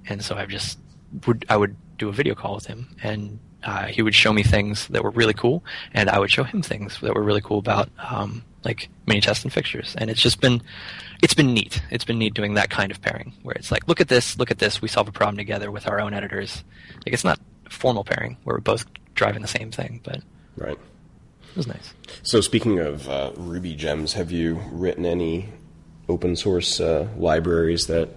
[0.09, 0.79] and so I've just
[1.27, 4.43] would I would do a video call with him, and uh, he would show me
[4.43, 5.63] things that were really cool,
[5.93, 9.53] and I would show him things that were really cool about um, like Minitest and
[9.53, 10.61] fixtures, and it's just been
[11.21, 11.81] it's been neat.
[11.89, 14.51] It's been neat doing that kind of pairing where it's like, look at this, look
[14.51, 14.81] at this.
[14.81, 16.63] We solve a problem together with our own editors.
[17.05, 17.39] Like it's not
[17.69, 18.85] formal pairing where we're both
[19.15, 20.21] driving the same thing, but
[20.55, 20.77] right.
[21.49, 21.93] It was nice.
[22.21, 25.49] So speaking of uh, Ruby gems, have you written any
[26.07, 28.09] open source uh, libraries that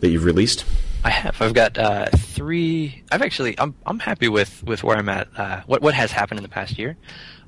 [0.00, 0.64] that you've released?
[1.06, 1.40] I have.
[1.40, 3.04] I've got uh, three.
[3.12, 3.56] I've actually.
[3.60, 3.76] I'm.
[3.86, 5.28] I'm happy with with where I'm at.
[5.36, 6.96] Uh, what what has happened in the past year,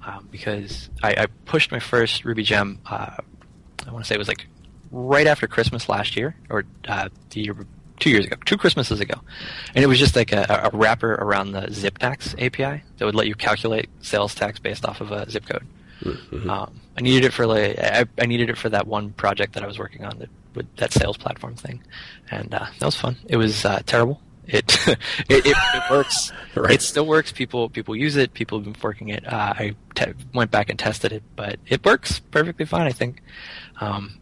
[0.07, 2.79] um, because I, I, pushed my first Ruby gem.
[2.87, 3.17] Uh,
[3.85, 4.47] I want to say it was like
[4.93, 7.57] right after Christmas last year, or uh, the year
[7.99, 9.21] two years ago, two Christmases ago,
[9.75, 13.17] and it was just like a, a wrapper around the zip tax API that would
[13.17, 15.67] let you calculate sales tax based off of a zip code.
[16.05, 16.49] Mm-hmm.
[16.49, 19.65] Um, I needed it for like I, I, needed it for that one project that
[19.65, 21.83] I was working on that with that sales platform thing,
[22.31, 23.17] and uh, that was fun.
[23.27, 24.21] It was uh, terrible.
[24.47, 24.99] It, it,
[25.47, 26.33] it, it works.
[26.55, 26.73] right.
[26.73, 27.33] It still works.
[27.33, 28.33] People people use it.
[28.35, 29.27] People have been working it.
[29.27, 32.87] Uh, I te- went back and tested it, but it works perfectly fine.
[32.87, 33.23] I think.
[33.81, 34.19] Um,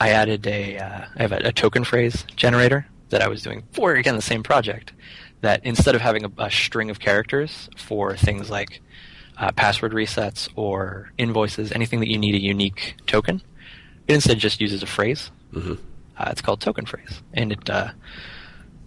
[0.00, 3.64] I added a uh, I have a, a token phrase generator that I was doing
[3.72, 4.92] for again the same project.
[5.40, 8.80] That instead of having a, a string of characters for things like
[9.36, 13.42] uh, password resets or invoices, anything that you need a unique token,
[14.06, 15.30] it instead just uses a phrase.
[15.52, 15.74] Mm-hmm.
[16.18, 17.90] Uh, it's called token phrase, and it uh,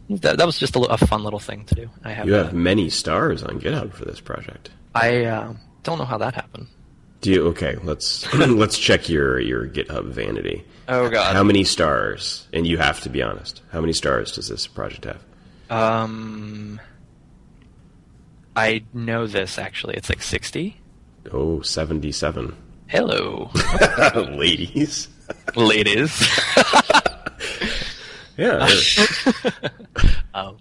[0.10, 1.90] that, that was just a, a, fun little thing to do.
[2.04, 4.70] I have you have many stars on GitHub for this project.
[4.94, 6.68] I uh, don't know how that happened.
[7.22, 7.48] Do you?
[7.48, 10.66] Okay, let's let's check your your GitHub vanity.
[10.88, 11.36] Oh god.
[11.36, 12.48] How many stars?
[12.52, 13.62] And you have to be honest.
[13.72, 15.24] How many stars does this project have?
[15.70, 16.82] Um
[18.56, 19.96] I know this actually.
[19.96, 20.78] It's like 60.
[21.32, 22.56] Oh, 77.
[22.88, 23.52] Hello.
[24.16, 25.08] Ladies.
[25.56, 26.28] Ladies.
[28.38, 28.68] yeah.
[30.34, 30.58] um,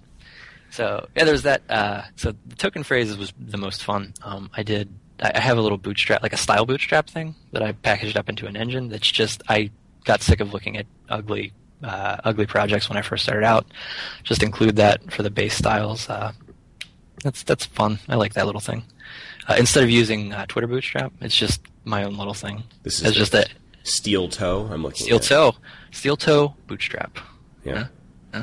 [0.71, 1.63] so yeah, there's that.
[1.69, 4.15] Uh, so the token phrases was the most fun.
[4.23, 4.93] Um, I did.
[5.21, 8.47] I have a little bootstrap, like a style bootstrap thing that I packaged up into
[8.47, 8.89] an engine.
[8.89, 9.71] That's just I
[10.05, 11.53] got sick of looking at ugly,
[11.83, 13.67] uh, ugly projects when I first started out.
[14.23, 16.09] Just include that for the base styles.
[16.09, 16.33] Uh,
[17.23, 17.99] that's that's fun.
[18.09, 18.85] I like that little thing.
[19.49, 22.63] Uh, instead of using uh, Twitter Bootstrap, it's just my own little thing.
[22.83, 23.51] This is it's just that
[23.91, 24.69] steel toe.
[24.71, 25.55] I'm looking steel toe,
[25.91, 27.19] steel toe Bootstrap.
[27.65, 27.75] Yeah.
[27.75, 27.87] yeah.
[28.35, 28.43] yeah.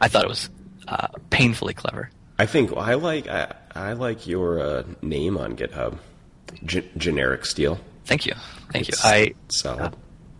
[0.00, 0.50] I thought it was
[0.88, 2.10] uh, painfully clever.
[2.38, 5.98] I think I like I, I like your uh, name on GitHub,
[6.64, 7.78] G- generic steel.
[8.04, 8.34] Thank you,
[8.72, 9.10] thank it's you.
[9.10, 9.94] I solid.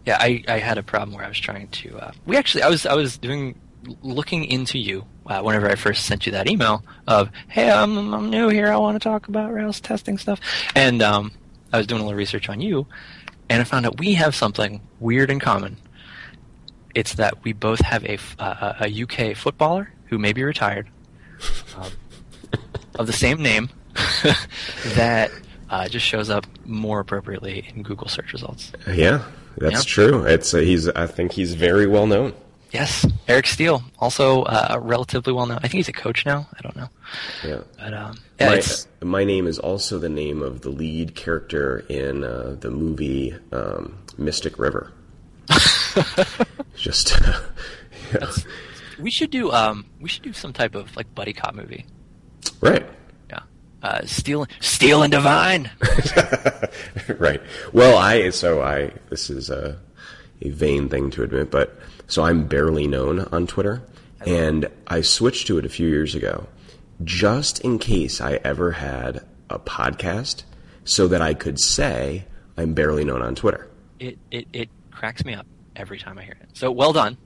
[0.04, 1.96] Yeah, I, I had a problem where I was trying to.
[1.96, 3.58] Uh, we actually, I was I was doing
[4.02, 8.30] looking into you uh, whenever I first sent you that email of, hey, I'm I'm
[8.30, 8.72] new here.
[8.72, 10.40] I want to talk about Rails testing stuff,
[10.74, 11.32] and um,
[11.72, 12.86] I was doing a little research on you,
[13.48, 15.76] and I found out we have something weird in common.
[16.94, 20.88] It's that we both have a uh, a UK footballer who may be retired,
[21.76, 21.90] um,
[22.96, 23.70] of the same name,
[24.94, 25.30] that
[25.70, 28.72] uh, just shows up more appropriately in Google search results.
[28.86, 29.24] Yeah.
[29.56, 30.24] That's true.
[30.24, 30.88] It's uh, he's.
[30.88, 32.32] I think he's very well known.
[32.72, 35.58] Yes, Eric Steele, also uh, relatively well known.
[35.58, 36.48] I think he's a coach now.
[36.56, 36.88] I don't know.
[37.44, 37.60] Yeah.
[37.78, 38.60] But um, yeah,
[39.02, 43.34] my, my, name is also the name of the lead character in uh, the movie
[43.52, 44.90] um, Mystic River.
[46.74, 47.20] Just.
[48.14, 48.32] yeah.
[48.98, 49.52] We should do.
[49.52, 51.84] Um, we should do some type of like buddy cop movie.
[52.60, 52.86] Right
[53.82, 55.70] uh, Steel, Steele and Devine.
[57.18, 57.42] right.
[57.72, 59.78] Well, I so I this is a
[60.40, 61.78] a vain thing to admit, but
[62.12, 63.82] so I'm barely known on Twitter,
[64.26, 66.46] and I switched to it a few years ago,
[67.02, 70.42] just in case I ever had a podcast,
[70.84, 72.26] so that I could say
[72.58, 73.66] I'm barely known on Twitter.
[73.98, 76.50] It it, it cracks me up every time I hear it.
[76.52, 77.16] So well done.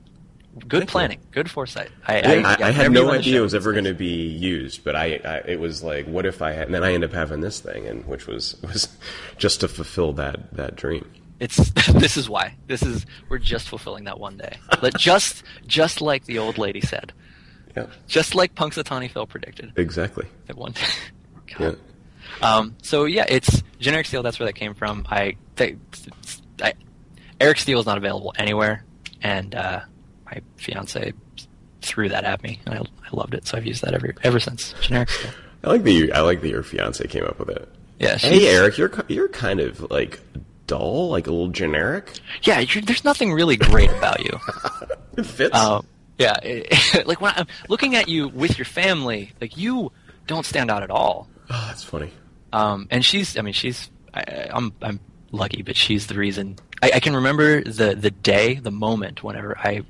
[0.57, 1.27] Good Thank planning, you.
[1.31, 1.89] good foresight.
[2.07, 4.95] I, I, I, I had no idea it was ever going to be used, but
[4.95, 5.07] I,
[5.45, 6.65] it was like, what if I had?
[6.67, 8.87] And then I ended up having this thing, and which was was
[9.37, 11.11] just to fulfill that that dream.
[11.39, 14.57] It's this is why this is we're just fulfilling that one day.
[14.81, 17.13] but just just like the old lady said.
[17.75, 17.85] Yeah.
[18.07, 19.73] Just like Punxsutawney Phil predicted.
[19.75, 20.25] Exactly.
[20.47, 20.81] That one day.
[21.59, 21.71] yeah.
[22.41, 24.23] Um, so yeah, it's generic steel.
[24.23, 25.05] That's where that came from.
[25.09, 25.77] I, they,
[26.61, 26.73] I
[27.39, 28.83] Eric Steele is not available anywhere,
[29.21, 29.81] and uh,
[30.25, 31.13] my fiance
[31.81, 33.47] threw that at me, and I, I loved it.
[33.47, 34.73] So I've used that ever ever since.
[34.81, 35.35] Generic stuff.
[35.63, 36.11] I like that you.
[36.13, 37.69] I like that your fiance came up with it.
[37.99, 38.17] Yeah.
[38.17, 40.19] Hey, Eric, you're you're kind of like
[40.67, 42.19] dull, like a little generic.
[42.43, 44.39] Yeah, there's nothing really great about you.
[45.17, 45.55] it fits.
[45.55, 45.81] Uh,
[46.17, 49.91] yeah, it, like when I'm looking at you with your family, like you
[50.27, 51.27] don't stand out at all.
[51.49, 52.11] Oh, that's funny.
[52.53, 54.99] Um, and she's, I mean, she's, I, I'm, I'm
[55.31, 56.57] lucky, but she's the reason.
[56.81, 59.81] I, I, can remember the the day, the moment, whenever I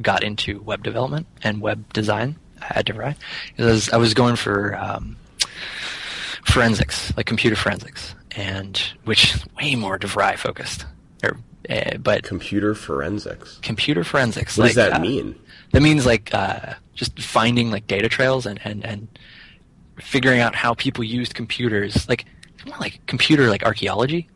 [0.00, 3.16] got into web development and web design at DeVry.
[3.56, 5.16] Because I was going for um,
[6.44, 10.86] forensics, like computer forensics, and which is way more DeVry focused.
[11.22, 11.38] Or,
[11.68, 13.58] uh, but computer forensics.
[13.62, 14.56] Computer forensics.
[14.56, 15.38] What like, does that uh, mean?
[15.72, 19.08] That means like uh, just finding like data trails and, and, and
[19.98, 22.08] figuring out how people used computers.
[22.08, 22.24] Like
[22.66, 24.28] more like computer like archaeology.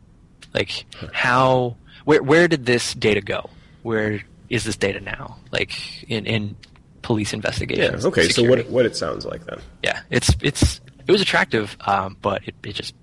[0.53, 3.49] Like how where where did this data go?
[3.81, 5.37] Where is this data now?
[5.51, 6.55] Like in, in
[7.01, 8.03] police investigations.
[8.03, 8.07] Yeah.
[8.09, 8.29] Okay.
[8.29, 9.59] So what what it sounds like then?
[9.81, 10.01] Yeah.
[10.09, 12.93] It's it's it was attractive, um, but it, it just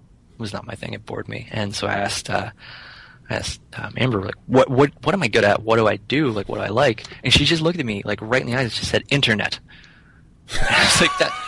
[0.40, 0.94] was not my thing.
[0.94, 2.50] It bored me, and so I asked uh,
[3.28, 5.62] I asked um, Amber like, what what what am I good at?
[5.62, 6.30] What do I do?
[6.30, 7.04] Like, what do I like?
[7.22, 8.64] And she just looked at me like right in the eyes.
[8.64, 9.60] and She said, "Internet."
[10.48, 11.32] it's like that.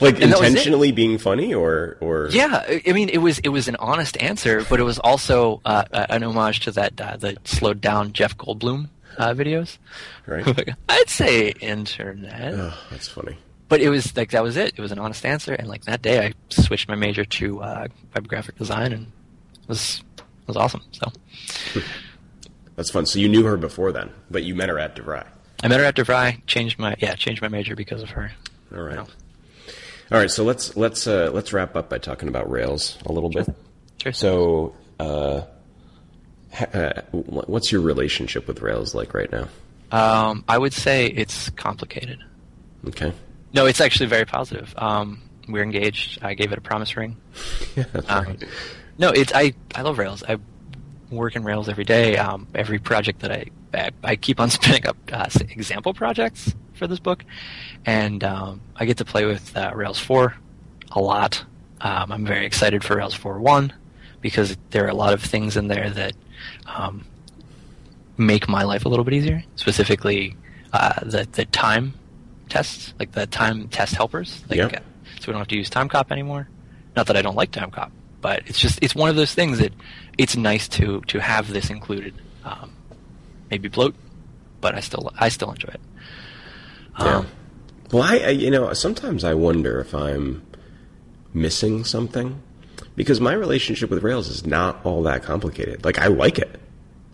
[0.00, 4.20] Like intentionally being funny, or or yeah, I mean it was it was an honest
[4.20, 8.36] answer, but it was also uh, an homage to that uh, the slowed down Jeff
[8.36, 8.88] Goldblum
[9.18, 9.78] uh, videos.
[10.26, 10.74] Right.
[10.88, 12.54] I'd say internet.
[12.54, 13.36] Oh, that's funny.
[13.68, 14.74] But it was like that was it.
[14.76, 17.88] It was an honest answer, and like that day, I switched my major to uh,
[18.14, 19.06] web graphic design, and
[19.62, 20.82] it was it was awesome.
[20.92, 21.10] So
[22.76, 23.06] that's fun.
[23.06, 25.26] So you knew her before then, but you met her at DeVry.
[25.62, 26.44] I met her at DeVry.
[26.46, 28.32] Changed my yeah, changed my major because of her.
[28.74, 28.90] All right.
[28.90, 29.06] You know.
[30.12, 30.30] All right.
[30.30, 33.44] So let's let's uh, let's wrap up by talking about Rails a little sure.
[33.44, 33.56] bit.
[34.02, 34.12] Sure.
[34.12, 34.74] So.
[35.00, 35.42] Uh,
[36.72, 39.48] uh, what's your relationship with Rails like right now?
[39.90, 42.22] Um, I would say it's complicated.
[42.86, 43.12] Okay.
[43.54, 44.74] No, it's actually very positive.
[44.76, 46.18] Um, we're engaged.
[46.22, 47.16] I gave it a promise ring.
[47.76, 48.44] yeah, that's um, right.
[48.98, 49.54] No, it's I.
[49.74, 50.24] I love Rails.
[50.28, 50.38] I
[51.10, 52.16] work in Rails every day.
[52.16, 56.88] Um, every project that I, I, I keep on spinning up uh, example projects for
[56.88, 57.24] this book,
[57.86, 60.34] and um, I get to play with uh, Rails 4
[60.92, 61.44] a lot.
[61.80, 63.72] Um, I'm very excited for Rails 4.1
[64.20, 66.14] because there are a lot of things in there that
[66.66, 67.04] um,
[68.16, 69.44] make my life a little bit easier.
[69.54, 70.36] Specifically,
[70.72, 71.94] uh, the the time
[72.54, 74.44] tests, like the time test helpers.
[74.48, 74.84] Like, yep.
[75.18, 76.48] so we don't have to use Timecop anymore.
[76.94, 77.90] Not that I don't like Timecop,
[78.20, 79.72] but it's just it's one of those things that
[80.16, 82.14] it's nice to to have this included.
[82.44, 82.72] Um,
[83.50, 83.96] maybe bloat,
[84.60, 85.80] but I still I still enjoy it.
[87.00, 87.16] Yeah.
[87.16, 87.26] Um,
[87.90, 90.46] well, I, I you know sometimes I wonder if I'm
[91.32, 92.40] missing something
[92.94, 95.84] because my relationship with Rails is not all that complicated.
[95.84, 96.60] Like I like it,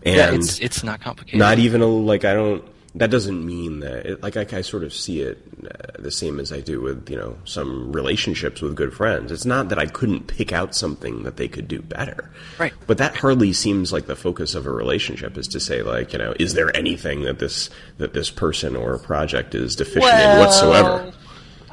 [0.03, 1.39] and yeah, it's it's not complicated.
[1.39, 2.63] Not even a, like I don't.
[2.95, 4.05] That doesn't mean that.
[4.05, 7.09] It, like I, I, sort of see it uh, the same as I do with
[7.09, 9.31] you know some relationships with good friends.
[9.31, 12.73] It's not that I couldn't pick out something that they could do better, right?
[12.87, 16.19] But that hardly seems like the focus of a relationship is to say like you
[16.19, 20.39] know is there anything that this that this person or project is deficient well, in
[20.39, 21.13] whatsoever.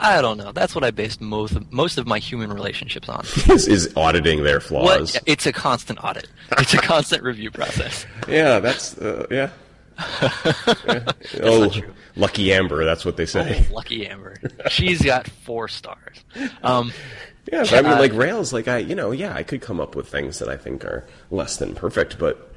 [0.01, 0.53] I don't know.
[0.53, 3.25] That's what I based most of, most of my human relationships on.
[3.49, 5.15] is, is auditing their flaws.
[5.15, 5.23] What?
[5.27, 6.29] It's a constant audit.
[6.53, 8.07] It's a constant review process.
[8.29, 9.51] Yeah, that's uh, yeah.
[11.43, 11.71] Oh,
[12.17, 12.85] lucky Amber.
[12.85, 13.67] That's what they say.
[13.71, 14.37] Oh, lucky Amber.
[14.71, 16.25] She's got four stars.
[16.63, 16.93] Um,
[17.53, 19.95] yeah, but I mean, like Rails, like I, you know, yeah, I could come up
[19.97, 22.53] with things that I think are less than perfect, but,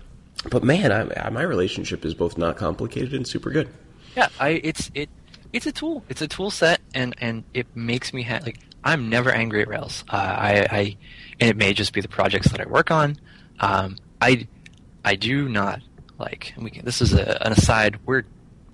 [0.49, 3.69] but man, I, my relationship is both not complicated and super good.
[4.15, 5.09] Yeah, I, it's it
[5.53, 6.03] it's a tool.
[6.09, 9.67] It's a tool set, and and it makes me ha- like I'm never angry at
[9.67, 10.03] Rails.
[10.09, 10.97] Uh, I, I
[11.39, 13.17] and it may just be the projects that I work on.
[13.59, 14.47] Um, I
[15.05, 15.81] I do not
[16.21, 16.53] like.
[16.57, 17.99] We can, this is a, an aside.
[18.05, 18.23] We're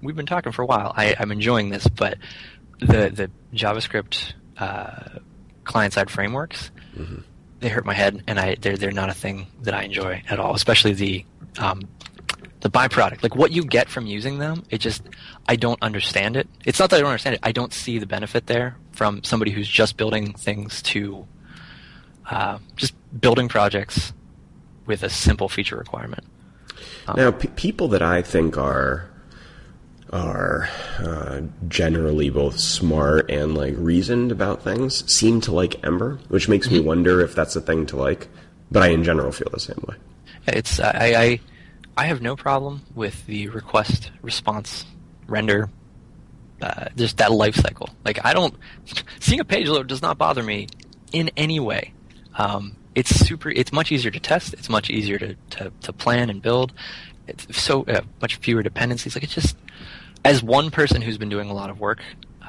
[0.02, 0.94] we've been talking for a while.
[0.96, 2.18] I, I'm enjoying this, but
[2.80, 5.20] the the JavaScript uh,
[5.64, 7.22] client side frameworks mm-hmm.
[7.60, 10.40] they hurt my head, and I they're they're not a thing that I enjoy at
[10.40, 10.54] all.
[10.54, 11.26] Especially the
[11.58, 11.82] um,
[12.62, 15.04] the byproduct, like what you get from using them, it just
[15.48, 16.48] I don't understand it.
[16.66, 17.42] It's not that I don't understand it.
[17.44, 21.28] I don't see the benefit there from somebody who's just building things to
[22.30, 24.14] uh, just building projects
[24.86, 26.24] with a simple feature requirement.
[27.16, 29.10] Now, p- people that I think are
[30.12, 30.70] are
[31.00, 36.68] uh, generally both smart and like reasoned about things seem to like Ember, which makes
[36.68, 36.78] mm-hmm.
[36.78, 38.28] me wonder if that's a thing to like.
[38.72, 39.96] But I, in general, feel the same way.
[40.48, 41.40] It's I, I
[41.98, 44.86] I have no problem with the request response
[45.28, 45.70] render
[46.62, 47.90] uh, just that life cycle.
[48.06, 48.56] Like I don't
[49.20, 50.68] seeing a page load does not bother me
[51.12, 51.94] in any way.
[52.38, 53.52] Um, it's super.
[53.52, 54.56] It's much easier to test.
[54.56, 56.74] It's much easier to, to, to plan and build.
[57.28, 59.16] It's so uh, much fewer dependencies.
[59.16, 59.56] Like it's just
[60.26, 62.00] as one person who's been doing a lot of work,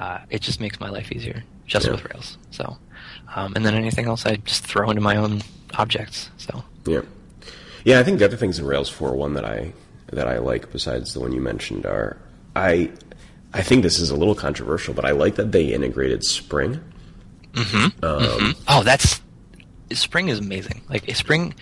[0.00, 1.92] uh, it just makes my life easier just yeah.
[1.92, 2.38] with Rails.
[2.50, 2.78] So,
[3.36, 5.42] um, and then anything else I just throw into my own
[5.74, 6.30] objects.
[6.38, 7.02] So yeah.
[7.84, 9.74] Yeah, I think the other things in Rails 4.1 that I
[10.12, 12.16] that I like besides the one you mentioned are
[12.56, 12.90] I
[13.52, 16.80] I think this is a little controversial, but I like that they integrated Spring.
[17.52, 18.02] Mm-hmm.
[18.02, 18.62] Um, mm-hmm.
[18.66, 19.20] Oh, that's
[19.93, 20.82] Spring is amazing.
[20.89, 21.55] Like Spring,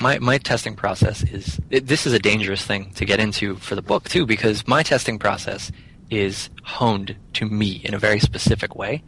[0.00, 3.74] my my testing process is it, this is a dangerous thing to get into for
[3.74, 5.70] the book too because my testing process
[6.10, 9.02] is honed to me in a very specific way,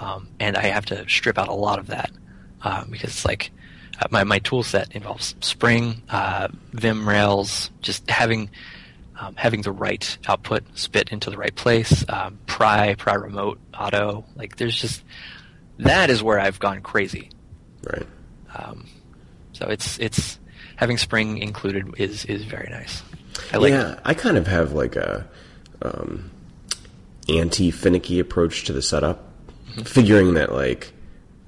[0.00, 2.10] um, and I have to strip out a lot of that
[2.62, 3.50] uh, because it's like
[4.00, 8.50] uh, my my tool set involves Spring, uh, Vim Rails, just having
[9.18, 14.24] um, having the right output spit into the right place, um, pry, pry remote, auto.
[14.36, 15.02] Like there's just
[15.78, 17.30] that is where I've gone crazy.
[17.86, 18.06] Right.
[18.56, 18.88] Um,
[19.52, 20.38] so it's it's
[20.76, 23.02] having Spring included is is very nice.
[23.52, 25.26] I like yeah, I kind of have like a
[25.82, 26.30] um,
[27.28, 29.24] anti finicky approach to the setup,
[29.70, 29.82] mm-hmm.
[29.82, 30.92] figuring that like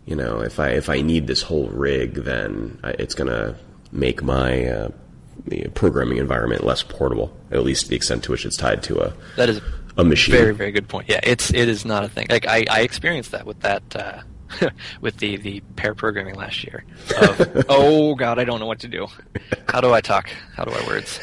[0.05, 3.57] you know, if I if I need this whole rig, then I, it's gonna
[3.93, 4.89] make my uh,
[5.75, 9.15] programming environment less portable, at least to the extent to which it's tied to a
[9.37, 9.61] that is
[9.97, 10.35] a machine.
[10.35, 11.09] Very very good point.
[11.09, 12.27] Yeah, it's it is not a thing.
[12.31, 13.83] Like I, I experienced that with that.
[13.95, 14.23] Uh,
[15.01, 16.85] with the, the pair programming last year.
[17.21, 19.07] Of, oh God, I don't know what to do.
[19.69, 20.31] How do I talk?
[20.55, 21.21] How do I words?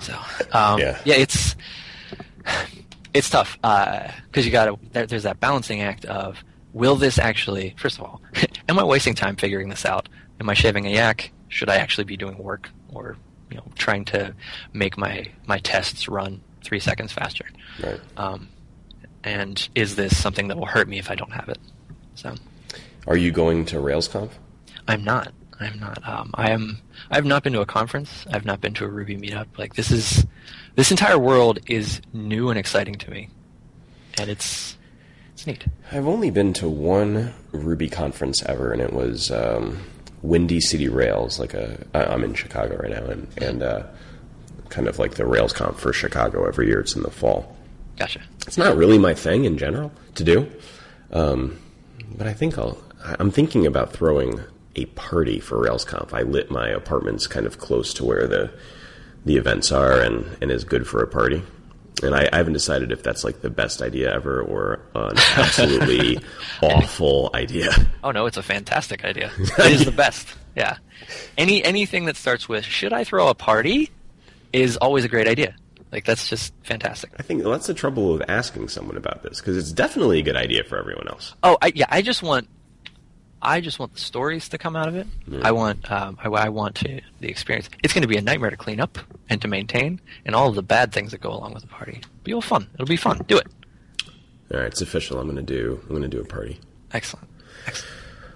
[0.00, 0.14] So
[0.52, 0.98] um, yeah.
[1.04, 1.56] yeah, it's
[3.12, 4.78] it's tough because uh, you got to.
[4.92, 6.42] There, there's that balancing act of
[6.72, 7.74] will this actually?
[7.78, 8.22] First of all,
[8.68, 10.08] am I wasting time figuring this out?
[10.40, 11.32] Am I shaving a yak?
[11.48, 13.16] Should I actually be doing work or
[13.50, 14.34] you know trying to
[14.72, 17.46] make my my tests run three seconds faster?
[17.82, 18.00] Right.
[18.16, 18.48] Um,
[19.22, 21.58] and is this something that will hurt me if I don't have it?
[22.14, 22.34] So.
[23.10, 24.30] Are you going to RailsConf?
[24.86, 25.32] I'm not.
[25.58, 26.08] I'm not.
[26.08, 26.78] Um, I am.
[27.10, 28.24] I have not been to a conference.
[28.30, 29.46] I've not been to a Ruby meetup.
[29.58, 30.24] Like this is,
[30.76, 33.28] this entire world is new and exciting to me,
[34.16, 34.78] and it's
[35.32, 35.64] it's neat.
[35.90, 39.80] I've only been to one Ruby conference ever, and it was um,
[40.22, 41.40] Windy City Rails.
[41.40, 43.86] Like a, I'm in Chicago right now, and and uh,
[44.68, 46.78] kind of like the RailsConf for Chicago every year.
[46.78, 47.56] It's in the fall.
[47.98, 48.20] Gotcha.
[48.46, 50.48] It's not really my thing in general to do,
[51.10, 51.58] um,
[52.16, 54.40] but I think I'll I'm thinking about throwing
[54.76, 56.12] a party for RailsConf.
[56.12, 58.52] I lit my apartments kind of close to where the
[59.24, 61.42] the events are and, and is good for a party.
[62.02, 66.18] And I, I haven't decided if that's like the best idea ever or an absolutely
[66.62, 67.70] awful idea.
[68.02, 69.30] Oh no, it's a fantastic idea.
[69.38, 70.28] It is the best.
[70.56, 70.78] Yeah.
[71.36, 73.90] Any anything that starts with should I throw a party
[74.52, 75.54] is always a great idea.
[75.92, 77.10] Like that's just fantastic.
[77.18, 80.36] I think that's the trouble with asking someone about this because it's definitely a good
[80.36, 81.34] idea for everyone else.
[81.42, 81.86] Oh, I, yeah.
[81.88, 82.48] I just want
[83.42, 85.06] I just want the stories to come out of it.
[85.26, 85.40] Yeah.
[85.42, 87.70] I want um, I, I, want to the experience.
[87.82, 88.98] It's going to be a nightmare to clean up
[89.28, 92.02] and to maintain, and all of the bad things that go along with the party.
[92.22, 92.68] Be all fun.
[92.74, 93.20] It'll be fun.
[93.26, 93.46] Do it.
[94.52, 95.18] All right, it's official.
[95.18, 95.80] I'm going to do.
[95.84, 96.58] I'm going to do a party.
[96.92, 97.28] Excellent.
[97.66, 97.94] Excellent.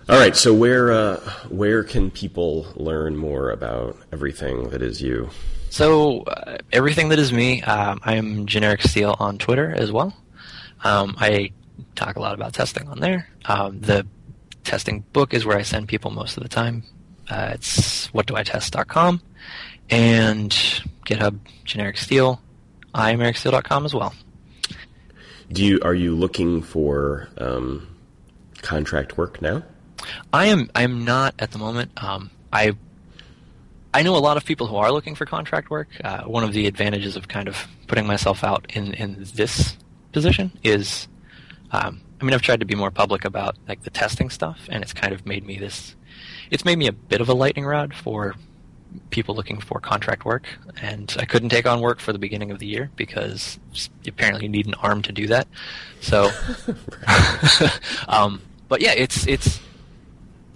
[0.08, 0.36] All right.
[0.36, 5.28] So where uh, where can people learn more about everything that is you?
[5.70, 7.62] So uh, everything that is me.
[7.62, 10.16] Um, I am generic steel on Twitter as well.
[10.82, 11.52] Um, I
[11.94, 13.28] talk a lot about testing on there.
[13.46, 14.06] Um, the
[14.64, 16.82] testing book is where I send people most of the time.
[17.28, 19.22] Uh, it's whatdoitest.com
[19.90, 20.50] and
[21.06, 22.40] GitHub generic steel,
[22.94, 24.14] iamericsteele.com as well.
[25.52, 27.86] Do you are you looking for um,
[28.62, 29.62] contract work now?
[30.32, 30.70] I am.
[30.74, 31.92] I am not at the moment.
[32.02, 32.72] Um, I
[33.92, 35.88] I know a lot of people who are looking for contract work.
[36.02, 39.76] Uh, one of the advantages of kind of putting myself out in in this
[40.12, 41.08] position is
[41.72, 44.82] um, I mean, I've tried to be more public about like the testing stuff, and
[44.82, 45.94] it's kind of made me this.
[46.50, 48.34] It's made me a bit of a lightning rod for
[49.10, 50.46] people looking for contract work,
[50.80, 53.58] and I couldn't take on work for the beginning of the year because
[54.08, 55.46] apparently you need an arm to do that.
[56.00, 56.30] So,
[58.08, 59.60] um, but yeah, it's it's.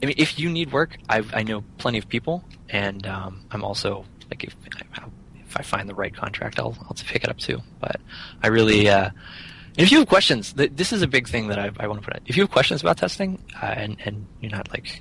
[0.02, 3.62] I mean, if you need work, i I know plenty of people, and um, I'm
[3.62, 4.56] also like if
[5.34, 7.60] if I find the right contract, I'll I'll pick it up too.
[7.78, 8.00] But
[8.42, 8.88] I really.
[8.88, 9.10] Uh,
[9.78, 12.05] if you have questions, th- this is a big thing that I, I want to
[12.05, 12.22] put out.
[12.26, 15.00] If you have questions about testing uh, and, and you're not like,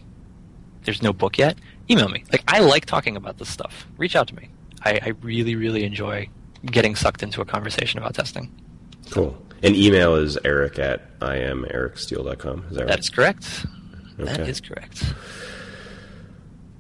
[0.84, 1.58] there's no book yet,
[1.90, 2.24] email me.
[2.32, 3.88] Like, I like talking about this stuff.
[3.98, 4.50] Reach out to me.
[4.84, 6.30] I, I really, really enjoy
[6.66, 8.52] getting sucked into a conversation about testing.
[9.10, 9.38] Cool.
[9.64, 12.66] And email is eric at iamericsteele.com.
[12.70, 12.88] Is that right?
[12.90, 13.66] That is correct.
[14.20, 14.32] Okay.
[14.32, 15.04] That is correct.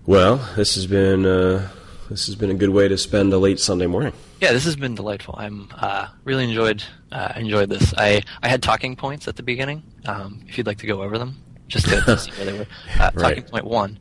[0.05, 1.69] Well, this has been uh,
[2.09, 4.13] this has been a good way to spend a late Sunday morning.
[4.39, 5.35] Yeah, this has been delightful.
[5.37, 7.93] I'm uh, really enjoyed uh, enjoyed this.
[7.97, 9.83] I, I had talking points at the beginning.
[10.05, 12.67] Um, if you'd like to go over them, just to, to see where they were.
[12.99, 13.35] Uh, right.
[13.35, 13.99] Talking point one.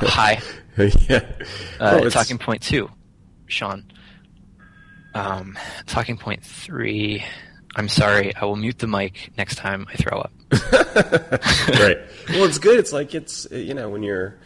[0.00, 0.40] Hi.
[0.76, 1.24] yeah.
[1.78, 2.90] Uh, oh, talking point two.
[3.46, 3.84] Sean.
[5.14, 7.24] Um, talking point three.
[7.74, 8.34] I'm sorry.
[8.34, 10.32] I will mute the mic next time I throw up.
[10.72, 11.98] right.
[12.28, 12.78] Well, it's good.
[12.78, 14.38] It's like it's you know when you're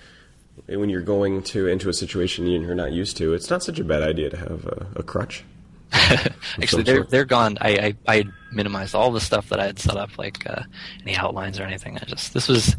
[0.69, 3.85] when you're going to into a situation you're not used to, it's not such a
[3.85, 5.45] bad idea to have a, a crutch.
[5.93, 7.57] Actually, they're they're gone.
[7.61, 10.63] I, I, I minimized all the stuff that I had set up, like uh,
[11.03, 11.97] any outlines or anything.
[11.97, 12.77] I just this was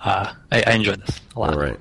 [0.00, 1.54] uh, I, I, enjoyed this a lot.
[1.54, 1.78] All right.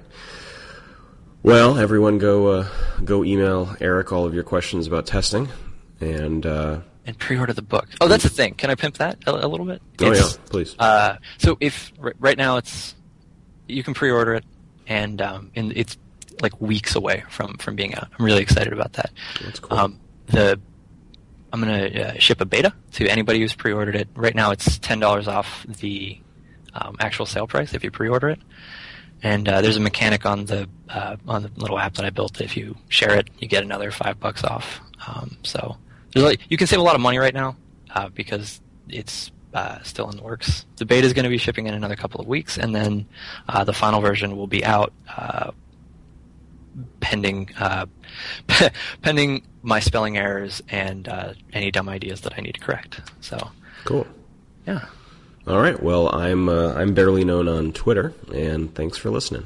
[1.43, 2.67] Well, everyone, go uh,
[3.03, 5.47] go email Eric all of your questions about testing,
[6.01, 7.87] and uh, and pre-order the book.
[8.01, 8.55] Oh, that's the thing.
[8.55, 9.81] Can I pimp that a, a little bit?
[10.01, 10.75] Oh it's, yeah, please.
[10.79, 12.95] Uh, so if right now it's
[13.67, 14.45] you can pre-order it
[14.87, 15.97] and um, and it's
[16.41, 18.07] like weeks away from from being out.
[18.17, 19.11] I'm really excited about that.
[19.43, 19.77] That's cool.
[19.77, 20.59] Um, the
[21.51, 24.07] I'm gonna uh, ship a beta to anybody who's pre-ordered it.
[24.15, 26.19] Right now, it's ten dollars off the
[26.73, 28.39] um, actual sale price if you pre-order it.
[29.21, 32.41] And uh, there's a mechanic on the uh, on the little app that I built.
[32.41, 34.81] If you share it, you get another five bucks off.
[35.07, 35.77] Um, so
[36.15, 37.55] like, you can save a lot of money right now
[37.91, 40.65] uh, because it's uh, still in the works.
[40.77, 43.07] The beta is going to be shipping in another couple of weeks, and then
[43.47, 45.51] uh, the final version will be out uh,
[46.99, 47.85] pending uh,
[49.01, 53.01] pending my spelling errors and uh, any dumb ideas that I need to correct.
[53.21, 53.51] So
[53.85, 54.07] cool.
[54.65, 54.85] Yeah.
[55.45, 55.81] All right.
[55.81, 59.45] Well, I'm uh, I'm barely known on Twitter, and thanks for listening.